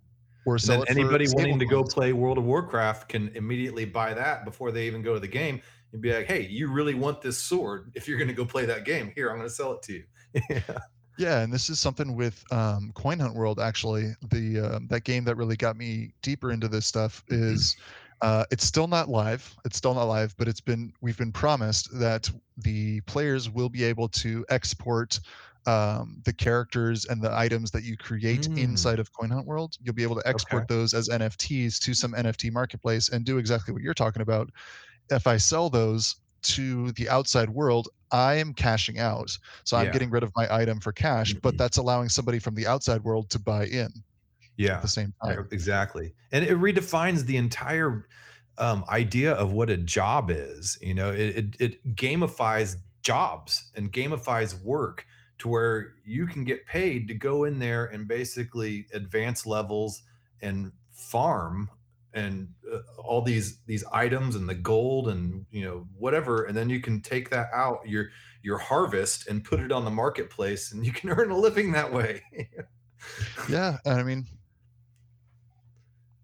or 0.46 0.58
sell 0.58 0.80
then 0.80 0.84
it 0.84 0.94
for 0.94 1.00
anybody 1.00 1.26
wanting 1.34 1.60
to 1.60 1.66
go 1.66 1.84
play 1.84 2.14
World 2.14 2.38
of 2.38 2.46
Warcraft 2.46 3.10
can 3.10 3.30
immediately 3.36 3.86
buy 3.86 4.14
that 4.14 4.46
before 4.46 4.72
they 4.72 4.88
even 4.88 5.02
go 5.02 5.14
to 5.14 5.20
the 5.20 5.28
game 5.28 5.62
and 5.92 6.02
be 6.02 6.14
like, 6.14 6.28
"Hey, 6.28 6.48
you 6.48 6.72
really 6.72 6.94
want 6.94 7.22
this 7.22 7.38
sword? 7.38 7.92
If 7.96 8.08
you're 8.08 8.18
going 8.18 8.28
to 8.30 8.34
go 8.34 8.46
play 8.46 8.66
that 8.66 8.86
game, 8.86 9.12
here 9.16 9.30
I'm 9.30 9.38
going 9.38 9.50
to 9.50 9.54
sell 9.56 9.74
it 9.74 9.82
to 9.84 9.94
you." 9.94 10.04
yeah. 10.50 10.80
Yeah, 11.18 11.42
and 11.42 11.54
this 11.54 11.70
is 11.70 11.80
something 11.80 12.16
with 12.16 12.44
um, 12.52 12.92
Coin 12.96 13.20
Hunt 13.20 13.36
World. 13.36 13.60
Actually, 13.60 14.16
the 14.30 14.60
um, 14.60 14.88
that 14.88 15.04
game 15.04 15.24
that 15.26 15.36
really 15.36 15.56
got 15.56 15.78
me 15.78 16.14
deeper 16.22 16.52
into 16.52 16.68
this 16.68 16.88
stuff 16.88 17.24
Mhm. 17.30 17.54
is 17.56 17.76
uh, 18.22 18.46
it's 18.52 18.64
still 18.66 18.88
not 18.88 19.10
live. 19.10 19.56
It's 19.66 19.78
still 19.78 19.94
not 19.94 20.06
live, 20.06 20.36
but 20.38 20.48
it's 20.48 20.62
been 20.62 20.92
we've 21.02 21.18
been 21.18 21.32
promised 21.32 21.90
that 22.00 22.32
the 22.58 23.02
players 23.02 23.50
will 23.50 23.70
be 23.70 23.84
able 23.84 24.08
to 24.10 24.46
export 24.50 25.20
um, 25.66 26.22
the 26.26 26.34
characters 26.34 27.06
and 27.06 27.22
the 27.22 27.32
items 27.34 27.72
that 27.72 27.84
you 27.84 27.96
create 27.96 28.50
Mm. 28.50 28.58
inside 28.58 29.00
of 29.00 29.12
Coin 29.14 29.30
Hunt 29.30 29.46
World. 29.46 29.76
You'll 29.82 29.94
be 29.94 30.04
able 30.04 30.16
to 30.20 30.28
export 30.28 30.68
those 30.68 30.94
as 30.94 31.10
NFTs 31.10 31.80
to 31.80 31.94
some 31.94 32.14
NFT 32.16 32.52
marketplace 32.52 33.10
and 33.10 33.24
do 33.24 33.38
exactly 33.38 33.74
what 33.74 33.82
you're 33.84 33.94
talking 33.94 34.22
about. 34.22 34.50
If 35.10 35.28
I 35.28 35.38
sell 35.38 35.70
those 35.70 36.16
to 36.44 36.92
the 36.94 37.10
outside 37.10 37.50
world, 37.50 37.90
I 38.12 38.36
am 38.36 38.54
cashing 38.54 39.00
out. 39.00 39.38
So 39.66 39.78
I'm 39.78 39.90
Yeah. 39.90 39.92
getting 39.92 40.10
rid 40.12 40.24
of 40.24 40.32
my 40.36 40.54
item 40.54 40.80
for 40.80 40.92
cash, 40.94 41.36
but 41.42 41.58
Mhm. 41.58 41.58
that's 41.58 41.78
allowing 41.78 42.10
somebody 42.10 42.40
from 42.40 42.56
the 42.56 42.68
outside 42.68 43.04
world 43.04 43.30
to 43.32 43.40
buy 43.40 43.66
in 43.68 43.90
Yeah. 44.58 44.76
at 44.76 44.82
the 44.82 44.90
same 44.90 45.14
time. 45.24 45.40
exactly. 45.52 46.14
And 46.32 46.46
it 46.46 46.58
redefines 46.58 47.26
the 47.26 47.38
entire 47.38 48.08
um, 48.60 48.86
idea 48.88 49.34
of 49.34 49.52
what 49.54 49.70
a 49.72 49.78
job 49.78 50.30
is. 50.30 50.78
You 50.82 50.94
know, 50.94 51.12
it, 51.12 51.36
it 51.38 51.56
it 51.62 51.96
gamifies 51.96 52.76
jobs 53.02 53.72
and 53.76 53.92
gamifies 53.92 54.62
work 54.62 55.06
to 55.40 55.48
where 55.48 55.96
you 56.06 56.28
can 56.28 56.44
get 56.44 56.66
paid 56.68 57.08
to 57.08 57.16
go 57.16 57.46
in 57.46 57.58
there 57.60 57.86
and 57.86 58.08
basically 58.08 58.88
advance 58.94 59.46
levels 59.48 60.04
and 60.42 60.72
farm 60.92 61.70
and 62.14 62.48
uh, 62.72 62.80
all 62.98 63.22
these 63.22 63.60
these 63.66 63.84
items 63.92 64.36
and 64.36 64.48
the 64.48 64.54
gold 64.56 65.08
and 65.08 65.46
you 65.52 65.64
know 65.64 65.88
whatever 65.98 66.46
and 66.46 66.56
then 66.56 66.70
you 66.70 66.80
can 66.80 67.02
take 67.02 67.30
that 67.30 67.48
out 67.54 67.80
your 67.88 68.10
your 68.42 68.58
harvest 68.58 69.28
and 69.28 69.44
put 69.44 69.60
it 69.60 69.72
on 69.72 69.86
the 69.86 69.92
marketplace 69.92 70.72
and 70.72 70.86
you 70.86 70.92
can 70.92 71.10
earn 71.18 71.32
a 71.32 71.38
living 71.38 71.72
that 71.72 71.92
way 71.92 72.22
Yeah, 73.50 73.78
I 73.86 74.04
mean, 74.04 74.26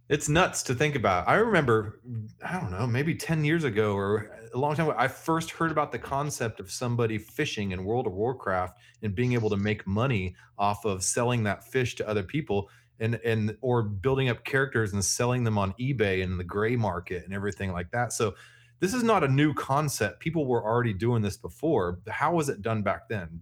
It's 0.08 0.30
nuts 0.30 0.64
to 0.64 0.76
think 0.76 0.96
about. 0.96 1.28
I 1.28 1.36
remember, 1.36 2.00
I 2.44 2.60
don't 2.60 2.72
know, 2.72 2.88
maybe 2.88 3.16
10 3.16 3.44
years 3.44 3.64
ago 3.64 3.94
or 3.94 4.32
a 4.54 4.58
long 4.58 4.76
time 4.76 4.88
ago, 4.88 4.96
I 4.98 5.08
first 5.08 5.52
heard 5.52 5.72
about 5.72 5.92
the 5.92 6.00
concept 6.00 6.60
of 6.60 6.72
somebody 6.72 7.18
fishing 7.18 7.72
in 7.72 7.86
World 7.86 8.08
of 8.08 8.14
Warcraft 8.14 8.80
and 9.04 9.14
being 9.14 9.34
able 9.34 9.50
to 9.52 9.58
make 9.58 9.86
money 9.86 10.36
off 10.58 10.86
of 10.86 11.04
selling 11.04 11.44
that 11.44 11.64
fish 11.64 11.96
to 11.96 12.08
other 12.08 12.24
people 12.24 12.70
and 13.00 13.16
and 13.26 13.58
or 13.62 13.82
building 13.84 14.30
up 14.30 14.44
characters 14.44 14.94
and 14.94 15.04
selling 15.04 15.44
them 15.44 15.58
on 15.58 15.74
eBay 15.80 16.24
and 16.24 16.40
the 16.40 16.44
gray 16.44 16.76
market 16.76 17.26
and 17.26 17.34
everything 17.34 17.72
like 17.72 17.92
that. 17.92 18.14
So 18.14 18.36
this 18.80 18.94
is 18.94 19.04
not 19.04 19.24
a 19.24 19.28
new 19.28 19.54
concept. 19.54 20.20
People 20.20 20.46
were 20.46 20.64
already 20.64 20.94
doing 20.94 21.22
this 21.22 21.38
before. 21.38 22.00
How 22.08 22.34
was 22.34 22.50
it 22.50 22.62
done 22.62 22.82
back 22.82 23.10
then? 23.10 23.42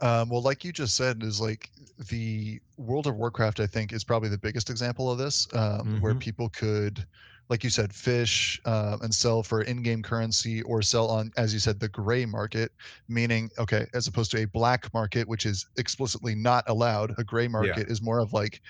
um, 0.00 0.28
well, 0.28 0.42
like 0.42 0.64
you 0.64 0.72
just 0.72 0.96
said, 0.96 1.22
is 1.22 1.40
like 1.40 1.70
the 2.10 2.60
World 2.76 3.06
of 3.06 3.16
Warcraft. 3.16 3.60
I 3.60 3.66
think 3.66 3.92
is 3.92 4.04
probably 4.04 4.28
the 4.28 4.38
biggest 4.38 4.68
example 4.68 5.10
of 5.10 5.18
this, 5.18 5.46
um, 5.54 6.00
where 6.00 6.14
Mhm. 6.14 6.20
people 6.20 6.48
could, 6.48 7.06
like 7.48 7.62
you 7.62 7.70
said, 7.70 7.92
fish 7.92 8.60
uh, 8.64 8.96
and 9.02 9.14
sell 9.14 9.42
for 9.42 9.62
in-game 9.62 10.02
currency 10.02 10.62
or 10.62 10.82
sell 10.82 11.08
on, 11.10 11.30
as 11.36 11.52
you 11.52 11.60
said, 11.60 11.78
the 11.80 11.88
gray 11.88 12.24
market, 12.24 12.72
meaning 13.08 13.50
okay, 13.58 13.86
as 13.94 14.06
opposed 14.06 14.30
to 14.32 14.42
a 14.42 14.46
black 14.46 14.92
market, 14.94 15.28
which 15.28 15.44
is 15.46 15.66
explicitly 15.76 16.34
not 16.34 16.64
allowed. 16.68 17.14
A 17.18 17.24
gray 17.24 17.48
market 17.48 17.88
is 17.90 18.02
more 18.02 18.18
of 18.20 18.32
like 18.32 18.60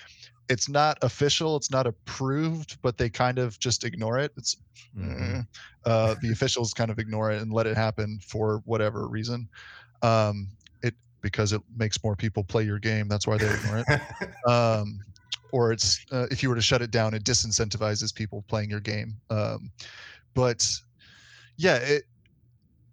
it's 0.48 0.68
not 0.68 0.98
official, 1.02 1.56
it's 1.56 1.70
not 1.70 1.86
approved, 1.86 2.78
but 2.82 2.98
they 2.98 3.08
kind 3.08 3.38
of 3.38 3.58
just 3.60 3.84
ignore 3.84 4.18
it. 4.18 4.32
It's 4.36 4.56
Mhm. 4.96 5.40
eh, 5.40 5.90
uh, 5.90 6.14
the 6.20 6.30
officials 6.32 6.72
kind 6.72 6.90
of 6.90 6.98
ignore 6.98 7.30
it 7.32 7.40
and 7.42 7.52
let 7.52 7.66
it 7.66 7.76
happen 7.76 8.18
for 8.26 8.60
whatever 8.64 9.08
reason. 9.08 9.48
Um, 10.02 10.48
it 10.82 10.94
because 11.22 11.52
it 11.52 11.62
makes 11.76 12.02
more 12.04 12.16
people 12.16 12.44
play 12.44 12.64
your 12.64 12.78
game. 12.78 13.08
That's 13.08 13.26
why 13.26 13.38
they 13.38 13.52
ignore 13.52 13.78
it. 13.78 13.88
Um, 14.48 15.00
or 15.52 15.72
it's 15.72 16.04
uh, 16.12 16.26
if 16.30 16.42
you 16.42 16.48
were 16.48 16.54
to 16.54 16.62
shut 16.62 16.82
it 16.82 16.90
down, 16.90 17.14
it 17.14 17.24
disincentivizes 17.24 18.14
people 18.14 18.42
playing 18.48 18.70
your 18.70 18.80
game. 18.80 19.16
Um, 19.30 19.70
but 20.34 20.68
yeah, 21.56 21.76
it 21.76 22.04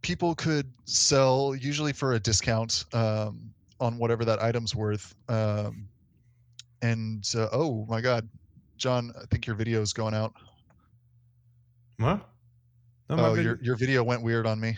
people 0.01 0.35
could 0.35 0.71
sell 0.85 1.55
usually 1.55 1.93
for 1.93 2.13
a 2.13 2.19
discount 2.19 2.85
um, 2.93 3.51
on 3.79 3.97
whatever 3.97 4.25
that 4.25 4.41
item's 4.41 4.75
worth. 4.75 5.13
Um, 5.29 5.87
and 6.81 7.27
uh, 7.35 7.47
oh 7.51 7.85
my 7.89 8.01
God, 8.01 8.27
John, 8.77 9.11
I 9.21 9.25
think 9.27 9.45
your 9.47 9.55
video 9.55 9.81
is 9.81 9.93
going 9.93 10.13
out. 10.13 10.33
what? 11.97 12.27
No, 13.09 13.17
Oh, 13.17 13.33
video- 13.33 13.51
your 13.51 13.59
your 13.61 13.75
video 13.75 14.03
went 14.03 14.21
weird 14.23 14.45
on 14.47 14.59
me. 14.59 14.77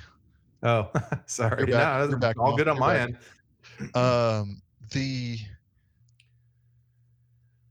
Oh, 0.64 0.90
sorry. 1.26 1.60
You're 1.68 1.78
back. 1.78 2.04
No, 2.04 2.10
You're 2.10 2.18
back 2.20 2.40
all 2.40 2.52
now. 2.52 2.56
good 2.58 2.68
on 2.68 2.76
You're 2.78 2.82
my 2.86 2.94
back. 2.94 3.10
end. 3.80 3.96
um 3.96 4.62
the 4.92 5.38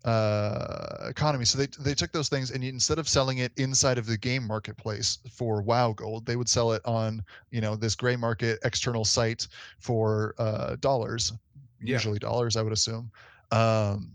uh 0.05 1.07
economy 1.09 1.45
so 1.45 1.57
they 1.57 1.67
they 1.79 1.95
took 1.95 2.11
those 2.11 2.29
things 2.29 2.51
and 2.51 2.65
instead 2.65 2.99
of 2.99 3.09
selling 3.09 3.39
it 3.39 3.53
inside 3.57 3.99
of 3.99 4.07
the 4.07 4.17
game 4.19 4.45
marketplace 4.47 5.19
for 5.31 5.63
wow 5.63 5.93
gold 5.93 6.27
they 6.27 6.35
would 6.35 6.49
sell 6.49 6.73
it 6.73 6.83
on 6.85 7.23
you 7.51 7.61
know 7.61 7.77
this 7.77 7.95
gray 7.95 8.17
market 8.17 8.59
external 8.65 9.05
site 9.05 9.47
for 9.79 10.35
uh 10.39 10.75
dollars 10.81 11.33
Yeah. 11.81 11.95
usually 11.95 12.19
dollars 12.19 12.57
i 12.57 12.63
would 12.63 12.73
assume 12.73 13.11
um 13.53 14.13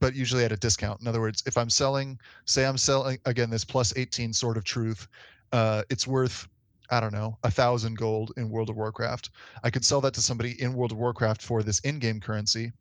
but 0.00 0.14
usually 0.16 0.44
at 0.44 0.50
a 0.52 0.56
discount 0.56 1.00
in 1.00 1.06
other 1.06 1.20
words 1.20 1.44
if 1.46 1.56
i'm 1.56 1.70
selling 1.70 2.18
say 2.44 2.66
i'm 2.66 2.76
selling 2.78 3.18
again 3.24 3.50
this 3.50 3.64
plus 3.64 3.96
18 3.96 4.32
sword 4.32 4.56
of 4.56 4.64
truth 4.64 5.06
uh 5.52 5.82
it's 5.90 6.06
worth 6.06 6.48
I 6.90 7.00
don't 7.00 7.14
know, 7.14 7.38
a 7.44 7.50
thousand 7.50 7.96
gold 7.96 8.32
in 8.36 8.50
World 8.50 8.68
of 8.68 8.76
Warcraft. 8.76 9.30
I 9.62 9.70
could 9.70 9.84
sell 9.86 10.02
that 10.02 10.12
to 10.14 10.20
somebody 10.20 10.60
in 10.60 10.74
World 10.74 10.92
of 10.92 10.98
Warcraft 10.98 11.40
for 11.40 11.62
this 11.62 11.78
in-game 11.80 12.20
currency, 12.20 12.72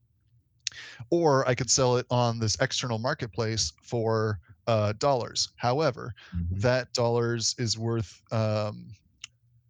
or 1.10 1.48
I 1.48 1.56
could 1.56 1.70
sell 1.70 1.98
it 1.98 2.06
on 2.10 2.40
this 2.40 2.56
external 2.62 3.00
marketplace 3.00 3.74
for 3.82 4.40
uh, 4.68 4.94
dollars. 4.94 5.50
However, 5.58 6.14
Mhm. 6.36 6.62
that 6.62 6.94
dollars 6.94 7.54
is 7.58 7.78
worth, 7.78 8.22
um, 8.32 8.88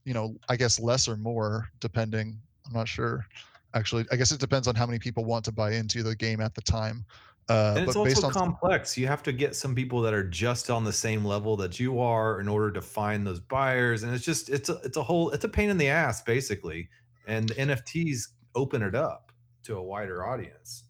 you 0.05 0.13
know, 0.13 0.35
I 0.49 0.55
guess 0.55 0.79
less 0.79 1.07
or 1.07 1.17
more 1.17 1.69
depending. 1.79 2.39
I'm 2.67 2.73
not 2.73 2.87
sure. 2.87 3.25
Actually, 3.73 4.05
I 4.11 4.15
guess 4.17 4.31
it 4.31 4.39
depends 4.39 4.67
on 4.67 4.75
how 4.75 4.85
many 4.85 4.99
people 4.99 5.25
want 5.25 5.45
to 5.45 5.51
buy 5.51 5.71
into 5.73 6.03
the 6.03 6.15
game 6.15 6.39
at 6.41 6.53
the 6.53 6.61
time. 6.61 7.05
Uh, 7.49 7.73
And 7.75 7.87
it's 7.87 7.95
also 7.95 8.21
some- 8.21 8.31
complex. 8.31 8.95
You 8.97 9.07
have 9.07 9.23
to 9.23 9.33
get 9.33 9.55
some 9.55 9.73
people 9.75 10.01
that 10.03 10.13
are 10.13 10.23
just 10.23 10.69
on 10.69 10.83
the 10.83 10.93
same 10.93 11.25
level 11.25 11.57
that 11.57 11.79
you 11.79 11.99
are 11.99 12.39
in 12.39 12.47
order 12.47 12.71
to 12.71 12.81
find 12.81 13.25
those 13.27 13.39
buyers. 13.39 14.03
And 14.03 14.13
it's 14.13 14.23
just 14.23 14.49
it's 14.49 14.69
a 14.69 14.75
it's 14.83 14.95
a 14.95 15.03
whole 15.03 15.31
it's 15.31 15.43
a 15.43 15.49
pain 15.49 15.69
in 15.69 15.77
the 15.77 15.89
ass 15.89 16.21
basically. 16.21 16.87
And 17.27 17.49
the 17.49 17.55
NFTs 17.55 18.27
open 18.55 18.81
it 18.83 18.93
up 18.95 19.31
to 19.63 19.75
a 19.77 19.81
wider 19.83 20.25
audience 20.25 20.83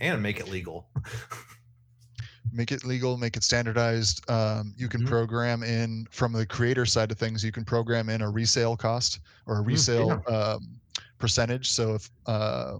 and 0.00 0.22
make 0.22 0.40
it 0.40 0.48
legal. 0.48 0.88
make 2.52 2.72
it 2.72 2.84
legal, 2.84 3.16
make 3.16 3.36
it 3.36 3.44
standardized. 3.44 4.28
Um, 4.28 4.74
you 4.76 4.88
can 4.88 5.02
Mhm. 5.02 5.06
program 5.06 5.62
in 5.62 6.06
from 6.10 6.32
the 6.32 6.46
creator 6.46 6.84
side 6.86 7.10
of 7.12 7.18
things. 7.18 7.44
You 7.44 7.52
can 7.52 7.64
program 7.64 8.08
in 8.08 8.22
a 8.22 8.30
resale 8.30 8.76
cost 8.76 9.20
or 9.46 9.60
a 9.60 9.62
Mm, 9.62 9.66
resale 9.66 10.22
um, 10.26 10.80
percentage. 11.18 11.70
So 11.70 11.94
if 11.94 12.10
uh, 12.26 12.78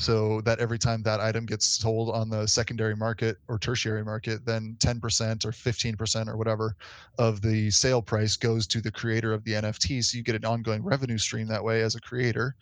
so 0.00 0.40
that 0.42 0.60
every 0.60 0.78
time 0.78 1.02
that 1.02 1.18
item 1.18 1.44
gets 1.44 1.66
sold 1.66 2.10
on 2.14 2.28
the 2.30 2.46
secondary 2.46 2.94
market 2.94 3.36
or 3.48 3.58
tertiary 3.58 4.04
market, 4.04 4.44
then 4.44 4.76
10% 4.78 5.44
or 5.44 5.50
15% 5.50 6.28
or 6.28 6.36
whatever 6.36 6.76
of 7.18 7.40
the 7.40 7.68
sale 7.72 8.00
price 8.00 8.36
goes 8.36 8.68
to 8.68 8.80
the 8.80 8.92
creator 8.92 9.32
of 9.32 9.42
the 9.42 9.54
NFT. 9.54 10.00
So 10.04 10.16
you 10.16 10.22
get 10.22 10.36
an 10.36 10.44
ongoing 10.44 10.84
revenue 10.84 11.18
stream 11.18 11.48
that 11.48 11.64
way 11.64 11.82
as 11.82 11.96
a 11.96 12.00
creator 12.00 12.54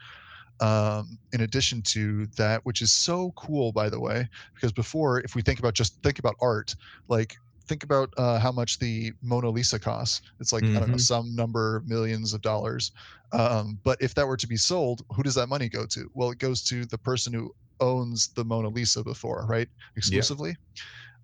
um, 0.61 1.19
in 1.33 1.43
addition 1.43 1.83
to 1.83 2.27
that, 2.37 2.61
which 2.65 2.83
is 2.83 2.93
so 2.93 3.33
cool, 3.37 3.73
by 3.73 3.89
the 3.91 4.01
way, 4.01 4.29
because 4.55 4.73
before, 4.73 5.21
if 5.21 5.35
we 5.35 5.43
think 5.43 5.59
about 5.59 5.75
just 5.75 6.03
think 6.03 6.19
about 6.19 6.35
art, 6.41 6.75
like 7.09 7.35
think 7.69 7.83
about 7.83 8.09
uh, 8.17 8.39
how 8.39 8.53
much 8.53 8.79
the 8.79 9.13
Mona 9.23 9.51
Lisa 9.51 9.79
costs. 9.79 10.21
It's 10.41 10.53
like 10.53 10.65
I 10.77 10.79
don't 10.81 10.91
know 10.91 10.97
Mhm. 10.97 11.01
some 11.01 11.35
number 11.35 11.77
of 11.77 11.89
millions 11.89 12.33
of 12.33 12.41
dollars. 12.41 12.93
Um, 13.33 13.81
but 13.85 13.99
if 14.01 14.15
that 14.15 14.27
were 14.27 14.37
to 14.37 14.47
be 14.47 14.57
sold, 14.57 15.03
who 15.11 15.23
does 15.23 15.35
that 15.35 15.49
money 15.49 15.69
go 15.69 15.85
to? 15.87 16.09
Well, 16.15 16.31
it 16.31 16.39
goes 16.39 16.63
to 16.65 16.87
the 16.87 16.99
person 16.99 17.33
who 17.33 17.53
owns 17.81 18.29
the 18.37 18.45
Mona 18.45 18.69
Lisa 18.69 19.03
before, 19.03 19.47
right? 19.49 19.69
Exclusively. 19.97 20.57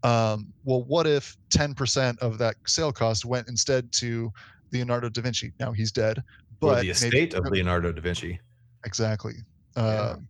Um, 0.02 0.52
well, 0.64 0.84
what 0.84 1.06
if 1.06 1.36
10% 1.50 2.18
of 2.18 2.38
that 2.38 2.56
sale 2.66 2.92
cost 2.92 3.24
went 3.24 3.48
instead 3.48 3.92
to 3.92 4.30
Leonardo 4.72 5.08
da 5.08 5.22
Vinci? 5.22 5.52
Now 5.60 5.72
he's 5.72 5.92
dead, 5.92 6.18
or 6.18 6.22
but 6.60 6.80
the 6.80 6.86
maybe 7.00 7.22
estate 7.22 7.34
of 7.34 7.46
Leonardo 7.46 7.92
da 7.92 8.00
Vinci. 8.02 8.40
Exactly. 8.84 9.34
Yeah. 9.76 10.16
Um, 10.16 10.28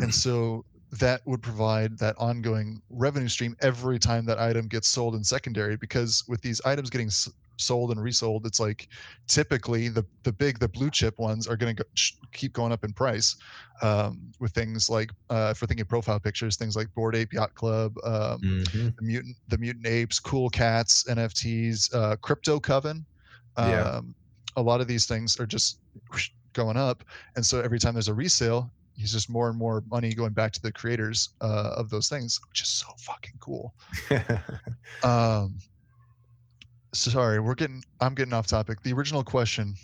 and 0.00 0.14
so 0.14 0.64
that 0.92 1.22
would 1.26 1.42
provide 1.42 1.98
that 1.98 2.14
ongoing 2.18 2.80
revenue 2.90 3.28
stream 3.28 3.56
every 3.60 3.98
time 3.98 4.24
that 4.26 4.38
item 4.38 4.68
gets 4.68 4.88
sold 4.88 5.16
in 5.16 5.24
secondary 5.24 5.76
because 5.76 6.22
with 6.28 6.40
these 6.42 6.60
items 6.64 6.90
getting 6.90 7.08
s- 7.08 7.28
sold 7.58 7.90
and 7.90 8.00
resold 8.02 8.46
it's 8.46 8.60
like 8.60 8.88
typically 9.28 9.88
the 9.88 10.04
the 10.22 10.32
big 10.32 10.58
the 10.60 10.68
blue 10.68 10.90
chip 10.90 11.18
ones 11.18 11.46
are 11.48 11.56
going 11.56 11.74
to 11.74 11.84
sh- 11.94 12.12
keep 12.32 12.52
going 12.52 12.70
up 12.72 12.84
in 12.84 12.92
price 12.92 13.34
um, 13.82 14.30
with 14.40 14.52
things 14.52 14.88
like 14.88 15.10
uh, 15.30 15.48
if 15.50 15.60
we're 15.62 15.66
thinking 15.66 15.86
profile 15.86 16.20
pictures 16.20 16.56
things 16.56 16.76
like 16.76 16.88
bored 16.94 17.16
ape 17.16 17.32
yacht 17.32 17.54
club 17.54 17.92
um, 18.04 18.44
Mhm. 18.44 18.94
the 18.98 19.04
mutant 19.04 19.36
the 19.48 19.58
mutant 19.58 19.86
apes 19.86 20.20
cool 20.20 20.48
cats 20.50 21.04
nfts 21.08 21.92
uh, 21.94 22.16
crypto 22.16 22.60
coven 22.60 23.04
um, 23.56 23.70
Yeah. 23.70 24.00
a 24.56 24.62
lot 24.62 24.80
of 24.80 24.86
these 24.86 25.06
things 25.06 25.38
are 25.40 25.46
just 25.46 25.80
going 26.54 26.76
up 26.76 27.04
and 27.36 27.44
so 27.44 27.60
every 27.60 27.78
time 27.78 27.94
there's 27.94 28.08
a 28.08 28.14
resale 28.14 28.70
it's 28.96 29.12
just 29.12 29.28
more 29.28 29.48
and 29.48 29.58
more 29.58 29.82
money 29.90 30.14
going 30.14 30.32
back 30.32 30.52
to 30.52 30.62
the 30.62 30.72
creators 30.72 31.30
uh, 31.40 31.74
of 31.76 31.90
those 31.90 32.08
things 32.08 32.40
which 32.48 32.62
is 32.62 32.68
so 32.68 32.86
fucking 32.98 33.34
cool 33.40 33.74
um 35.02 35.56
sorry 36.94 37.40
we're 37.40 37.54
getting 37.54 37.82
i'm 38.00 38.14
getting 38.14 38.32
off 38.32 38.46
topic 38.46 38.80
the 38.82 38.92
original 38.92 39.24
question 39.24 39.74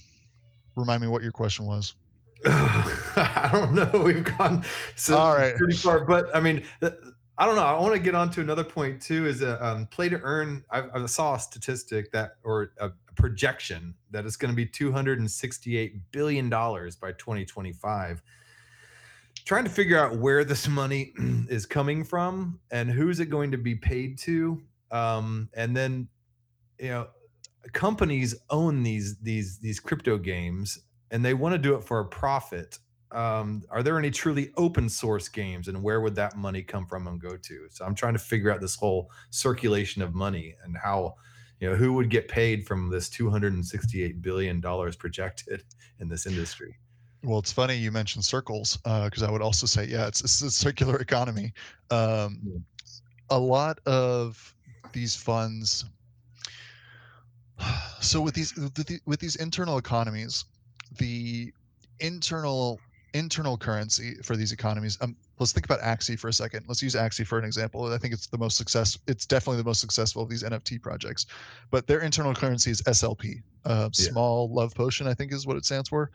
remind 0.77 1.03
me 1.03 1.09
what 1.09 1.23
your 1.23 1.33
question 1.33 1.67
was 1.67 1.95
I 2.47 3.51
don't 3.53 3.75
know. 3.75 4.01
We've 4.05 4.25
gone 4.25 4.65
so 4.97 5.19
All 5.19 5.35
right. 5.35 5.55
pretty 5.57 5.77
far, 5.77 6.07
but 6.07 6.35
I 6.35 6.41
mean, 6.41 6.65
I 6.83 7.47
don't 7.47 7.57
know. 7.57 7.63
I 7.63 7.79
want 7.79 7.95
to 7.95 8.01
get 8.01 8.15
on 8.15 8.31
to 8.31 8.41
another 8.41 8.65
point 8.65 9.03
too. 9.03 9.27
Is 9.27 9.43
a 9.43 9.63
um, 9.65 9.87
play 9.87 10.09
to 10.09 10.19
earn. 10.23 10.65
I, 10.71 10.85
I 10.95 11.07
saw 11.07 11.35
a 11.35 11.41
statistic 11.41 12.13
that, 12.13 12.37
or 12.43 12.73
a 12.79 12.91
projection 13.21 13.95
that 14.11 14.27
it's 14.27 14.37
going 14.37 14.51
to 14.51 14.57
be 14.57 14.67
two 14.67 14.93
hundred 14.93 15.19
and 15.19 15.31
sixty-eight 15.31 16.11
billion 16.13 16.49
dollars 16.49 16.97
by 16.97 17.13
twenty 17.13 17.45
twenty-five. 17.45 18.23
Trying 19.45 19.65
to 19.65 19.71
figure 19.71 19.99
out 19.99 20.19
where 20.19 20.45
this 20.45 20.69
money 20.69 21.13
is 21.49 21.67
coming 21.67 22.05
from 22.05 22.61
and 22.71 22.91
who's 22.91 23.21
it 23.21 23.27
going 23.27 23.51
to 23.53 23.59
be 23.59 23.75
paid 23.75 24.19
to, 24.19 24.63
um, 24.91 25.49
and 25.55 25.77
then 25.77 26.09
you 26.79 26.89
know 26.89 27.09
companies 27.73 28.35
own 28.49 28.83
these 28.83 29.19
these 29.19 29.59
these 29.59 29.79
crypto 29.81 30.17
games 30.17 30.79
and 31.11 31.25
they 31.25 31.35
want 31.35 31.53
to 31.53 31.59
do 31.59 31.75
it 31.75 31.85
for 31.85 32.01
a 32.01 32.05
profit 32.05 32.79
um, 33.13 33.63
are 33.71 33.83
there 33.83 33.99
any 33.99 34.11
truly 34.11 34.51
open 34.57 34.89
source 34.89 35.29
games 35.29 35.69
and 35.69 35.83
where 35.83 36.01
would 36.01 36.15
that 36.15 36.37
money 36.37 36.63
come 36.63 36.87
from 36.87 37.07
and 37.07 37.21
go 37.21 37.37
to 37.37 37.67
so 37.71 37.85
i'm 37.85 37.95
trying 37.95 38.15
to 38.15 38.19
figure 38.19 38.51
out 38.51 38.61
this 38.61 38.77
whole 38.77 39.11
circulation 39.31 40.01
of 40.01 40.15
money 40.15 40.55
and 40.65 40.77
how 40.77 41.15
you 41.61 41.69
know 41.71 41.77
who 41.77 41.93
would 41.93 42.09
get 42.11 42.27
paid 42.29 42.67
from 42.67 42.89
this 42.89 43.09
268 43.11 44.21
billion 44.23 44.61
dollars 44.61 44.97
projected 44.97 45.63
in 46.01 46.09
this 46.09 46.27
industry 46.27 46.77
well 47.23 47.39
it's 47.39 47.53
funny 47.53 47.77
you 47.77 47.93
mentioned 47.93 48.25
circles 48.25 48.79
because 48.79 49.23
i 49.23 49.31
would 49.31 49.43
also 49.43 49.67
say 49.67 49.85
yeah 49.85 50.07
it's, 50.07 50.23
it's 50.23 50.41
a 50.43 50.51
circular 50.51 50.97
economy 50.97 51.53
um, 51.91 52.41
Yeah. 52.43 52.59
a 53.31 53.39
lot 53.39 53.79
of 53.87 54.55
these 54.93 55.15
funds 55.15 55.85
so 58.01 58.21
with 58.21 58.35
these 58.35 58.55
with 58.57 58.75
the- 58.75 59.01
with 59.07 59.21
these 59.21 59.37
internal 59.37 59.77
economies 59.79 60.47
the 60.99 61.53
internal 62.01 62.81
internal 63.13 63.59
currency 63.59 64.15
for 64.23 64.37
these 64.37 64.53
economies 64.53 64.97
um, 65.03 65.15
let's 65.41 65.53
think 65.53 65.65
about 65.65 65.81
axie 65.81 66.19
for 66.19 66.29
a 66.29 66.33
second 66.33 66.65
let's 66.69 66.83
use 66.83 66.95
axie 66.95 67.27
for 67.27 67.39
an 67.39 67.45
example 67.45 67.93
i 67.93 67.99
think 67.99 68.13
it's 68.15 68.27
the 68.29 68.39
most 68.39 68.57
success 68.57 68.97
it's 69.07 69.27
definitely 69.27 69.57
the 69.57 69.65
most 69.65 69.81
successful 69.81 70.23
of 70.23 70.29
these 70.29 70.43
nft 70.45 70.81
projects 70.83 71.27
but 71.71 71.87
their 71.87 72.01
internal 72.01 72.35
currency 72.35 72.71
is 72.71 72.83
slp 72.83 73.43
uh, 73.65 73.89
Yeah. 73.99 74.11
small 74.11 74.53
love 74.53 74.75
potion 74.75 75.07
i 75.09 75.15
think 75.15 75.33
is 75.33 75.47
what 75.47 75.57
it 75.57 75.65
stands 75.65 75.89
for 75.89 76.11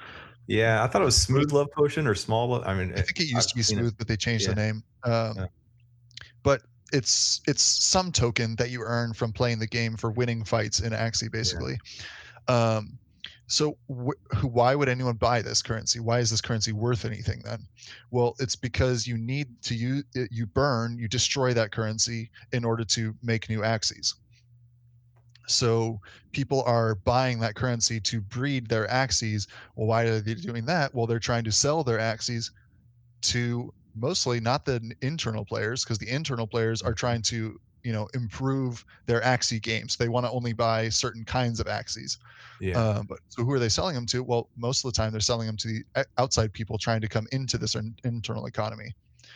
yeah 0.47 0.83
i 0.83 0.87
thought 0.87 1.01
it 1.01 1.05
was 1.05 1.19
smooth 1.19 1.51
love 1.51 1.67
potion 1.75 2.07
or 2.07 2.15
small 2.15 2.47
love 2.49 2.63
i 2.65 2.73
mean 2.73 2.91
I 2.93 3.01
think 3.01 3.19
it 3.19 3.23
used 3.27 3.35
I've 3.35 3.47
to 3.47 3.55
be 3.55 3.61
it. 3.61 3.65
smooth, 3.65 3.97
but 3.97 4.07
they 4.07 4.15
changed 4.15 4.47
the 4.47 4.55
name. 4.55 4.83
Um, 5.03 5.33
Yeah. 5.37 5.45
But 6.43 6.61
it's 6.93 7.41
it's 7.47 7.63
some 7.63 8.11
token 8.11 8.55
that 8.57 8.69
you 8.69 8.81
earn 8.81 9.13
from 9.13 9.33
playing 9.33 9.57
the 9.59 9.67
game 9.67 9.97
for 9.97 10.11
winning 10.11 10.43
fights 10.45 10.79
in 10.79 10.93
Axie, 10.93 11.31
basically. 11.31 11.77
Um, 12.47 12.99
so 13.47 13.77
wh- 13.87 14.43
why 14.43 14.75
would 14.75 14.89
anyone 14.89 15.15
buy 15.15 15.41
this 15.41 15.61
currency? 15.61 15.99
Why 15.99 16.19
is 16.19 16.29
this 16.29 16.41
currency 16.41 16.71
worth 16.71 17.05
anything 17.05 17.41
then? 17.43 17.67
Well, 18.11 18.35
it's 18.39 18.55
because 18.55 19.05
you 19.05 19.17
need 19.17 19.47
to 19.63 19.75
use 19.75 20.03
uh, 20.17 20.23
you 20.31 20.45
burn, 20.45 20.97
you 20.97 21.07
destroy 21.07 21.53
that 21.53 21.71
currency 21.71 22.31
in 22.51 22.63
order 22.63 22.83
to 22.85 23.13
make 23.21 23.49
new 23.49 23.59
axies. 23.59 24.13
So 25.47 25.99
people 26.31 26.63
are 26.63 26.95
buying 26.95 27.39
that 27.39 27.55
currency 27.55 27.99
to 28.01 28.19
breed 28.19 28.67
their 28.67 28.87
axies. 28.87 29.47
Well, 29.75 29.87
why 29.87 30.03
are 30.03 30.19
they 30.19 30.33
doing 30.33 30.65
that? 30.65 30.93
Well, 30.95 31.05
they're 31.05 31.19
trying 31.19 31.43
to 31.43 31.51
sell 31.51 31.83
their 31.83 31.99
axies 31.99 32.49
to 33.23 33.71
mostly 33.95 34.39
not 34.39 34.65
the 34.65 34.93
internal 35.01 35.45
players 35.45 35.83
because 35.83 35.99
the 35.99 36.09
internal 36.09 36.47
players 36.47 36.81
are 36.81 36.93
trying 36.93 37.21
to 37.23 37.59
you 37.85 37.93
know 37.93 38.07
improve 38.13 38.83
their 39.05 39.21
axie 39.21 39.61
games. 39.61 39.95
They 39.95 40.09
want 40.09 40.25
to 40.25 40.31
only 40.31 40.51
buy 40.51 40.89
certain 40.89 41.23
kinds 41.23 41.61
of 41.61 41.67
axies 41.67 42.17
yeah. 42.59 42.79
um, 42.79 43.05
but 43.07 43.19
so 43.29 43.43
who 43.43 43.51
are 43.51 43.59
they 43.59 43.69
selling 43.69 43.95
them 43.95 44.05
to? 44.07 44.23
Well 44.23 44.49
most 44.57 44.83
of 44.83 44.91
the 44.91 44.97
time 44.97 45.11
they're 45.11 45.21
selling 45.21 45.47
them 45.47 45.57
to 45.57 45.67
the 45.67 46.05
outside 46.17 46.53
people 46.53 46.77
trying 46.77 47.01
to 47.01 47.07
come 47.07 47.27
into 47.31 47.57
this 47.57 47.75
in- 47.75 47.95
internal 48.03 48.45
economy 48.45 48.93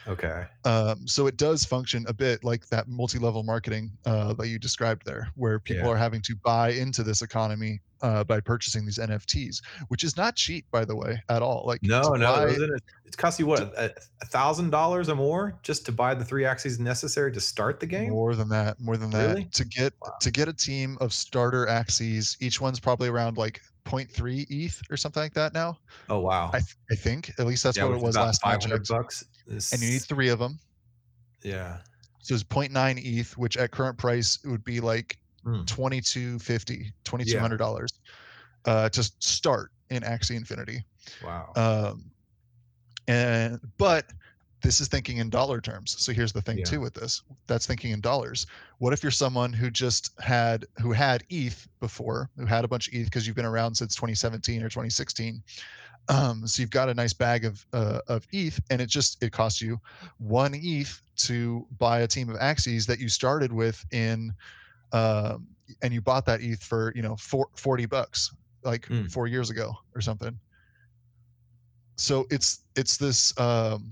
okay 0.08 0.46
um, 0.66 1.08
so 1.08 1.28
it 1.28 1.38
does 1.38 1.64
function 1.66 2.06
a 2.08 2.14
bit 2.14 2.44
like 2.44 2.68
that 2.68 2.88
multi-level 2.88 3.44
marketing 3.44 3.92
uh, 4.06 4.34
that 4.34 4.48
you 4.48 4.60
described 4.60 5.06
there 5.06 5.30
where 5.36 5.60
people 5.60 5.88
Yeah. 5.88 5.94
are 5.94 5.98
having 5.98 6.22
to 6.24 6.36
buy 6.44 6.70
into 6.72 7.04
this 7.04 7.22
economy 7.22 7.80
uh, 8.02 8.24
by 8.24 8.40
purchasing 8.40 8.86
these 8.86 8.98
nfts 8.98 9.62
which 9.90 10.04
is 10.04 10.16
not 10.16 10.36
cheap 10.36 10.66
by 10.72 10.86
the 10.86 10.96
way 10.96 11.22
at 11.30 11.42
all 11.42 11.64
like 11.66 11.82
no 11.84 12.02
no 12.14 12.34
buy- 12.34 12.48
it 12.50 12.62
it 12.62 12.84
it 13.06 13.18
costs 13.18 13.40
you 13.40 13.46
what 13.46 13.74
a 13.78 13.90
thousand 14.28 14.70
dollars 14.70 15.10
or 15.10 15.16
more 15.16 15.60
just 15.64 15.86
to 15.86 15.92
buy 15.92 16.14
the 16.14 16.24
three 16.24 16.44
axies 16.44 16.80
necessary 16.80 17.32
to 17.32 17.42
start 17.42 17.80
the 17.80 17.86
game 17.88 18.12
More 18.12 18.36
than 18.36 18.48
that, 18.50 18.80
more 18.80 18.96
than 18.98 19.10
that. 19.12 19.28
Really? 19.36 19.46
To 19.54 19.66
get 19.66 19.94
Wow. 20.02 20.14
to 20.22 20.32
get 20.32 20.48
a 20.48 20.54
team 20.54 20.98
of 21.02 21.12
starter 21.14 21.66
axies, 21.66 22.38
each 22.40 22.62
one's 22.62 22.80
probably 22.80 23.10
around 23.10 23.38
like 23.38 23.60
0.3 23.86 24.46
ETH 24.50 24.82
or 24.92 24.98
something 24.98 25.22
like 25.24 25.34
that 25.34 25.54
now. 25.54 25.78
oh 26.10 26.20
wow 26.20 26.50
I, 26.54 26.60
th- 26.60 26.76
I 26.92 26.96
think 26.96 27.32
at 27.40 27.48
least 27.48 27.64
that's 27.64 27.78
Yeah, 27.78 27.86
what 27.86 27.96
it 27.96 28.02
was 28.02 28.16
last 28.18 28.40
time 28.42 28.52
I 28.52 28.54
500 28.56 28.86
checked. 28.86 28.88
Bucks 29.50 29.74
And 29.74 29.82
you 29.82 29.90
need 29.92 30.02
three 30.04 30.30
of 30.30 30.40
them. 30.40 30.60
yeah 31.44 31.78
So 32.22 32.34
it's 32.36 32.44
0.9 32.44 33.00
ETH, 33.04 33.38
which 33.38 33.58
at 33.58 33.72
current 33.72 33.98
price 33.98 34.38
it 34.44 34.48
would 34.50 34.64
be 34.64 34.80
like 34.80 35.18
Hmm. 35.46 35.64
2250 35.64 36.92
$2,200. 37.06 37.88
uh, 38.66 38.90
to 38.90 39.04
start 39.20 39.72
in 39.90 40.04
Axie 40.04 40.36
Infinity. 40.36 40.84
Wow. 41.24 41.54
Um, 41.56 42.12
and 43.08 43.60
but 43.78 44.06
this 44.62 44.82
is 44.82 44.90
thinking 44.90 45.18
in 45.18 45.30
dollar 45.30 45.62
terms. 45.62 45.96
So 45.98 46.12
here's 46.12 46.34
the 46.34 46.42
thing 46.42 46.58
Yeah. 46.58 46.66
too 46.66 46.82
with 46.82 46.94
this. 46.94 47.22
That's 47.48 47.66
thinking 47.66 47.92
in 47.92 48.02
dollars. 48.02 48.46
What 48.80 48.92
if 48.92 49.02
you're 49.02 49.12
someone 49.14 49.54
who 49.54 49.72
just 49.72 50.12
had 50.20 50.66
who 50.82 50.92
had 50.92 51.24
ETH 51.30 51.68
before, 51.80 52.30
who 52.38 52.46
had 52.46 52.66
a 52.66 52.68
bunch 52.68 52.90
of 52.90 52.94
ETH 52.94 53.06
because 53.06 53.26
you've 53.26 53.38
been 53.38 53.46
around 53.46 53.76
since 53.76 53.96
2017 53.96 54.62
or 54.62 54.68
2016. 54.68 55.42
Um, 56.08 56.48
so 56.48 56.62
you've 56.62 56.72
got 56.72 56.90
a 56.90 56.94
nice 56.94 57.14
bag 57.14 57.46
of 57.46 57.66
uh, 57.74 58.00
of 58.08 58.26
ETH, 58.32 58.60
and 58.72 58.82
it 58.82 58.90
just 58.90 59.22
it 59.22 59.32
costs 59.32 59.62
you 59.62 59.80
one 60.18 60.54
ETH 60.56 61.02
to 61.18 61.68
buy 61.78 62.00
a 62.00 62.08
team 62.08 62.30
of 62.30 62.38
axies 62.38 62.88
that 62.88 63.00
you 63.00 63.10
started 63.10 63.52
with 63.52 63.84
in, 63.92 64.34
um, 64.92 65.48
and 65.84 65.94
you 65.94 66.02
bought 66.02 66.26
that 66.26 66.42
ETH 66.42 66.64
for 66.64 66.92
you 66.96 67.02
know 67.02 67.16
four, 67.18 67.48
40 67.56 67.86
bucks 67.86 68.34
like 68.64 68.88
Mm. 68.88 69.10
four 69.12 69.28
years 69.28 69.50
ago 69.50 69.74
or 69.96 70.02
something. 70.02 70.38
So 71.98 72.26
it's 72.32 72.64
it's 72.76 72.98
this 72.98 73.38
um, 73.40 73.92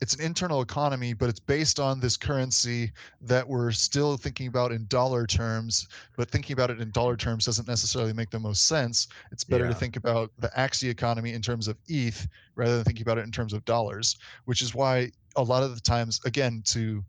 it's 0.00 0.14
an 0.14 0.20
internal 0.20 0.60
economy, 0.62 1.12
but 1.14 1.28
it's 1.28 1.40
based 1.40 1.78
on 1.80 2.00
this 2.00 2.16
currency 2.16 2.92
that 3.22 3.46
we're 3.48 3.70
still 3.70 4.16
thinking 4.16 4.46
about 4.48 4.72
in 4.72 4.86
dollar 4.86 5.26
terms. 5.26 5.88
But 6.16 6.30
thinking 6.30 6.54
about 6.54 6.70
it 6.70 6.80
in 6.80 6.90
dollar 6.90 7.16
terms 7.16 7.44
doesn't 7.46 7.68
necessarily 7.68 8.12
make 8.12 8.30
the 8.30 8.40
most 8.40 8.66
sense. 8.66 9.08
It's 9.32 9.44
better 9.44 9.64
Yeah. 9.64 9.70
to 9.70 9.76
think 9.76 9.96
about 9.96 10.32
the 10.38 10.50
Axie 10.56 10.90
economy 10.90 11.32
in 11.32 11.42
terms 11.42 11.68
of 11.68 11.76
ETH 11.86 12.26
rather 12.54 12.76
than 12.76 12.84
thinking 12.84 13.02
about 13.02 13.18
it 13.18 13.24
in 13.24 13.32
terms 13.32 13.52
of 13.52 13.64
dollars, 13.64 14.16
which 14.44 14.62
is 14.62 14.74
why 14.74 15.10
a 15.36 15.42
lot 15.42 15.62
of 15.62 15.74
the 15.74 15.80
times, 15.80 16.20
again, 16.24 16.62
to 16.66 17.04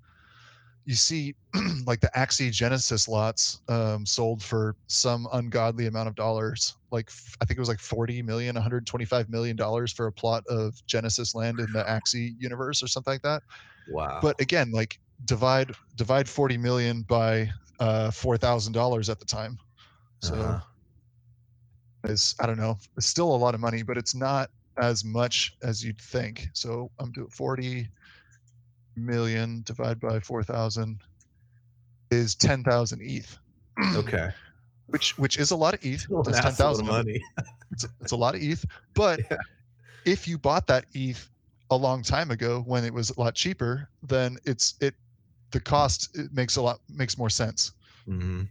you 0.85 0.95
see 0.95 1.35
like 1.85 1.99
the 2.01 2.11
Axie 2.15 2.51
Genesis 2.51 3.07
lots 3.07 3.61
um, 3.69 4.05
sold 4.05 4.43
for 4.43 4.75
some 4.87 5.27
ungodly 5.33 5.87
amount 5.87 6.09
of 6.09 6.15
dollars. 6.15 6.77
Like 6.91 7.09
I 7.41 7.45
think 7.45 7.57
it 7.57 7.61
was 7.61 7.69
like 7.69 7.79
40 7.79 8.21
million, 8.21 8.55
125 8.55 9.29
million 9.29 9.55
dollars 9.55 9.91
for 9.93 10.07
a 10.07 10.11
plot 10.13 10.43
of 10.49 10.75
Genesis 10.87 11.35
land 11.35 11.59
in 11.59 11.71
the 11.71 11.83
Axie 11.83 12.33
universe 12.39 12.83
or 12.83 12.87
something 12.87 13.13
like 13.13 13.21
that. 13.23 13.43
Wow. 13.87 14.21
But 14.21 14.39
again, 14.41 14.71
like 14.71 14.99
divide 15.25 15.73
divide 15.95 16.29
40 16.29 16.57
million 16.57 17.03
by 17.03 17.51
uh, 17.79 18.11
four 18.11 18.37
thousand 18.37 18.73
dollars 18.73 19.09
at 19.09 19.19
the 19.19 19.25
time. 19.25 19.59
So 20.21 20.35
Uh-huh. 20.35 20.61
it's 22.03 22.35
I 22.39 22.45
don't 22.47 22.57
know, 22.57 22.77
it's 22.97 23.07
still 23.07 23.33
a 23.33 23.37
lot 23.37 23.55
of 23.55 23.59
money, 23.61 23.83
but 23.83 23.97
it's 23.97 24.15
not 24.15 24.49
as 24.81 25.03
much 25.03 25.55
as 25.63 25.83
you'd 25.83 25.99
think. 26.01 26.47
So 26.53 26.91
I'm 26.99 27.11
doing 27.11 27.29
40 27.29 27.89
million 28.97 29.61
divided 29.65 29.99
by 29.99 30.19
4,000 30.19 30.99
is 32.11 32.35
10,000 32.35 32.99
ETH. 33.01 33.37
okay. 33.95 34.29
which 34.87 35.17
which 35.17 35.37
is 35.37 35.49
a 35.51 35.55
lot 35.55 35.73
of 35.73 35.83
ETH. 35.83 36.05
An 36.09 36.21
That's 36.25 36.39
10,000 36.41 36.61
of 36.61 36.79
of 36.79 36.87
it. 36.87 36.91
money. 36.97 37.23
It's, 37.71 37.85
it's 37.99 38.11
a 38.11 38.15
lot 38.15 38.35
of 38.35 38.41
ETH. 38.41 38.63
But 38.93 39.19
Yeah. 39.29 39.37
if 40.05 40.27
you 40.27 40.37
bought 40.37 40.67
that 40.67 40.85
ETH 40.93 41.29
a 41.71 41.75
long 41.75 42.03
time 42.03 42.29
ago 42.31 42.61
when 42.67 42.85
it 42.85 42.93
was 42.93 43.09
a 43.09 43.19
lot 43.19 43.33
cheaper, 43.33 43.89
then 44.03 44.37
it's 44.45 44.75
it 44.79 44.93
the 45.51 45.59
cost 45.59 46.15
it 46.15 46.31
makes 46.31 46.55
a 46.57 46.61
lot 46.61 46.79
makes 46.89 47.17
more 47.17 47.29
sense. 47.29 47.71
Mm-hmm. 48.07 48.43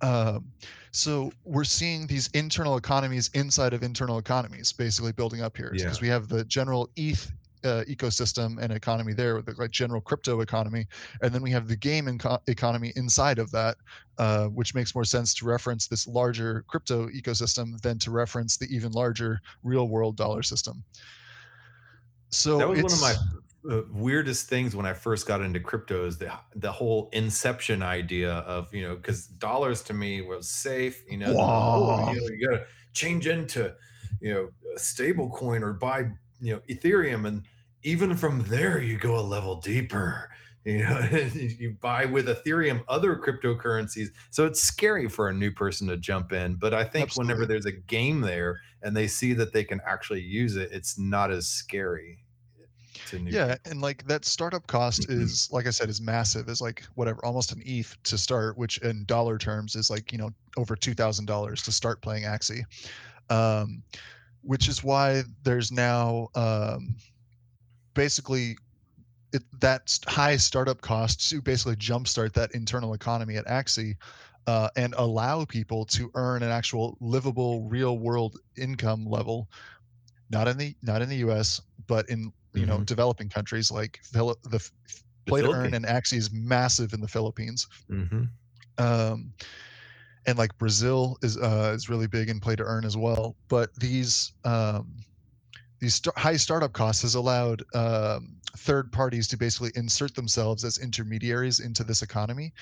Um, 0.00 0.52
so 0.90 1.32
we're 1.44 1.64
seeing 1.64 2.06
these 2.08 2.28
internal 2.34 2.76
economies 2.76 3.30
inside 3.34 3.72
of 3.74 3.82
internal 3.82 4.18
economies 4.18 4.72
basically 4.72 5.12
building 5.12 5.40
up 5.40 5.56
here 5.56 5.70
because 5.72 5.98
Yeah. 5.98 6.02
we 6.02 6.08
have 6.08 6.28
the 6.28 6.44
general 6.44 6.90
ETH 6.96 7.30
uh, 7.64 7.84
ecosystem 7.88 8.58
and 8.60 8.72
economy 8.72 9.12
there, 9.12 9.40
the 9.42 9.54
like 9.58 9.70
general 9.70 10.00
crypto 10.00 10.40
economy, 10.40 10.86
and 11.22 11.32
then 11.32 11.42
we 11.42 11.50
have 11.50 11.68
the 11.68 11.76
game 11.76 12.06
inco- 12.06 12.40
economy 12.46 12.92
inside 12.96 13.38
of 13.38 13.50
that, 13.52 13.76
uh, 14.18 14.46
which 14.46 14.74
makes 14.74 14.94
more 14.94 15.04
sense 15.04 15.34
to 15.34 15.46
reference 15.46 15.86
this 15.86 16.06
larger 16.06 16.64
crypto 16.68 17.08
ecosystem 17.08 17.80
than 17.80 17.98
to 17.98 18.10
reference 18.10 18.56
the 18.56 18.66
even 18.66 18.92
larger 18.92 19.40
real 19.62 19.88
world 19.88 20.16
dollar 20.16 20.42
system. 20.42 20.84
So 22.30 22.58
That 22.58 22.68
was 22.68 22.82
one 22.82 22.92
of 22.92 23.00
my 23.00 23.38
uh, 23.70 23.82
weirdest 23.90 24.48
things 24.48 24.76
when 24.76 24.86
I 24.86 24.92
first 24.92 25.26
got 25.26 25.40
into 25.40 25.60
crypto 25.60 26.06
is 26.06 26.18
the 26.18 26.32
the 26.56 26.70
whole 26.70 27.08
inception 27.12 27.82
idea 27.82 28.32
of 28.32 28.72
you 28.72 28.82
know 28.82 28.96
because 28.96 29.26
dollars 29.26 29.82
to 29.84 29.94
me 29.94 30.22
was 30.22 30.48
safe. 30.48 31.02
You 31.10 31.18
know, 31.18 31.34
oh, 31.38 32.12
you 32.12 32.20
know, 32.20 32.26
you 32.28 32.48
got 32.48 32.56
to 32.58 32.66
change 32.92 33.26
into 33.26 33.74
you 34.20 34.32
know 34.32 34.50
a 34.74 34.78
stable 34.78 35.30
coin 35.30 35.62
or 35.62 35.72
buy 35.72 36.10
you 36.40 36.54
know 36.54 36.60
Ethereum, 36.68 37.26
and 37.26 37.44
even 37.82 38.16
from 38.16 38.42
there 38.44 38.80
you 38.82 38.98
go 38.98 39.18
a 39.18 39.22
level 39.22 39.56
deeper. 39.60 40.30
You 40.64 40.80
know, 40.80 41.00
you 41.34 41.76
buy 41.80 42.04
with 42.04 42.26
Ethereum 42.28 42.84
other 42.88 43.16
cryptocurrencies, 43.16 44.08
so 44.28 44.44
it's 44.44 44.60
scary 44.60 45.08
for 45.08 45.28
a 45.30 45.32
new 45.32 45.50
person 45.50 45.86
to 45.86 45.96
jump 45.96 46.30
in. 46.32 46.56
But 46.56 46.74
I 46.74 46.84
think 46.84 47.14
whenever 47.14 47.46
there's 47.46 47.64
a 47.64 47.72
game 47.72 48.20
there 48.20 48.60
and 48.82 48.94
they 48.94 49.06
see 49.06 49.32
that 49.34 49.54
they 49.54 49.64
can 49.64 49.80
actually 49.86 50.20
use 50.20 50.56
it, 50.56 50.70
it's 50.70 50.98
not 50.98 51.30
as 51.30 51.46
scary 51.46 52.22
to 53.06 53.18
new 53.18 53.30
Yeah, 53.30 53.54
people. 53.54 53.70
and 53.70 53.80
like 53.80 54.06
that 54.08 54.26
startup 54.26 54.66
cost 54.66 55.08
is, 55.08 55.48
like 55.50 55.66
I 55.66 55.70
said, 55.70 55.88
is 55.88 56.00
massive. 56.02 56.48
Is 56.50 56.60
like 56.60 56.82
whatever, 56.96 57.24
almost 57.24 57.52
an 57.52 57.62
ETH 57.64 57.96
to 58.02 58.18
start, 58.18 58.58
which 58.58 58.76
in 58.78 59.04
dollar 59.06 59.38
terms 59.38 59.74
is 59.74 59.88
like 59.88 60.12
you 60.12 60.18
know 60.18 60.30
over 60.58 60.76
two 60.76 60.92
thousand 60.92 61.24
dollars 61.26 61.62
to 61.62 61.72
start 61.72 62.02
playing 62.02 62.24
Axie. 62.24 62.64
Um, 63.30 63.82
which 64.42 64.68
is 64.68 64.82
why 64.84 65.22
there's 65.42 65.70
now 65.72 66.28
um, 66.34 66.96
basically 67.94 68.56
it, 69.32 69.42
that 69.60 69.98
high 70.06 70.36
startup 70.36 70.80
cost 70.80 71.28
to 71.30 71.40
basically 71.42 71.76
jumpstart 71.76 72.32
that 72.34 72.52
internal 72.54 72.94
economy 72.94 73.36
at 73.36 73.46
Axie. 73.46 73.94
Uh, 74.46 74.68
and 74.76 74.94
allow 74.96 75.44
people 75.44 75.84
to 75.84 76.10
earn 76.14 76.42
an 76.42 76.48
actual 76.48 76.96
livable 77.00 77.68
real 77.68 77.98
world 77.98 78.36
income 78.56 79.04
level 79.04 79.48
not 80.30 80.48
in 80.48 80.56
the 80.56 80.74
not 80.82 81.02
in 81.02 81.08
the 81.08 81.16
US, 81.16 81.60
but 81.86 82.08
in 82.08 82.32
you 82.54 82.66
know 82.66 82.78
Mhm. 82.78 82.86
developing 82.86 83.28
countries 83.28 83.70
like 83.70 84.00
the 84.12 84.34
The 85.26 85.32
play 85.32 85.42
to 85.42 85.48
earn 85.50 85.74
and 85.74 85.84
Axie 85.84 86.16
is 86.18 86.30
massive 86.32 86.92
in 86.92 87.00
the 87.00 87.08
Philippines. 87.08 87.66
Mhm. 87.90 88.28
Um, 88.78 89.32
and 90.28 90.36
like 90.38 90.56
Brazil 90.58 91.16
is 91.22 91.38
uh, 91.38 91.72
is 91.74 91.88
really 91.88 92.06
big 92.06 92.28
in 92.28 92.38
play 92.38 92.54
to 92.54 92.62
earn 92.62 92.84
as 92.84 92.96
well. 92.98 93.34
But 93.48 93.74
these 93.76 94.34
um, 94.44 94.94
these 95.80 95.94
st- 95.94 96.16
high 96.18 96.36
startup 96.36 96.74
costs 96.74 97.00
has 97.02 97.14
allowed 97.14 97.64
um, 97.74 98.36
third 98.58 98.92
parties 98.92 99.26
to 99.28 99.38
basically 99.38 99.72
insert 99.74 100.14
themselves 100.14 100.64
as 100.64 100.76
intermediaries 100.78 101.60
into 101.60 101.82
this 101.82 102.02
economy, 102.02 102.52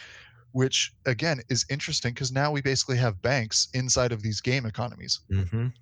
which 0.52 0.92
again 1.06 1.40
is 1.48 1.66
interesting 1.68 2.14
because 2.14 2.30
now 2.30 2.52
we 2.52 2.62
basically 2.62 2.96
have 2.98 3.20
banks 3.20 3.68
inside 3.74 4.12
of 4.12 4.22
these 4.22 4.40
game 4.40 4.64
economies 4.64 5.18
Mhm. 5.32 5.72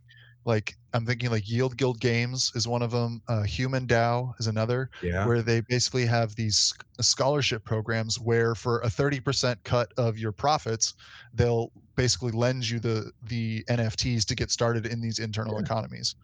Like 0.45 0.77
I'm 0.93 1.07
thinking 1.07 1.31
like 1.31 1.49
Yield 1.49 1.77
Guild 1.77 2.01
Games 2.01 2.53
is 2.55 2.69
one 2.69 2.83
of 2.83 2.91
them. 2.91 3.23
Uh, 3.29 3.43
Human 3.43 3.87
DAO 3.87 4.33
is 4.39 4.47
another, 4.47 4.91
Yeah. 5.03 5.27
where 5.27 5.43
they 5.43 5.61
basically 5.63 6.07
have 6.07 6.35
these 6.37 6.73
scholarship 7.01 7.65
programs 7.65 8.21
where 8.21 8.55
for 8.55 8.81
a 8.81 8.87
30% 8.87 9.57
cut 9.65 9.93
of 9.97 10.19
your 10.19 10.33
profits, 10.33 10.95
they'll 11.33 11.73
basically 11.97 12.33
lend 12.33 12.69
you 12.69 12.79
the 12.79 13.11
the 13.23 13.65
NFTs 13.69 14.25
to 14.27 14.35
get 14.35 14.51
started 14.51 14.87
in 14.87 15.01
these 15.01 15.19
internal 15.19 15.55
Yeah. 15.55 15.65
economies. 15.65 16.15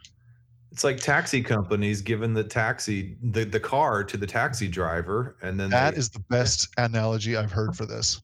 It's 0.72 0.84
like 0.84 0.98
taxi 0.98 1.42
companies 1.42 2.00
giving 2.00 2.32
the 2.32 2.44
taxi 2.44 3.16
the, 3.22 3.44
the 3.44 3.58
car 3.58 4.04
to 4.04 4.16
the 4.16 4.26
taxi 4.26 4.68
driver 4.68 5.36
and 5.42 5.58
then 5.58 5.68
That 5.70 5.94
they, 5.94 5.98
is 5.98 6.10
the 6.10 6.22
best 6.30 6.68
analogy 6.78 7.36
I've 7.36 7.50
heard 7.50 7.74
for 7.74 7.86
this. 7.86 8.20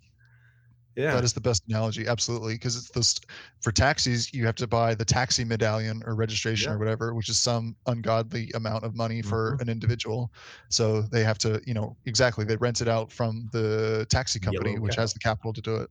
Yeah. 0.97 1.23
That 1.23 1.25
is 1.25 1.33
the 1.35 1.41
best 1.41 1.63
analogy, 1.69 2.07
absolutely, 2.09 2.55
because 2.55 2.77
it's 2.77 2.91
this 2.91 3.21
for 3.61 3.73
taxis. 3.73 4.33
You 4.33 4.45
have 4.47 4.57
to 4.57 4.67
buy 4.67 4.95
the 4.95 5.05
taxi 5.05 5.45
medallion 5.45 6.03
or 6.07 6.15
registration 6.17 6.73
Yeah. 6.73 6.75
or 6.75 6.79
whatever, 6.79 7.15
which 7.15 7.29
is 7.29 7.39
some 7.39 7.77
ungodly 7.87 8.51
amount 8.55 8.85
of 8.85 8.95
money 8.97 9.23
for 9.23 9.57
Mhm. 9.57 9.61
an 9.61 9.69
individual. 9.69 10.33
So 10.71 11.03
they 11.03 11.23
have 11.25 11.39
to, 11.39 11.61
you 11.67 11.75
know, 11.75 11.97
exactly. 12.07 12.45
They 12.45 12.57
rent 12.57 12.81
it 12.81 12.89
out 12.89 13.13
from 13.13 13.49
the 13.53 14.07
taxi 14.11 14.41
company, 14.41 14.79
Yellow 14.79 14.79
which 14.79 14.97
has 14.97 15.13
the 15.13 15.21
capital 15.21 15.53
to 15.53 15.61
do 15.63 15.77
it. 15.77 15.91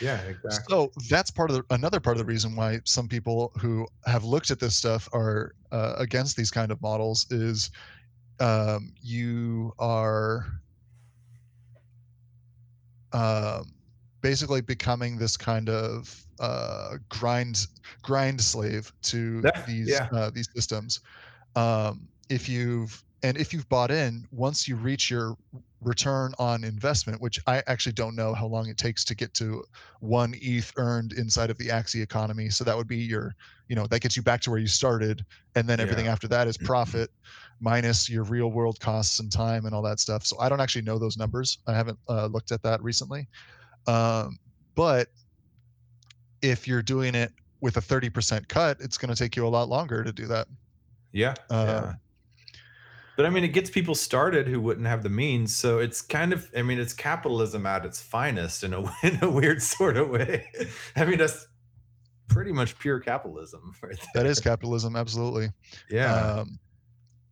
yeah, 0.00 0.22
exactly. 0.28 0.76
So 0.76 0.92
that's 1.08 1.30
part 1.30 1.50
of 1.50 1.56
the, 1.56 1.64
another 1.74 2.00
part 2.00 2.16
of 2.16 2.18
the 2.18 2.24
reason 2.24 2.56
why 2.56 2.80
some 2.84 3.08
people 3.08 3.52
who 3.60 3.86
have 4.06 4.24
looked 4.24 4.50
at 4.50 4.58
this 4.60 4.74
stuff 4.74 5.08
are 5.12 5.52
uh, 5.70 5.94
against 5.98 6.36
these 6.36 6.50
kind 6.50 6.70
of 6.70 6.80
models 6.82 7.26
is 7.30 7.70
um, 8.40 8.92
you 9.00 9.72
are 9.78 10.46
um, 13.12 13.72
basically 14.22 14.60
becoming 14.60 15.18
this 15.18 15.36
kind 15.36 15.68
of 15.68 16.24
uh, 16.40 16.96
grind 17.10 17.66
grind 18.02 18.40
slave 18.40 18.92
to 19.04 19.44
Yeah, 19.44 19.66
these 19.66 19.88
yeah. 19.88 20.08
uh, 20.14 20.30
these 20.34 20.48
systems. 20.54 21.00
Um, 21.56 22.08
if 22.30 22.48
you've 22.48 23.02
and 23.22 23.36
if 23.36 23.52
you've 23.52 23.68
bought 23.68 23.90
in, 23.90 24.24
once 24.32 24.66
you 24.66 24.76
reach 24.76 25.10
your 25.10 25.34
return 25.80 26.32
on 26.38 26.64
investment, 26.64 27.20
which 27.20 27.38
I 27.46 27.62
actually 27.66 27.92
don't 27.92 28.16
know 28.16 28.34
how 28.34 28.46
long 28.46 28.68
it 28.68 28.78
takes 28.78 29.04
to 29.06 29.14
get 29.14 29.34
to 29.34 29.64
one 30.00 30.34
ETH 30.40 30.72
earned 30.76 31.12
inside 31.12 31.50
of 31.50 31.58
the 31.58 31.68
Axie 31.68 32.02
economy. 32.02 32.50
So 32.50 32.64
that 32.64 32.76
would 32.76 32.88
be 32.88 32.96
your, 32.98 33.32
you 33.68 33.76
know, 33.76 33.86
that 33.88 34.00
gets 34.00 34.16
you 34.16 34.22
back 34.22 34.40
to 34.42 34.50
where 34.50 34.60
you 34.60 34.66
started, 34.68 35.24
and 35.54 35.68
then 35.68 35.80
everything 35.80 36.06
Yeah. 36.06 36.12
after 36.12 36.28
that 36.28 36.48
is 36.48 36.56
profit 36.58 37.10
minus 37.60 38.08
your 38.08 38.24
real 38.24 38.50
world 38.50 38.78
costs 38.80 39.20
and 39.20 39.30
time 39.30 39.66
and 39.66 39.74
all 39.74 39.82
that 39.82 40.00
stuff. 40.00 40.24
So 40.24 40.38
I 40.40 40.48
don't 40.48 40.60
actually 40.60 40.82
know 40.82 40.98
those 40.98 41.16
numbers. 41.16 41.58
I 41.66 41.74
haven't 41.74 41.98
uh, 42.08 42.26
looked 42.26 42.52
at 42.52 42.62
that 42.62 42.82
recently. 42.82 43.28
Um, 43.86 44.38
but 44.74 45.08
if 46.40 46.66
you're 46.66 46.82
doing 46.82 47.14
it 47.14 47.32
with 47.60 47.76
a 47.76 47.80
30% 47.80 48.48
cut, 48.48 48.78
it's 48.80 48.98
going 48.98 49.14
to 49.14 49.16
take 49.16 49.36
you 49.36 49.46
a 49.46 49.48
lot 49.48 49.68
longer 49.68 50.02
to 50.02 50.12
do 50.12 50.26
that. 50.26 50.48
Yeah. 51.12 51.34
Uh, 51.50 51.64
yeah. 51.66 51.92
But 53.16 53.26
I 53.26 53.30
mean, 53.30 53.44
it 53.44 53.48
gets 53.48 53.70
people 53.70 53.94
started 53.94 54.48
who 54.48 54.60
wouldn't 54.60 54.86
have 54.86 55.02
the 55.02 55.10
means. 55.10 55.54
So 55.54 55.78
it's 55.78 56.00
kind 56.00 56.32
of, 56.32 56.48
I 56.56 56.62
mean, 56.62 56.78
it's 56.80 56.94
capitalism 56.94 57.66
at 57.66 57.84
its 57.84 58.00
finest 58.00 58.64
in 58.64 58.72
a 58.72 58.80
in 59.02 59.18
a 59.22 59.30
weird 59.30 59.62
sort 59.62 59.96
of 59.96 60.08
way. 60.08 60.46
I 60.96 61.04
mean, 61.04 61.18
that's 61.18 61.46
pretty 62.28 62.52
much 62.52 62.78
pure 62.78 63.00
capitalism, 63.00 63.74
right? 63.82 63.98
That 64.14 64.26
is 64.26 64.40
capitalism, 64.40 64.96
absolutely. 64.96 65.50
Yeah. 65.90 66.14
Um, 66.14 66.58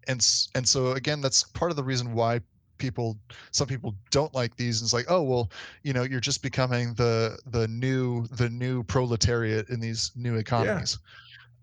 and 0.07 0.27
and 0.55 0.69
so 0.69 0.93
again, 0.93 1.21
that's 1.21 1.45
part 1.45 1.71
of 1.71 1.77
the 1.77 1.85
reason 1.85 2.13
why 2.13 2.41
people 2.81 3.17
some 3.53 3.69
people 3.69 3.95
don't 4.11 4.35
like 4.35 4.57
these 4.57 4.81
and 4.81 4.87
it's 4.87 4.93
like 4.93 5.07
oh 5.09 5.23
well 5.23 5.51
you 5.85 5.93
know 5.93 6.03
you're 6.03 6.19
just 6.19 6.43
becoming 6.43 6.95
the 6.95 7.39
the 7.53 7.69
new 7.69 8.27
the 8.33 8.49
new 8.49 8.83
proletariat 8.83 9.69
in 9.69 9.79
these 9.79 10.11
new 10.17 10.37
economies. 10.37 10.99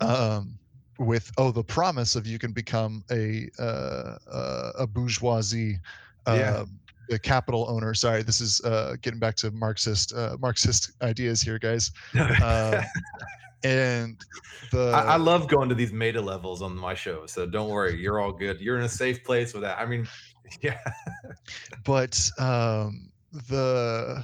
Yeah. 0.02 0.08
um 0.08 0.58
with 1.00 1.32
oh 1.38 1.52
the 1.52 1.64
promise 1.64 2.16
of 2.16 2.26
you 2.26 2.40
can 2.40 2.52
become 2.52 3.04
a 3.12 3.50
uh, 3.60 4.18
uh, 4.32 4.72
a 4.80 4.88
bourgeoisie 4.88 5.80
uh, 6.26 6.34
yeah. 6.34 7.16
a 7.16 7.20
capital 7.20 7.68
owner. 7.70 7.94
Sorry 7.94 8.24
this 8.24 8.42
is 8.42 8.62
uh, 8.64 8.96
getting 9.02 9.20
back 9.20 9.36
to 9.38 9.52
marxist 9.52 10.14
uh, 10.14 10.38
marxist 10.40 10.92
ideas 11.02 11.42
here 11.42 11.60
guys. 11.60 11.92
Uh, 12.42 12.82
and 13.64 14.18
the 14.72 14.92
I, 14.92 15.14
I, 15.14 15.16
love 15.18 15.48
going 15.48 15.68
to 15.70 15.76
these 15.76 15.92
meta 15.92 16.22
levels 16.22 16.62
on 16.62 16.78
my 16.78 16.94
show 16.94 17.26
so 17.26 17.46
don't 17.46 17.70
worry 17.70 18.00
you're 18.00 18.20
all 18.20 18.32
good. 18.32 18.62
You're 18.62 18.78
in 18.78 18.86
a 18.86 18.90
safe 18.90 19.24
place 19.24 19.54
with 19.54 19.64
that. 19.64 19.80
I 19.80 19.86
mean 19.86 20.08
yeah 20.62 20.80
but 21.84 22.30
um 22.40 23.10
the 23.50 24.24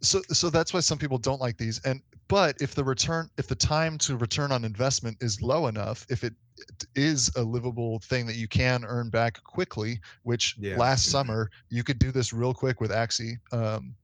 so 0.00 0.20
so 0.28 0.50
that's 0.50 0.74
why 0.74 0.80
some 0.80 0.98
people 0.98 1.18
don't 1.18 1.40
like 1.40 1.56
these 1.56 1.80
and 1.84 2.00
but 2.28 2.56
if 2.60 2.74
the 2.74 2.84
return 2.84 3.28
if 3.38 3.46
the 3.46 3.54
time 3.54 3.98
to 3.98 4.16
return 4.16 4.52
on 4.52 4.64
investment 4.64 5.16
is 5.20 5.40
low 5.42 5.66
enough 5.66 6.06
if 6.10 6.24
it 6.24 6.34
is 6.94 7.30
a 7.36 7.42
livable 7.42 7.98
thing 8.00 8.26
that 8.26 8.36
you 8.36 8.48
can 8.48 8.84
earn 8.84 9.10
back 9.10 9.42
quickly 9.44 10.00
which 10.22 10.56
yeah. 10.58 10.76
last 10.76 11.06
summer 11.06 11.50
you 11.68 11.82
could 11.82 11.98
do 11.98 12.10
this 12.10 12.32
real 12.32 12.54
quick 12.54 12.80
with 12.80 12.90
axie 12.90 13.34
um, 13.52 13.94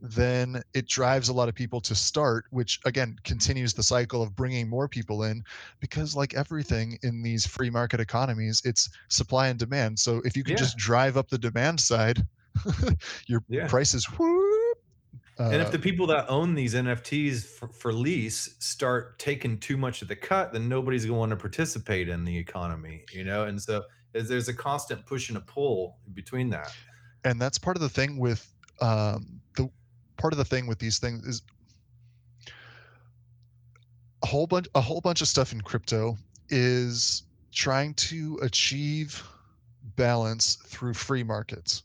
then 0.00 0.62
it 0.74 0.86
drives 0.88 1.28
a 1.28 1.32
lot 1.32 1.48
of 1.48 1.54
people 1.54 1.80
to 1.80 1.94
start 1.94 2.46
which 2.50 2.80
again 2.84 3.16
continues 3.24 3.74
the 3.74 3.82
cycle 3.82 4.22
of 4.22 4.34
bringing 4.34 4.68
more 4.68 4.88
people 4.88 5.24
in 5.24 5.42
because 5.78 6.16
like 6.16 6.34
everything 6.34 6.98
in 7.02 7.22
these 7.22 7.46
free 7.46 7.70
market 7.70 8.00
economies 8.00 8.62
it's 8.64 8.88
supply 9.08 9.48
and 9.48 9.58
demand 9.58 9.98
so 9.98 10.22
if 10.24 10.36
you 10.36 10.42
can 10.42 10.52
yeah. 10.52 10.58
just 10.58 10.76
drive 10.78 11.16
up 11.16 11.28
the 11.28 11.38
demand 11.38 11.78
side 11.78 12.26
your 13.26 13.44
yeah. 13.48 13.66
prices 13.66 14.04
whoop, 14.06 14.78
and 15.38 15.62
if 15.62 15.68
uh, 15.68 15.70
the 15.70 15.78
people 15.78 16.06
that 16.08 16.28
own 16.28 16.54
these 16.54 16.74
NFTs 16.74 17.44
for, 17.46 17.68
for, 17.68 17.94
lease 17.94 18.56
start 18.58 19.18
taking 19.18 19.56
too 19.56 19.78
much 19.78 20.02
of 20.02 20.08
the 20.08 20.16
cut, 20.16 20.52
then 20.52 20.68
nobody's 20.68 21.06
going 21.06 21.30
to 21.30 21.36
participate 21.36 22.10
in 22.10 22.26
the 22.26 22.36
economy, 22.36 23.04
you 23.10 23.24
know. 23.24 23.44
And 23.44 23.60
so 23.60 23.84
there's 24.12 24.48
a 24.48 24.54
constant 24.54 25.06
push 25.06 25.30
and 25.30 25.38
a 25.38 25.40
pull 25.40 25.96
between 26.12 26.50
that. 26.50 26.70
And 27.24 27.40
that's 27.40 27.58
part 27.58 27.76
of 27.76 27.80
the 27.80 27.88
thing 27.88 28.18
with 28.18 28.52
um, 28.80 29.40
the 29.56 29.70
part 30.20 30.32
of 30.32 30.38
the 30.38 30.44
thing 30.44 30.66
with 30.66 30.78
these 30.78 30.98
things 30.98 31.26
is 31.26 31.42
a 34.22 34.26
whole 34.26 34.46
bunch 34.46 34.68
a 34.74 34.80
whole 34.80 35.00
bunch 35.00 35.22
of 35.22 35.28
stuff 35.28 35.52
in 35.52 35.60
crypto 35.60 36.16
is 36.50 37.24
trying 37.52 37.94
to 37.94 38.38
achieve 38.42 39.22
balance 39.96 40.56
through 40.66 40.94
free 40.94 41.22
markets 41.22 41.82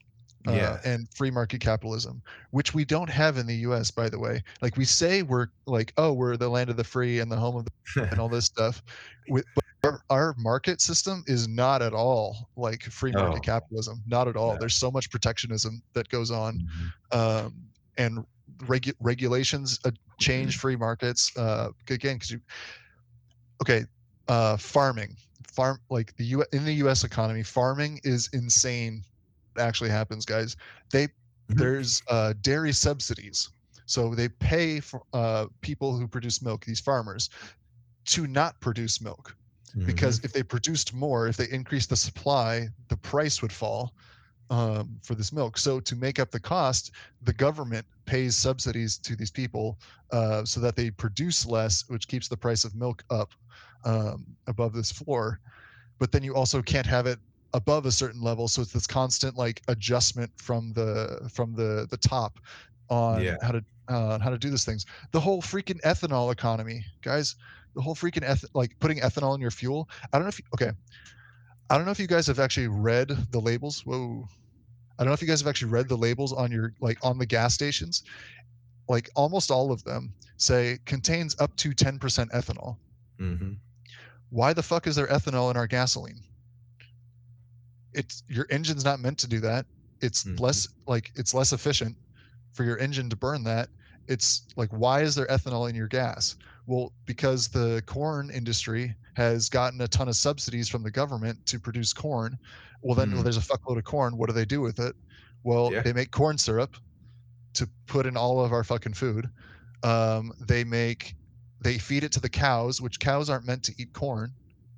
uh, 0.48 0.52
yeah. 0.52 0.80
and 0.84 1.08
free 1.14 1.32
market 1.32 1.60
capitalism, 1.60 2.22
which 2.52 2.74
we 2.74 2.86
don't 2.86 3.10
have 3.10 3.38
in 3.38 3.48
the 3.48 3.56
U.S. 3.58 3.90
By 3.90 4.10
the 4.10 4.20
way, 4.20 4.44
like 4.62 4.78
we 4.78 4.86
say 4.86 5.24
we're 5.24 5.48
like, 5.66 5.94
oh, 5.98 6.14
we're 6.14 6.38
the 6.38 6.50
land 6.50 6.70
of 6.70 6.78
the 6.78 6.84
free 6.84 7.20
and 7.20 7.32
the 7.32 7.36
home 7.36 7.56
of 7.56 7.66
the 7.66 8.04
and 8.12 8.20
all 8.20 8.30
this 8.30 8.46
stuff. 8.46 8.84
With 9.28 9.46
but 9.56 9.64
our, 9.84 10.02
our, 10.10 10.36
market 10.38 10.82
system 10.82 11.24
is 11.28 11.48
not 11.48 11.82
at 11.82 11.94
all 11.94 12.50
like 12.56 12.84
free 12.84 13.12
market 13.12 13.40
oh. 13.40 13.42
capitalism. 13.42 14.02
Not 14.08 14.28
at 14.28 14.36
all. 14.36 14.54
Yeah. 14.54 14.58
There's 14.60 14.76
so 14.76 14.92
much 14.92 15.10
protectionism 15.10 15.82
that 15.94 16.10
goes 16.10 16.32
on, 16.32 16.60
mm-hmm. 16.60 17.46
um, 17.46 17.56
and 17.98 18.26
regu- 18.60 18.96
regulations 19.00 19.80
uh, 19.86 19.92
change 20.20 20.54
mm-hmm. 20.54 20.62
free 20.62 20.76
markets 20.76 21.36
uh, 21.38 21.70
again 21.90 22.16
because 22.16 22.32
you. 22.32 22.42
Okay, 23.62 23.86
uh, 24.28 24.58
farming 24.58 25.16
farm 25.56 25.80
like 25.90 26.16
the 26.18 26.26
U 26.26 26.46
in 26.52 26.66
the 26.66 26.74
US 26.86 27.04
economy 27.04 27.44
farming 27.44 28.02
is 28.04 28.30
insane 28.34 29.04
actually 29.58 29.90
happens, 29.90 30.26
guys. 30.26 30.58
They 30.92 31.08
mm-hmm. 31.08 31.58
there's 31.58 32.04
uh, 32.10 32.34
dairy 32.42 32.74
subsidies, 32.74 33.50
so 33.86 34.14
they 34.14 34.28
pay 34.28 34.82
for 34.82 35.02
uh, 35.14 35.46
people 35.62 35.98
who 35.98 36.08
produce 36.08 36.42
milk, 36.42 36.66
these 36.66 36.82
farmers, 36.82 37.30
to 38.06 38.28
not 38.28 38.60
produce 38.60 39.00
milk, 39.00 39.36
mm-hmm. 39.70 39.86
because 39.86 40.20
if 40.26 40.34
they 40.34 40.44
produced 40.44 40.94
more, 40.94 41.28
if 41.28 41.38
they 41.38 41.50
increased 41.50 41.90
the 41.90 41.96
supply, 41.96 42.68
the 42.90 42.98
price 42.98 43.42
would 43.42 43.54
fall 43.54 43.94
um, 44.50 45.00
for 45.04 45.16
this 45.16 45.32
milk. 45.32 45.58
So 45.58 45.80
to 45.80 45.96
make 45.96 46.20
up 46.20 46.32
the 46.32 46.40
cost, 46.40 46.92
the 47.22 47.34
government 47.34 47.86
pays 48.06 48.36
subsidies 48.36 48.98
to 49.00 49.16
these 49.16 49.32
people 49.32 49.78
uh, 50.12 50.46
so 50.46 50.60
that 50.60 50.76
they 50.76 50.92
produce 50.92 51.46
less, 51.46 51.84
which 51.88 52.08
keeps 52.08 52.28
the 52.28 52.38
price 52.38 52.64
of 52.64 52.76
milk 52.76 53.04
up 53.10 53.32
um, 53.86 54.26
above 54.48 54.74
this 54.74 54.92
floor. 54.92 55.40
But 56.00 56.12
then 56.12 56.24
you 56.24 56.36
also 56.36 56.62
can't 56.62 56.86
have 56.86 57.08
it 57.08 57.20
above 57.56 57.86
a 57.86 57.92
certain 57.92 58.22
level 58.22 58.50
so 58.50 58.62
it's 58.62 58.74
this 58.74 58.86
constant 58.86 59.38
like 59.38 59.62
adjustment 59.70 60.30
from 60.36 60.74
the 60.74 61.28
from 61.34 61.56
the 61.56 61.88
the 61.90 61.98
top 61.98 62.38
on 62.90 63.24
yeah. 63.24 63.38
how 63.42 63.52
to 63.52 63.64
uh, 63.88 64.20
how 64.20 64.30
to 64.30 64.38
do 64.38 64.50
these 64.50 64.66
things 64.66 64.86
the 65.14 65.20
whole 65.20 65.42
freaking 65.42 65.80
ethanol 65.86 66.34
economy 66.34 66.84
guys 67.02 67.36
the 67.76 67.82
whole 67.82 67.96
freaking 67.96 68.24
eth- 68.24 68.44
like 68.54 68.76
putting 68.82 69.00
ethanol 69.00 69.36
in 69.36 69.42
your 69.42 69.52
fuel 69.52 69.88
i 70.12 70.18
don't 70.18 70.24
know 70.24 70.30
if 70.30 70.38
you, 70.38 70.46
okay 70.54 70.72
i 71.70 71.78
don't 71.78 71.86
know 71.86 71.92
if 71.92 72.00
you 72.00 72.08
guys 72.08 72.28
have 72.28 72.40
actually 72.40 72.68
read 72.68 73.10
the 73.32 73.40
labels. 73.40 73.86
Whoa. 73.86 74.28
I 74.98 75.04
don't 75.04 75.10
know 75.10 75.14
if 75.14 75.22
you 75.22 75.28
guys 75.28 75.42
have 75.42 75.48
actually 75.48 75.72
read 75.72 75.90
the 75.90 75.98
labels 75.98 76.32
on 76.32 76.52
your 76.52 76.74
like 76.80 76.98
on 77.04 77.18
the 77.18 77.26
gas 77.26 77.54
stations. 77.54 78.04
Like 78.88 79.10
almost 79.16 79.52
all 79.52 79.72
of 79.72 79.84
them 79.84 80.14
say 80.38 80.80
contains 80.86 81.36
up 81.40 81.56
to 81.58 81.72
10% 81.72 82.00
ethanol. 82.32 82.78
Mm-hmm. 83.18 83.54
why 84.30 84.52
the 84.52 84.62
fuck 84.62 84.88
is 84.88 84.98
there 84.98 85.08
ethanol 85.08 85.50
in 85.50 85.56
our 85.56 85.68
gasoline? 85.68 86.20
It's 87.94 88.24
your 88.28 88.46
engine's 88.50 88.84
not 88.84 89.00
meant 89.00 89.18
to 89.20 89.28
do 89.28 89.40
that. 89.40 89.66
It's 90.02 90.26
mm-hmm. 90.26 90.44
less 90.44 90.68
like 90.86 91.12
it's 91.16 91.34
less 91.34 91.54
efficient 91.54 91.96
for 92.52 92.64
your 92.64 92.78
engine 92.78 93.10
to 93.10 93.16
burn 93.16 93.44
that. 93.46 93.70
It's 94.08 94.44
like 94.56 94.70
why 94.70 95.02
is 95.02 95.16
there 95.16 95.28
ethanol 95.28 95.70
in 95.70 95.76
your 95.76 95.88
gas 95.88 96.36
well 96.68 96.92
because 97.06 97.48
the 97.48 97.82
corn 97.86 98.30
industry 98.32 98.96
has 99.16 99.50
gotten 99.50 99.82
a 99.82 99.88
ton 99.88 100.08
of 100.08 100.16
subsidies 100.16 100.68
from 100.68 100.84
the 100.84 100.92
government 100.92 101.44
to 101.46 101.60
produce 101.60 101.94
corn 101.94 102.38
well 102.82 102.96
then 102.96 103.10
mm. 103.10 103.14
well, 103.16 103.24
there's 103.24 103.38
a 103.38 103.42
fuckload 103.42 103.78
of 103.78 103.84
corn 103.84 104.18
what 104.18 104.28
do 104.28 104.34
they 104.34 104.46
do 104.46 104.62
with 104.62 104.80
it 104.80 104.96
well 105.44 105.72
yeah. 105.72 105.82
they 105.82 105.94
make 105.94 106.12
corn 106.12 106.38
syrup 106.38 106.76
to 107.54 107.70
put 107.88 108.06
in 108.06 108.18
all 108.18 108.44
of 108.44 108.52
our 108.52 108.64
fucking 108.64 108.94
food 108.94 109.30
um, 109.84 110.32
they 110.48 110.64
make 110.64 111.16
they 111.62 111.78
feed 111.78 112.04
it 112.04 112.12
to 112.12 112.20
the 112.20 112.30
cows 112.30 112.82
which 112.82 113.00
cows 113.00 113.30
aren't 113.30 113.46
meant 113.46 113.64
to 113.64 113.74
eat 113.78 113.94
corn 113.94 114.32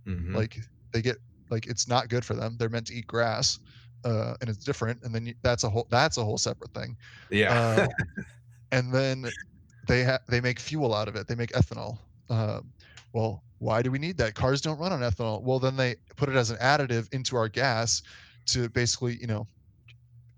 mm-hmm. 0.05 0.35
like 0.35 0.57
they 0.91 1.01
get 1.01 1.17
like 1.49 1.67
it's 1.67 1.87
not 1.87 2.09
good 2.09 2.23
for 2.23 2.33
them 2.33 2.55
they're 2.59 2.69
meant 2.69 2.87
to 2.87 2.93
eat 2.93 3.07
grass 3.07 3.59
uh, 4.05 4.35
and 4.41 4.49
it's 4.49 4.63
different 4.63 5.01
and 5.03 5.13
then 5.13 5.25
you, 5.25 5.33
that's 5.41 5.63
a 5.63 5.69
whole 5.69 5.87
that's 5.89 6.17
a 6.17 6.23
whole 6.23 6.37
separate 6.37 6.73
thing 6.73 6.95
yeah 7.29 7.87
uh, 7.87 7.87
and 8.71 8.93
then 8.93 9.29
they 9.87 10.03
have 10.03 10.21
they 10.27 10.41
make 10.41 10.59
fuel 10.59 10.93
out 10.93 11.07
of 11.07 11.15
it 11.15 11.27
they 11.27 11.35
make 11.35 11.51
ethanol. 11.51 11.97
Uh, 12.29 12.61
well 13.13 13.43
why 13.59 13.81
do 13.81 13.89
we 13.89 13.97
need 13.97 14.17
that? 14.17 14.35
Cars 14.35 14.61
don't 14.61 14.77
run 14.77 14.91
on 14.91 14.99
ethanol. 14.99 15.41
Well 15.41 15.59
then 15.59 15.75
they 15.75 15.95
put 16.15 16.29
it 16.29 16.35
as 16.35 16.51
an 16.51 16.57
additive 16.57 17.11
into 17.13 17.35
our 17.35 17.49
gas 17.49 18.03
to 18.47 18.69
basically 18.69 19.17
you 19.19 19.27
know 19.27 19.47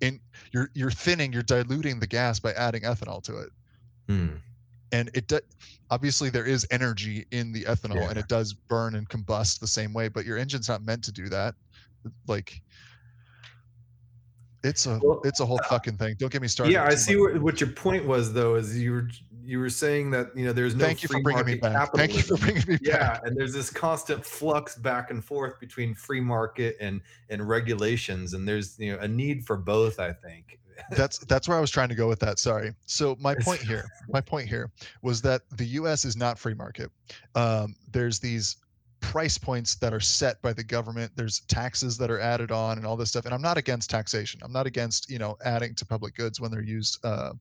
in 0.01 0.19
you're 0.51 0.69
you're 0.73 0.91
thinning 0.91 1.33
you're 1.33 1.43
diluting 1.43 1.99
the 1.99 2.07
gas 2.07 2.39
by 2.39 2.53
adding 2.53 2.83
ethanol 2.83 3.21
to 3.23 3.39
it. 3.39 3.49
Hmm. 4.07 4.27
And 4.91 5.09
it 5.13 5.31
obviously 5.91 6.29
there 6.29 6.45
is 6.45 6.65
energy 6.71 7.25
in 7.31 7.51
the 7.51 7.63
ethanol 7.63 7.95
yeah. 7.95 8.09
and 8.09 8.17
it 8.17 8.27
does 8.27 8.53
burn 8.53 8.95
and 8.95 9.07
combust 9.09 9.59
the 9.59 9.67
same 9.67 9.93
way 9.93 10.07
but 10.07 10.25
your 10.25 10.37
engine's 10.37 10.69
not 10.69 10.83
meant 10.83 11.03
to 11.03 11.11
do 11.11 11.29
that. 11.29 11.55
Like 12.27 12.61
it's 14.63 14.85
a 14.85 14.99
well, 15.03 15.21
it's 15.23 15.39
a 15.39 15.45
whole 15.45 15.59
fucking 15.69 15.97
thing. 15.97 16.15
Don't 16.17 16.31
get 16.31 16.41
me 16.41 16.47
started 16.47 16.73
yeah 16.73 16.85
i 16.85 16.95
see 16.95 17.15
what, 17.15 17.39
what 17.41 17.61
your 17.61 17.69
point 17.71 18.05
was 18.05 18.33
though 18.33 18.55
is 18.55 18.77
you 18.77 18.91
were 18.91 19.07
you 19.49 19.59
were 19.59 19.69
saying 19.69 20.11
that 20.11 20.35
you 20.35 20.45
know 20.45 20.53
there's 20.53 20.75
no 20.75 20.85
thank 20.85 21.01
you 21.01 21.09
for 21.09 21.21
bringing 21.21 21.45
me 21.45 21.55
back 21.55 21.91
thank 21.93 22.15
you 22.15 22.21
for 22.21 22.37
bringing 22.37 22.63
me 22.67 22.77
back. 22.77 22.81
yeah, 22.81 23.19
and 23.23 23.35
there's 23.35 23.53
this 23.53 23.69
constant 23.69 24.23
flux 24.23 24.75
back 24.75 25.09
and 25.09 25.23
forth 25.25 25.59
between 25.59 25.95
free 25.95 26.21
market 26.21 26.77
and 26.79 27.01
and 27.29 27.47
regulations 27.47 28.33
and 28.33 28.47
there's 28.47 28.77
you 28.79 28.91
know 28.91 28.99
a 28.99 29.07
need 29.07 29.45
for 29.45 29.57
both 29.57 29.99
i 29.99 30.13
think 30.13 30.59
that's 30.91 31.19
that's 31.19 31.47
where 31.47 31.57
I 31.57 31.61
was 31.61 31.71
trying 31.71 31.89
to 31.89 31.95
go 31.95 32.07
with 32.07 32.19
that. 32.19 32.39
Sorry. 32.39 32.73
So 32.85 33.17
my 33.19 33.35
point 33.35 33.61
here, 33.61 33.85
my 34.07 34.21
point 34.21 34.47
here 34.47 34.71
was 35.01 35.21
that 35.23 35.41
the 35.57 35.65
U.S. 35.65 36.05
is 36.05 36.15
not 36.15 36.39
free 36.39 36.53
market. 36.53 36.89
Um, 37.35 37.75
there's 37.91 38.19
these 38.19 38.57
price 39.01 39.37
points 39.37 39.75
that 39.75 39.93
are 39.93 39.99
set 39.99 40.41
by 40.41 40.53
the 40.53 40.63
government. 40.63 41.11
There's 41.15 41.41
taxes 41.41 41.97
that 41.97 42.11
are 42.11 42.19
added 42.19 42.51
on 42.51 42.77
and 42.77 42.85
all 42.85 42.97
this 42.97 43.09
stuff. 43.09 43.25
And 43.25 43.33
I'm 43.33 43.41
not 43.41 43.57
against 43.57 43.89
taxation. 43.89 44.39
I'm 44.43 44.51
not 44.51 44.67
against 44.67 45.09
you 45.09 45.19
know 45.19 45.37
adding 45.43 45.75
to 45.75 45.85
public 45.85 46.15
goods 46.15 46.39
when 46.39 46.51
they're 46.51 46.61
used 46.61 47.03
uh, 47.05 47.33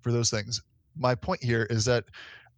for 0.00 0.12
those 0.12 0.30
things. 0.30 0.62
My 0.98 1.14
point 1.14 1.42
here 1.42 1.64
is 1.70 1.84
that 1.86 2.04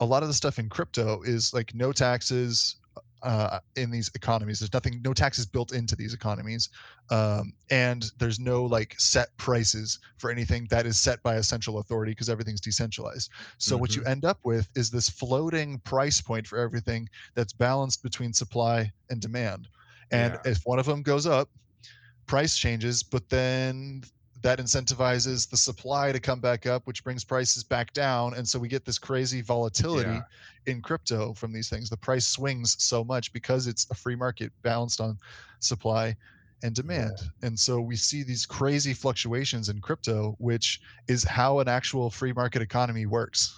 a 0.00 0.04
lot 0.04 0.22
of 0.22 0.28
the 0.28 0.34
stuff 0.34 0.58
in 0.58 0.68
crypto 0.68 1.22
is 1.22 1.52
like 1.52 1.74
no 1.74 1.92
taxes 1.92 2.76
uh, 3.22 3.58
in 3.76 3.90
these 3.90 4.10
economies. 4.14 4.60
There's 4.60 4.72
nothing, 4.72 5.00
no 5.04 5.12
taxes 5.12 5.46
built 5.46 5.72
into 5.72 5.96
these 5.96 6.14
economies, 6.14 6.68
um, 7.10 7.52
and 7.70 8.10
there's 8.18 8.38
no 8.38 8.64
like 8.64 8.94
set 8.98 9.36
prices 9.36 9.98
for 10.18 10.30
anything 10.30 10.66
that 10.70 10.86
is 10.86 11.00
set 11.00 11.22
by 11.22 11.34
a 11.34 11.42
central 11.42 11.78
authority 11.78 12.12
because 12.12 12.28
everything's 12.28 12.60
decentralized. 12.60 13.30
So 13.58 13.74
mm-hmm. 13.74 13.80
what 13.80 13.96
you 13.96 14.02
mm-hmm. 14.02 14.10
end 14.10 14.24
up 14.24 14.38
with 14.44 14.68
is 14.76 14.90
this 14.90 15.08
floating 15.08 15.78
price 15.80 16.20
point 16.20 16.46
for 16.46 16.58
everything 16.58 17.08
that's 17.34 17.52
balanced 17.52 18.02
between 18.02 18.32
supply 18.32 18.92
and 19.10 19.20
demand. 19.20 19.68
And 20.10 20.38
yeah. 20.44 20.52
if 20.52 20.62
one 20.64 20.78
of 20.78 20.86
them 20.86 21.02
goes 21.02 21.26
up, 21.26 21.48
price 22.26 22.56
changes, 22.56 23.02
but 23.02 23.28
then 23.28 24.04
that 24.42 24.58
incentivizes 24.58 25.48
the 25.48 25.56
supply 25.56 26.12
to 26.12 26.20
come 26.20 26.40
back 26.40 26.66
up, 26.66 26.86
which 26.86 27.02
brings 27.02 27.24
prices 27.24 27.64
back 27.64 27.92
down. 27.92 28.34
And 28.34 28.46
so 28.46 28.58
we 28.58 28.68
get 28.68 28.84
this 28.84 28.98
crazy 28.98 29.40
volatility 29.40 30.10
yeah. 30.10 30.22
in 30.66 30.80
crypto 30.80 31.34
from 31.34 31.52
these 31.52 31.68
things. 31.68 31.90
The 31.90 31.96
price 31.96 32.26
swings 32.26 32.76
so 32.78 33.02
much 33.02 33.32
because 33.32 33.66
it's 33.66 33.86
a 33.90 33.94
free 33.94 34.16
market 34.16 34.52
balanced 34.62 35.00
on 35.00 35.18
supply 35.60 36.16
and 36.62 36.74
demand. 36.74 37.12
Yeah. 37.16 37.46
And 37.46 37.58
so 37.58 37.80
we 37.80 37.96
see 37.96 38.22
these 38.22 38.44
crazy 38.44 38.92
fluctuations 38.92 39.68
in 39.68 39.80
crypto, 39.80 40.34
which 40.38 40.80
is 41.06 41.22
how 41.22 41.60
an 41.60 41.68
actual 41.68 42.10
free 42.10 42.32
market 42.32 42.62
economy 42.62 43.06
works. 43.06 43.54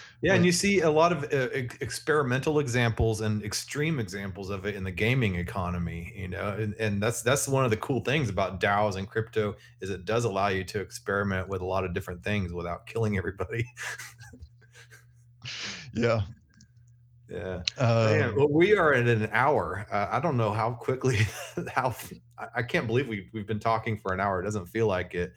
yeah, 0.22 0.34
and 0.34 0.44
you 0.44 0.52
see 0.52 0.80
a 0.80 0.90
lot 0.90 1.12
of 1.12 1.24
uh, 1.24 1.48
experimental 1.80 2.58
examples 2.58 3.20
and 3.20 3.42
extreme 3.42 3.98
examples 3.98 4.50
of 4.50 4.64
it 4.66 4.74
in 4.74 4.84
the 4.84 4.90
gaming 4.90 5.36
economy, 5.36 6.12
you 6.16 6.28
know. 6.28 6.48
And, 6.48 6.74
and 6.74 7.02
that's 7.02 7.22
that's 7.22 7.46
one 7.46 7.64
of 7.64 7.70
the 7.70 7.76
cool 7.76 8.00
things 8.00 8.28
about 8.28 8.60
DAOs 8.60 8.96
and 8.96 9.08
crypto 9.08 9.56
is 9.80 9.90
it 9.90 10.04
does 10.04 10.24
allow 10.24 10.48
you 10.48 10.64
to 10.64 10.80
experiment 10.80 11.48
with 11.48 11.60
a 11.60 11.66
lot 11.66 11.84
of 11.84 11.94
different 11.94 12.22
things 12.24 12.52
without 12.52 12.86
killing 12.86 13.18
everybody. 13.18 13.66
yeah, 15.94 16.22
yeah. 17.30 17.62
Man, 17.78 18.30
um, 18.30 18.36
well, 18.36 18.48
we 18.48 18.76
are 18.76 18.92
at 18.92 19.06
an 19.06 19.28
hour. 19.32 19.86
Uh, 19.90 20.08
I 20.10 20.20
don't 20.20 20.36
know 20.36 20.52
how 20.52 20.72
quickly, 20.72 21.18
how 21.74 21.94
I 22.54 22.62
can't 22.62 22.86
believe 22.86 23.08
we 23.08 23.28
we've 23.32 23.46
been 23.46 23.60
talking 23.60 23.98
for 23.98 24.12
an 24.12 24.20
hour. 24.20 24.40
It 24.40 24.44
doesn't 24.44 24.66
feel 24.66 24.86
like 24.86 25.14
it, 25.14 25.32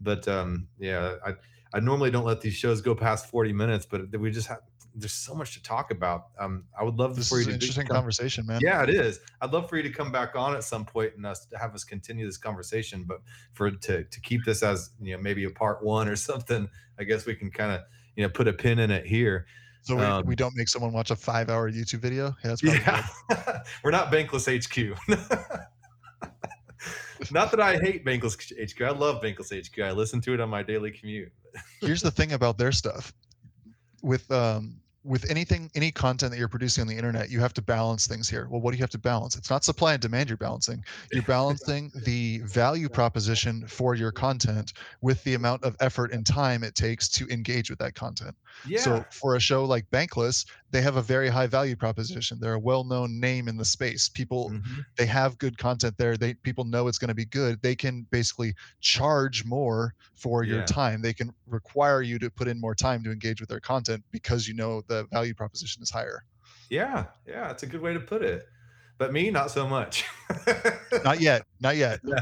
but 0.00 0.26
um, 0.28 0.68
yeah, 0.78 1.14
I 1.26 1.34
I 1.72 1.80
normally 1.80 2.10
don't 2.10 2.24
let 2.24 2.40
these 2.40 2.54
shows 2.54 2.80
go 2.80 2.94
past 2.94 3.30
forty 3.30 3.52
minutes, 3.52 3.86
but 3.86 4.16
we 4.18 4.30
just 4.30 4.48
have 4.48 4.60
there's 4.94 5.12
so 5.12 5.34
much 5.34 5.54
to 5.54 5.62
talk 5.62 5.90
about. 5.90 6.28
Um, 6.38 6.64
I 6.78 6.82
would 6.82 6.98
love 6.98 7.14
this 7.14 7.28
for 7.28 7.38
you 7.38 7.46
to 7.46 7.52
interesting 7.52 7.86
conversation, 7.86 8.46
man. 8.46 8.60
Yeah, 8.60 8.82
it 8.82 8.90
is. 8.90 9.20
I'd 9.40 9.52
love 9.52 9.68
for 9.68 9.76
you 9.76 9.82
to 9.82 9.90
come 9.90 10.10
back 10.10 10.34
on 10.34 10.54
at 10.54 10.64
some 10.64 10.84
point 10.84 11.12
and 11.16 11.24
us 11.24 11.46
to 11.46 11.58
have 11.58 11.74
us 11.74 11.84
continue 11.84 12.26
this 12.26 12.36
conversation. 12.36 13.04
But 13.04 13.20
for 13.52 13.70
to 13.70 14.04
to 14.04 14.20
keep 14.20 14.44
this 14.44 14.62
as 14.62 14.90
you 15.00 15.16
know 15.16 15.22
maybe 15.22 15.44
a 15.44 15.50
part 15.50 15.84
one 15.84 16.08
or 16.08 16.16
something, 16.30 16.68
I 16.98 17.04
guess 17.04 17.26
we 17.26 17.34
can 17.34 17.50
kind 17.50 17.72
of 17.72 17.82
you 18.16 18.22
know 18.22 18.28
put 18.28 18.48
a 18.48 18.52
pin 18.52 18.78
in 18.78 18.90
it 18.90 19.06
here. 19.06 19.46
So 19.82 19.96
we, 19.96 20.02
um, 20.02 20.26
we 20.26 20.36
don't 20.36 20.56
make 20.56 20.68
someone 20.68 20.92
watch 20.92 21.10
a 21.10 21.16
five 21.16 21.48
hour 21.48 21.70
YouTube 21.70 22.00
video. 22.00 22.36
Yeah, 22.44 22.56
yeah. 22.62 23.06
we're 23.84 23.90
not 23.90 24.12
Bankless 24.12 24.46
HQ. 24.46 24.98
not 27.30 27.50
that 27.50 27.60
I 27.60 27.78
hate 27.78 28.04
Bankless 28.04 28.36
HQ. 28.36 28.82
I 28.82 28.90
love 28.90 29.22
Bankless 29.22 29.50
HQ. 29.50 29.78
I 29.80 29.92
listen 29.92 30.20
to 30.22 30.34
it 30.34 30.40
on 30.40 30.48
my 30.48 30.62
daily 30.62 30.90
commute. 30.90 31.32
Here's 31.80 32.02
the 32.02 32.10
thing 32.10 32.32
about 32.32 32.58
their 32.58 32.72
stuff. 32.72 33.12
With 34.02 34.30
um, 34.30 34.80
with 35.04 35.30
anything 35.30 35.70
any 35.74 35.90
content 35.90 36.30
that 36.30 36.38
you're 36.38 36.48
producing 36.48 36.82
on 36.82 36.88
the 36.88 36.96
internet 36.96 37.30
you 37.30 37.40
have 37.40 37.54
to 37.54 37.62
balance 37.62 38.06
things 38.06 38.28
here 38.28 38.46
well 38.50 38.60
what 38.60 38.72
do 38.72 38.76
you 38.76 38.82
have 38.82 38.90
to 38.90 38.98
balance 38.98 39.36
it's 39.36 39.48
not 39.48 39.64
supply 39.64 39.94
and 39.94 40.02
demand 40.02 40.28
you're 40.28 40.36
balancing 40.36 40.84
you're 41.12 41.22
balancing 41.26 41.90
the 42.04 42.38
value 42.40 42.88
proposition 42.88 43.66
for 43.66 43.94
your 43.94 44.12
content 44.12 44.74
with 45.00 45.22
the 45.24 45.34
amount 45.34 45.62
of 45.64 45.76
effort 45.80 46.12
and 46.12 46.26
time 46.26 46.62
it 46.62 46.74
takes 46.74 47.08
to 47.08 47.26
engage 47.28 47.70
with 47.70 47.78
that 47.78 47.94
content 47.94 48.36
yeah. 48.66 48.80
so 48.80 49.04
for 49.10 49.36
a 49.36 49.40
show 49.40 49.64
like 49.64 49.88
bankless 49.90 50.46
they 50.70 50.80
have 50.80 50.96
a 50.96 51.02
very 51.02 51.28
high 51.28 51.46
value 51.46 51.76
proposition 51.76 52.38
they're 52.40 52.54
a 52.54 52.58
well-known 52.58 53.18
name 53.20 53.48
in 53.48 53.56
the 53.56 53.64
space 53.64 54.08
people 54.08 54.50
mm-hmm. 54.50 54.80
they 54.96 55.06
have 55.06 55.38
good 55.38 55.56
content 55.58 55.94
there 55.98 56.16
they 56.16 56.34
people 56.34 56.64
know 56.64 56.88
it's 56.88 56.98
going 56.98 57.08
to 57.08 57.14
be 57.14 57.24
good 57.24 57.60
they 57.62 57.74
can 57.74 58.06
basically 58.10 58.54
charge 58.80 59.44
more 59.44 59.94
for 60.14 60.42
yeah. 60.42 60.56
your 60.56 60.64
time 60.64 61.00
they 61.00 61.12
can 61.12 61.32
require 61.46 62.02
you 62.02 62.18
to 62.18 62.30
put 62.30 62.48
in 62.48 62.60
more 62.60 62.74
time 62.74 63.02
to 63.02 63.10
engage 63.10 63.40
with 63.40 63.48
their 63.48 63.60
content 63.60 64.02
because 64.10 64.48
you 64.48 64.54
know 64.54 64.82
the 64.88 65.06
value 65.12 65.34
proposition 65.34 65.82
is 65.82 65.90
higher. 65.90 66.24
Yeah, 66.70 67.06
yeah, 67.26 67.50
it's 67.50 67.62
a 67.62 67.66
good 67.66 67.80
way 67.80 67.94
to 67.94 68.00
put 68.00 68.22
it. 68.22 68.46
But 68.98 69.12
me, 69.12 69.30
not 69.30 69.50
so 69.50 69.66
much. 69.66 70.04
not 71.04 71.20
yet. 71.20 71.44
Not 71.60 71.76
yet. 71.76 72.00
Yeah. 72.08 72.20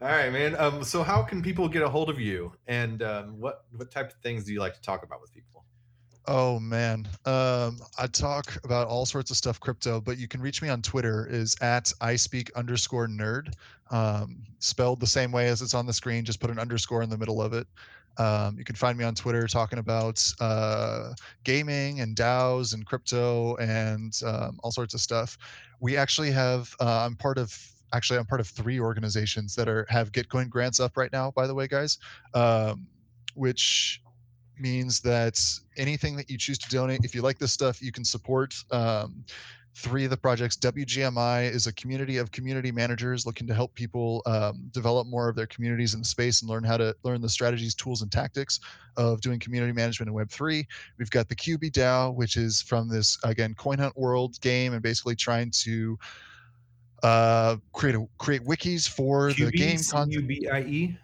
All 0.00 0.08
right, 0.08 0.32
man. 0.32 0.54
Um, 0.56 0.84
so 0.84 1.02
how 1.02 1.22
can 1.22 1.42
people 1.42 1.68
get 1.68 1.82
a 1.82 1.88
hold 1.88 2.08
of 2.08 2.20
you, 2.20 2.52
and 2.68 3.02
um, 3.02 3.40
what 3.40 3.64
what 3.76 3.90
type 3.90 4.10
of 4.10 4.16
things 4.22 4.44
do 4.44 4.52
you 4.52 4.60
like 4.60 4.74
to 4.74 4.80
talk 4.80 5.02
about 5.02 5.20
with 5.20 5.32
people? 5.32 5.64
Oh 6.28 6.60
man, 6.60 7.08
um, 7.24 7.78
I 7.98 8.06
talk 8.06 8.60
about 8.62 8.86
all 8.86 9.06
sorts 9.06 9.30
of 9.30 9.36
stuff 9.36 9.58
crypto, 9.58 10.00
but 10.00 10.18
you 10.18 10.28
can 10.28 10.40
reach 10.40 10.62
me 10.62 10.68
on 10.68 10.82
Twitter 10.82 11.26
is 11.28 11.56
at 11.62 11.92
I 12.00 12.16
speak 12.16 12.50
underscore 12.54 13.08
nerd, 13.08 13.54
um, 13.90 14.42
spelled 14.58 15.00
the 15.00 15.06
same 15.06 15.32
way 15.32 15.48
as 15.48 15.62
it's 15.62 15.74
on 15.74 15.86
the 15.86 15.92
screen. 15.92 16.24
Just 16.24 16.38
put 16.38 16.50
an 16.50 16.58
underscore 16.58 17.02
in 17.02 17.10
the 17.10 17.18
middle 17.18 17.40
of 17.40 17.52
it. 17.52 17.66
Um, 18.18 18.58
you 18.58 18.64
can 18.64 18.74
find 18.74 18.98
me 18.98 19.04
on 19.04 19.14
Twitter 19.14 19.46
talking 19.46 19.78
about 19.78 20.22
uh, 20.40 21.14
gaming 21.44 22.00
and 22.00 22.14
DAOs 22.14 22.74
and 22.74 22.84
crypto 22.84 23.56
and 23.56 24.20
um, 24.26 24.60
all 24.62 24.70
sorts 24.70 24.92
of 24.92 25.00
stuff. 25.00 25.38
We 25.80 25.96
actually 25.96 26.32
have, 26.32 26.74
uh, 26.80 27.04
I'm 27.06 27.14
part 27.14 27.38
of, 27.38 27.56
actually, 27.92 28.18
I'm 28.18 28.26
part 28.26 28.40
of 28.40 28.48
three 28.48 28.80
organizations 28.80 29.54
that 29.56 29.68
are 29.68 29.86
have 29.88 30.12
Gitcoin 30.12 30.48
grants 30.48 30.80
up 30.80 30.96
right 30.96 31.12
now, 31.12 31.30
by 31.30 31.46
the 31.46 31.54
way, 31.54 31.66
guys, 31.66 31.98
um, 32.34 32.86
which 33.34 34.02
means 34.60 35.00
that 35.00 35.40
anything 35.76 36.16
that 36.16 36.28
you 36.28 36.36
choose 36.36 36.58
to 36.58 36.68
donate, 36.68 37.04
if 37.04 37.14
you 37.14 37.22
like 37.22 37.38
this 37.38 37.52
stuff, 37.52 37.80
you 37.80 37.92
can 37.92 38.04
support 38.04 38.54
um, 38.70 39.24
three 39.78 40.04
of 40.04 40.10
the 40.10 40.16
projects. 40.16 40.56
WGMI 40.56 41.50
is 41.50 41.68
a 41.68 41.72
community 41.74 42.16
of 42.16 42.32
community 42.32 42.72
managers 42.72 43.24
looking 43.24 43.46
to 43.46 43.54
help 43.54 43.74
people 43.74 44.22
um, 44.26 44.68
develop 44.72 45.06
more 45.06 45.28
of 45.28 45.36
their 45.36 45.46
communities 45.46 45.94
in 45.94 46.00
the 46.00 46.06
space 46.06 46.42
and 46.42 46.50
learn 46.50 46.64
how 46.64 46.76
to 46.76 46.94
learn 47.04 47.20
the 47.20 47.28
strategies, 47.28 47.74
tools, 47.74 48.02
and 48.02 48.10
tactics 48.10 48.58
of 48.96 49.20
doing 49.20 49.38
community 49.38 49.72
management 49.72 50.10
in 50.10 50.16
Web3. 50.16 50.66
We've 50.98 51.10
got 51.10 51.28
the 51.28 51.36
Cubie 51.36 51.70
DAO, 51.70 52.14
which 52.14 52.36
is 52.36 52.60
from 52.60 52.88
this, 52.88 53.18
again, 53.22 53.54
Coin 53.54 53.78
Hunt 53.78 53.96
World 53.96 54.40
game 54.40 54.72
and 54.72 54.82
basically 54.82 55.14
trying 55.14 55.50
to 55.62 55.96
uh, 57.02 57.56
create 57.72 57.94
a, 57.96 58.06
create 58.18 58.44
wikis 58.44 58.88
for 58.88 59.30
Cubie, 59.30 59.46
the 59.46 59.52
game 59.52 59.78
content. 59.90 60.12
C-U-B-I-E? 60.12 60.98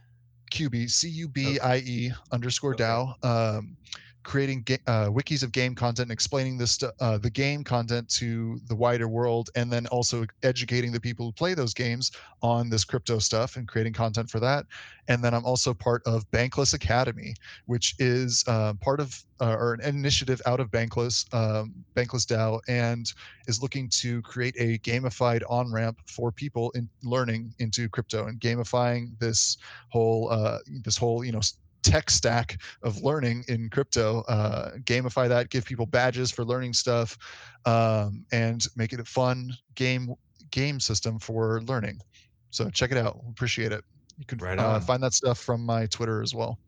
Cubie, 0.52 0.90
C-U-B-I-E 0.90 2.12
underscore 2.32 2.74
okay. 2.74 2.84
DAO. 2.84 3.24
Um, 3.24 3.76
creating 4.24 4.62
ga- 4.62 4.78
uh, 4.86 5.08
wikis 5.08 5.42
of 5.42 5.52
game 5.52 5.74
content 5.74 6.06
and 6.06 6.12
explaining 6.12 6.58
this 6.58 6.82
uh, 6.82 7.18
the 7.18 7.30
game 7.30 7.62
content 7.62 8.08
to 8.08 8.58
the 8.68 8.74
wider 8.74 9.08
world 9.08 9.50
and 9.54 9.72
then 9.72 9.86
also 9.88 10.24
educating 10.42 10.90
the 10.92 11.00
people 11.00 11.26
who 11.26 11.32
play 11.32 11.54
those 11.54 11.74
games 11.74 12.10
on 12.42 12.68
this 12.68 12.84
crypto 12.84 13.18
stuff 13.18 13.56
and 13.56 13.68
creating 13.68 13.92
content 13.92 14.28
for 14.28 14.40
that. 14.40 14.64
And 15.08 15.22
then 15.22 15.34
i'm 15.34 15.44
also 15.44 15.74
part 15.74 16.02
of 16.06 16.28
bankless 16.30 16.74
academy 16.74 17.34
which 17.66 17.94
is 17.98 18.42
uh, 18.48 18.72
part 18.80 19.00
of 19.00 19.22
uh, 19.40 19.56
or 19.58 19.74
an 19.74 19.80
initiative 19.82 20.40
out 20.46 20.60
of 20.60 20.70
bankless 20.70 21.32
um, 21.34 21.74
bankless 21.96 22.24
dao 22.24 22.60
and 22.68 23.12
is 23.46 23.60
looking 23.62 23.88
to 23.90 24.22
create 24.22 24.54
a 24.58 24.78
gamified 24.78 25.42
on 25.48 25.70
ramp 25.72 25.98
for 26.06 26.32
people 26.32 26.70
in 26.74 26.88
learning 27.02 27.52
into 27.58 27.88
crypto 27.88 28.26
and 28.26 28.40
gamifying 28.40 29.10
this 29.18 29.56
whole 29.90 30.30
uh, 30.30 30.58
this 30.82 30.96
whole 30.96 31.24
you 31.24 31.32
know 31.32 31.40
tech 31.84 32.10
stack 32.10 32.60
of 32.82 33.02
learning 33.02 33.44
in 33.48 33.68
crypto 33.68 34.22
uh, 34.22 34.76
gamify 34.78 35.28
that 35.28 35.50
give 35.50 35.64
people 35.64 35.86
badges 35.86 36.30
for 36.30 36.44
learning 36.44 36.72
stuff 36.72 37.16
um, 37.66 38.24
and 38.32 38.66
make 38.74 38.92
it 38.92 38.98
a 38.98 39.04
fun 39.04 39.52
game 39.74 40.14
game 40.50 40.80
system 40.80 41.18
for 41.18 41.60
learning. 41.62 42.00
So 42.50 42.70
check 42.70 42.90
it 42.90 42.96
out 42.96 43.20
appreciate 43.28 43.70
it. 43.70 43.84
You 44.18 44.24
can 44.24 44.38
right 44.38 44.58
uh, 44.58 44.80
find 44.80 45.02
that 45.02 45.12
stuff 45.12 45.38
from 45.38 45.64
my 45.64 45.86
twitter 45.86 46.22
as 46.22 46.34
well. 46.34 46.58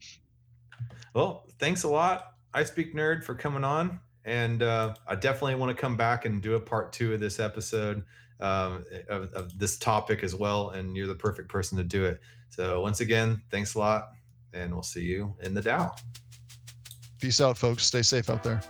Well 1.14 1.46
thanks 1.58 1.82
a 1.82 1.88
lot. 1.88 2.34
I 2.52 2.64
speak 2.64 2.94
nerd 2.94 3.24
for 3.24 3.34
coming 3.34 3.64
on 3.64 4.00
and 4.24 4.62
uh, 4.62 4.94
i 5.06 5.14
definitely 5.14 5.54
want 5.54 5.74
to 5.74 5.80
come 5.80 5.96
back 5.96 6.24
and 6.24 6.42
do 6.42 6.54
a 6.54 6.60
part 6.60 6.92
two 6.92 7.14
of 7.14 7.20
this 7.20 7.38
episode 7.38 8.04
um, 8.40 8.84
of, 9.08 9.32
of 9.32 9.58
this 9.58 9.78
topic 9.78 10.22
as 10.22 10.34
well 10.34 10.70
and 10.70 10.96
you're 10.96 11.06
the 11.06 11.14
perfect 11.14 11.48
person 11.48 11.78
to 11.78 11.84
do 11.84 12.04
it. 12.04 12.20
So 12.50 12.80
once 12.82 13.00
again 13.00 13.40
thanks 13.50 13.74
a 13.74 13.78
lot 13.78 14.10
and 14.56 14.72
we'll 14.72 14.82
see 14.82 15.02
you 15.02 15.34
in 15.42 15.54
the 15.54 15.60
DAO. 15.60 15.96
Peace 17.20 17.40
out, 17.40 17.56
folks. 17.56 17.84
Stay 17.84 18.02
safe 18.02 18.28
out 18.30 18.42
there. 18.42 18.60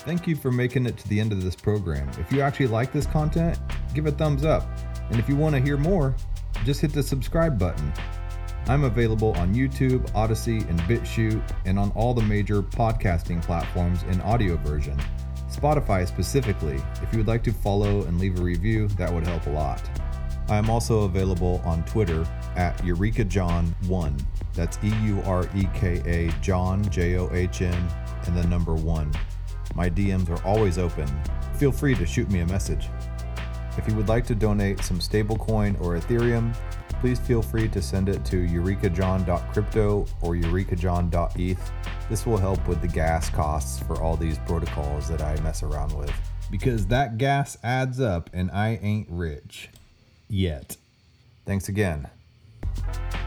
Thank 0.00 0.26
you 0.26 0.36
for 0.36 0.52
making 0.52 0.86
it 0.86 0.98
to 0.98 1.08
the 1.08 1.18
end 1.18 1.32
of 1.32 1.42
this 1.42 1.56
program. 1.56 2.08
If 2.18 2.30
you 2.30 2.42
actually 2.42 2.66
like 2.66 2.92
this 2.92 3.06
content, 3.06 3.58
give 3.94 4.06
a 4.06 4.10
thumbs 4.10 4.44
up. 4.44 4.66
And 5.10 5.18
if 5.18 5.28
you 5.28 5.36
want 5.36 5.54
to 5.54 5.60
hear 5.60 5.76
more, 5.76 6.14
just 6.64 6.80
hit 6.80 6.92
the 6.92 7.02
subscribe 7.02 7.58
button. 7.58 7.92
I'm 8.66 8.84
available 8.84 9.32
on 9.36 9.54
YouTube, 9.54 10.10
Odysee, 10.14 10.68
and 10.68 10.80
BitChute, 10.82 11.42
and 11.66 11.78
on 11.78 11.90
all 11.92 12.14
the 12.14 12.22
major 12.22 12.62
podcasting 12.62 13.42
platforms 13.42 14.02
in 14.04 14.20
audio 14.22 14.56
version. 14.56 14.98
Spotify 15.50 16.06
specifically. 16.08 16.82
If 17.02 17.12
you 17.12 17.18
would 17.18 17.28
like 17.28 17.44
to 17.44 17.52
follow 17.52 18.02
and 18.02 18.18
leave 18.18 18.38
a 18.38 18.42
review, 18.42 18.88
that 18.88 19.12
would 19.12 19.26
help 19.26 19.46
a 19.46 19.50
lot. 19.50 19.82
I 20.48 20.56
am 20.56 20.68
also 20.68 21.02
available 21.02 21.62
on 21.64 21.84
Twitter 21.84 22.26
at 22.56 22.78
EurekaJohn1. 22.78 24.24
That's 24.54 24.78
E 24.82 24.92
U 25.04 25.20
R 25.24 25.48
E 25.54 25.64
K 25.74 26.02
A 26.06 26.32
John, 26.40 26.88
J 26.90 27.16
O 27.16 27.28
H 27.32 27.62
N 27.62 27.88
and 28.26 28.36
the 28.36 28.46
number 28.46 28.74
one. 28.74 29.12
My 29.74 29.90
DMs 29.90 30.28
are 30.30 30.46
always 30.46 30.78
open. 30.78 31.08
Feel 31.56 31.72
free 31.72 31.94
to 31.94 32.06
shoot 32.06 32.30
me 32.30 32.40
a 32.40 32.46
message. 32.46 32.88
If 33.76 33.88
you 33.88 33.94
would 33.96 34.08
like 34.08 34.26
to 34.26 34.34
donate 34.34 34.80
some 34.80 34.98
stablecoin 35.00 35.80
or 35.80 35.98
Ethereum, 35.98 36.54
please 37.00 37.18
feel 37.18 37.42
free 37.42 37.68
to 37.68 37.82
send 37.82 38.08
it 38.08 38.24
to 38.26 38.46
eurekajohn.crypto 38.46 40.06
or 40.22 40.34
eurekajohn.eth. 40.34 41.72
This 42.08 42.26
will 42.26 42.38
help 42.38 42.66
with 42.68 42.80
the 42.80 42.88
gas 42.88 43.28
costs 43.30 43.82
for 43.82 44.00
all 44.00 44.16
these 44.16 44.38
protocols 44.40 45.08
that 45.08 45.22
I 45.22 45.40
mess 45.40 45.62
around 45.62 45.92
with. 45.96 46.12
Because 46.50 46.86
that 46.86 47.18
gas 47.18 47.58
adds 47.64 48.00
up 48.00 48.30
and 48.32 48.50
I 48.52 48.78
ain't 48.80 49.08
rich. 49.10 49.70
Yet. 50.28 50.76
Thanks 51.44 51.68
again 51.68 52.08
you 52.64 53.23